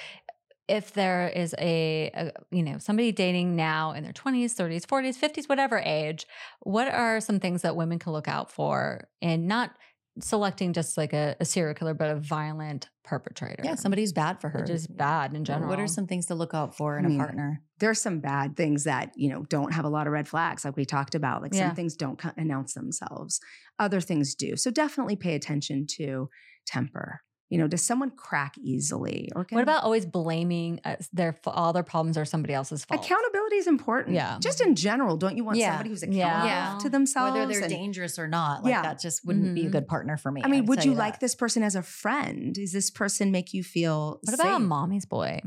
[0.68, 5.18] If there is a, a, you know, somebody dating now in their 20s, 30s, 40s,
[5.18, 6.26] 50s, whatever age,
[6.60, 9.72] what are some things that women can look out for and not
[10.20, 13.62] selecting just like a, a serial killer, but a violent perpetrator?
[13.64, 14.62] Yeah, somebody's bad for her.
[14.64, 15.68] just bad in general.
[15.68, 17.62] What are some things to look out for in I a mean, partner?
[17.78, 20.76] There's some bad things that you know don't have a lot of red flags, like
[20.76, 21.42] we talked about.
[21.42, 21.68] Like Yeah.
[21.68, 23.40] some things don't co- announce themselves,
[23.78, 24.56] other things do.
[24.56, 26.28] So definitely pay attention to
[26.66, 27.20] temper.
[27.50, 31.72] You know, does someone crack easily, or can What about always blaming uh, their all
[31.72, 33.04] their problems are somebody else's fault?
[33.04, 34.14] accountability is important?
[34.14, 34.38] Yeah.
[34.40, 35.70] just in general, don't you want Yeah.
[35.72, 36.08] somebody who's Yeah.
[36.42, 36.78] accountable Yeah.
[36.82, 37.32] to themselves?
[37.38, 38.82] Whether they're and- dangerous or not, like Yeah.
[38.82, 39.72] that just wouldn't be a Mhm.
[39.72, 40.42] good partner for me.
[40.44, 42.54] I mean, I'd would tell you like this person as a friend?
[42.54, 45.40] Does this person make you feel What about a mommy's boy?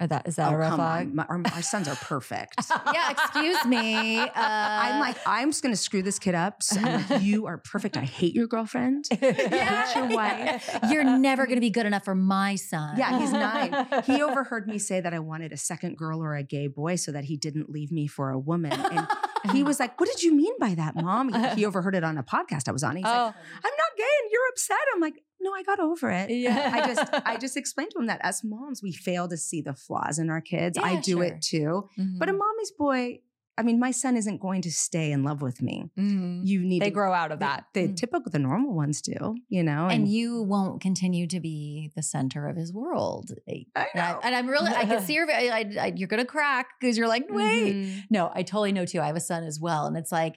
[0.00, 1.12] Or that is that Oh, a red flag?
[1.14, 2.54] My- our, our sons are perfect.
[2.94, 4.18] Yeah, excuse me.
[4.28, 6.62] Uh, I'm like, I'm just going to screw this kid up.
[6.62, 7.96] So like, you are perfect.
[7.96, 9.06] I hate your girlfriend.
[9.10, 10.78] I hate your wife.
[10.90, 12.96] you're never going to be good enough for my son.
[12.98, 13.86] Yeah, he's nine.
[14.04, 17.10] He overheard me say that I wanted a second girl or a gay boy so
[17.12, 18.72] that he didn't leave me for a woman.
[18.72, 21.32] And he was like, What did you mean by that, mom?
[21.32, 22.96] He, he overheard it on a podcast I was on.
[22.96, 24.78] He's like, oh, I'm not gay and you're upset.
[24.94, 26.30] I'm like, No, I got over it.
[26.30, 26.70] yeah.
[26.74, 29.74] I just I just explained to him that as moms, we fail to see the
[29.74, 30.76] flaws in our kids.
[30.78, 31.24] I do sure.
[31.24, 31.88] it too.
[31.98, 32.18] Mhm.
[32.18, 33.20] But a mommy's boy,
[33.56, 35.90] I mean, my son isn't going to stay in love with me.
[35.98, 36.42] Mhm.
[36.46, 37.64] You need they to grow out of that.
[37.74, 37.96] The, Mm.
[37.96, 39.86] typical, the normal ones do, you know.
[39.88, 43.32] and you won't continue to be the center of his world.
[43.48, 44.20] I And, I, know.
[44.22, 47.08] and I'm really, I can see your, I, I, I- you're gonna crack because you're
[47.08, 48.02] like, wait, Mhm.
[48.10, 49.00] no, I totally know too.
[49.00, 50.36] I have a son as well, and it's like,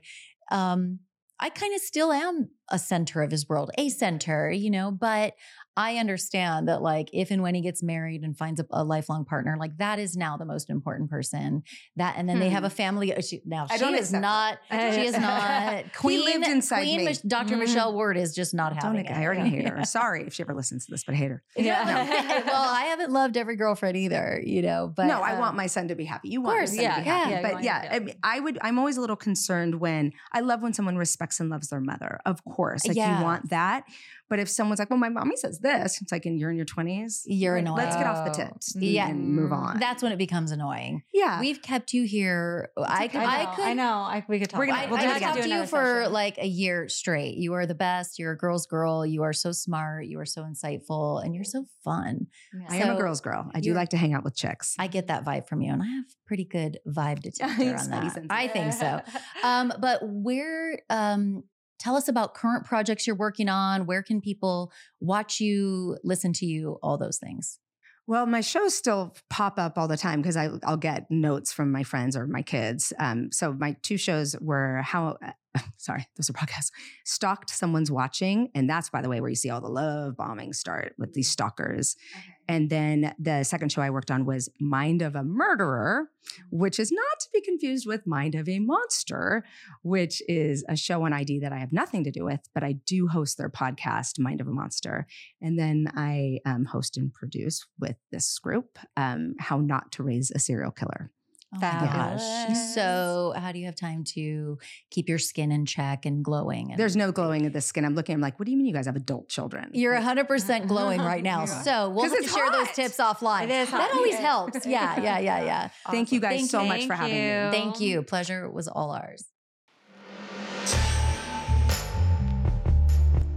[0.52, 0.99] um,
[1.41, 5.34] I kind of still am a center of his world, a center, you know, but
[5.77, 9.23] I understand that like if and when he gets married and finds a, a lifelong
[9.26, 11.64] partner, like that is now the most important person.
[11.95, 13.15] That and then they have a family.
[13.15, 14.60] uh, She, now I she is not.
[14.69, 14.93] it.
[14.95, 15.93] She is not.
[15.95, 17.14] Queen lived inside Queen me.
[17.26, 17.56] Dr.
[17.56, 17.60] Mhm.
[17.60, 19.10] Michelle Ward is just not Don't it.
[19.10, 19.84] I already hate her.
[19.85, 21.43] Sorry if she ever listens to this, but I hate her.
[21.56, 21.84] Yeah.
[21.84, 22.43] No.
[22.52, 24.91] well, I haven't loved every girlfriend either, you know.
[24.95, 26.30] But no, I uh, want my son to be happy.
[26.30, 27.31] You want course, your son yeah, to be happy.
[27.31, 27.93] yeah, but yeah, yeah.
[27.95, 28.60] I, mean, I would.
[28.61, 32.19] I'm always a little concerned when I love when someone respects and loves their mother.
[32.26, 33.19] Of course, like Yeah.
[33.19, 33.84] you want that.
[34.32, 36.66] But if someone's like, "Well, my mommy says this," it's like, "And you're in your
[36.66, 37.24] 20s.
[37.26, 38.74] You're Like, Let's get off the tits.
[38.80, 39.10] Yeah.
[39.10, 39.78] and move on.
[39.78, 41.03] That's when it becomes annoying.
[41.14, 41.41] yeah.
[41.41, 42.70] We've kept you here.
[42.78, 43.08] I, okay.
[43.10, 43.20] could.
[43.22, 43.52] I I, know.
[43.56, 43.66] could.
[43.66, 43.94] I know.
[43.94, 44.60] I, we could talk.
[44.60, 45.06] We're gonna- about we'll it.
[45.06, 45.30] I it again.
[45.34, 46.14] talked to you for session.
[46.14, 47.36] like a year straight.
[47.36, 48.18] You are the best.
[48.18, 49.06] You're a girl's girl.
[49.06, 50.06] You are so smart.
[50.06, 52.28] You are so insightful, and you're so fun.
[52.70, 53.52] I am a girl's girl.
[53.53, 54.76] I do like to hang out with chicks.
[54.80, 58.18] I get that vibe from you, and I have pretty good vibe detector on that.
[58.30, 59.02] I think so.
[59.44, 60.80] Um, but where?
[60.90, 61.44] Um,
[61.82, 63.86] tell us about current projects you're working on.
[63.86, 67.60] Where can people watch you, listen to you, all those things?
[68.08, 71.84] Well, my shows still pop up all the time because I'll get notes from my
[71.84, 72.94] friends or my kids.
[72.99, 75.18] Um, so my two shows were how
[75.78, 76.72] sorry, those are podcasts,
[77.06, 78.49] stalked someone's watching.
[78.56, 81.30] And that's, by the way, where you see all the love bombing start with these
[81.30, 81.95] stalkers.
[82.15, 82.36] Okay.
[82.48, 86.10] And then the second show I worked on was Mind of a Murderer,
[86.49, 89.45] which is not to be confused with Mind of a Monster,
[89.84, 92.73] which is a show on ID that I have nothing to do with, but I
[92.73, 95.07] do host their podcast, Mind of a Monster.
[95.41, 100.32] And then I um, host and produce with this group, um, How Not to Raise
[100.32, 101.11] a Serial Killer.
[101.53, 102.56] Oh gosh.
[102.73, 104.57] So, how do you have time to
[104.90, 106.72] keep your skin in check and glowing?
[106.72, 107.84] And- There's no glowing of the skin.
[107.84, 109.69] I'm looking, I'm like, what do you mean you guys have adult children?
[109.73, 111.41] You're 100% glowing right now.
[111.41, 111.61] Yeah.
[111.64, 113.44] So, we'll have to share those tips offline.
[113.44, 113.80] It is hot.
[113.80, 114.65] That always helps.
[114.65, 115.69] Yeah, yeah, yeah, yeah.
[115.86, 115.95] Awesome.
[115.98, 116.68] Thank you guys Thank so you.
[116.69, 117.52] much for having me.
[117.52, 118.02] Thank you.
[118.03, 119.26] Pleasure was all ours.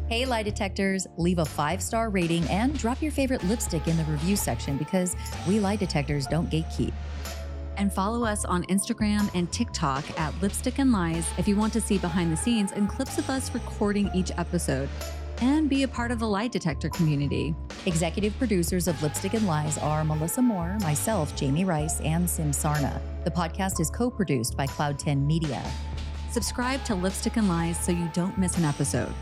[0.09, 4.05] Hey, lie detectors, leave a five star rating and drop your favorite lipstick in the
[4.05, 5.17] review section because
[5.49, 6.93] we lie detectors don't gatekeep.
[7.77, 11.81] And follow us on Instagram and TikTok at Lipstick and Lies if you want to
[11.81, 14.89] see behind the scenes and clips of us recording each episode.
[15.41, 17.55] And be a part of the lie detector community.
[17.87, 23.01] Executive producers of Lipstick and Lies are Melissa Moore, myself, Jami Rice, and Sim Sarna.
[23.25, 25.63] The podcast is co produced by Cloud 10 Media.
[26.31, 29.13] Subscribe to Lipstick and Lies so you don't miss an episode.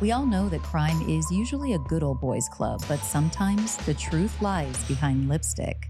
[0.00, 3.92] We all know that crime is usually a good old boys club, but sometimes the
[3.92, 5.89] truth lies behind lipstick.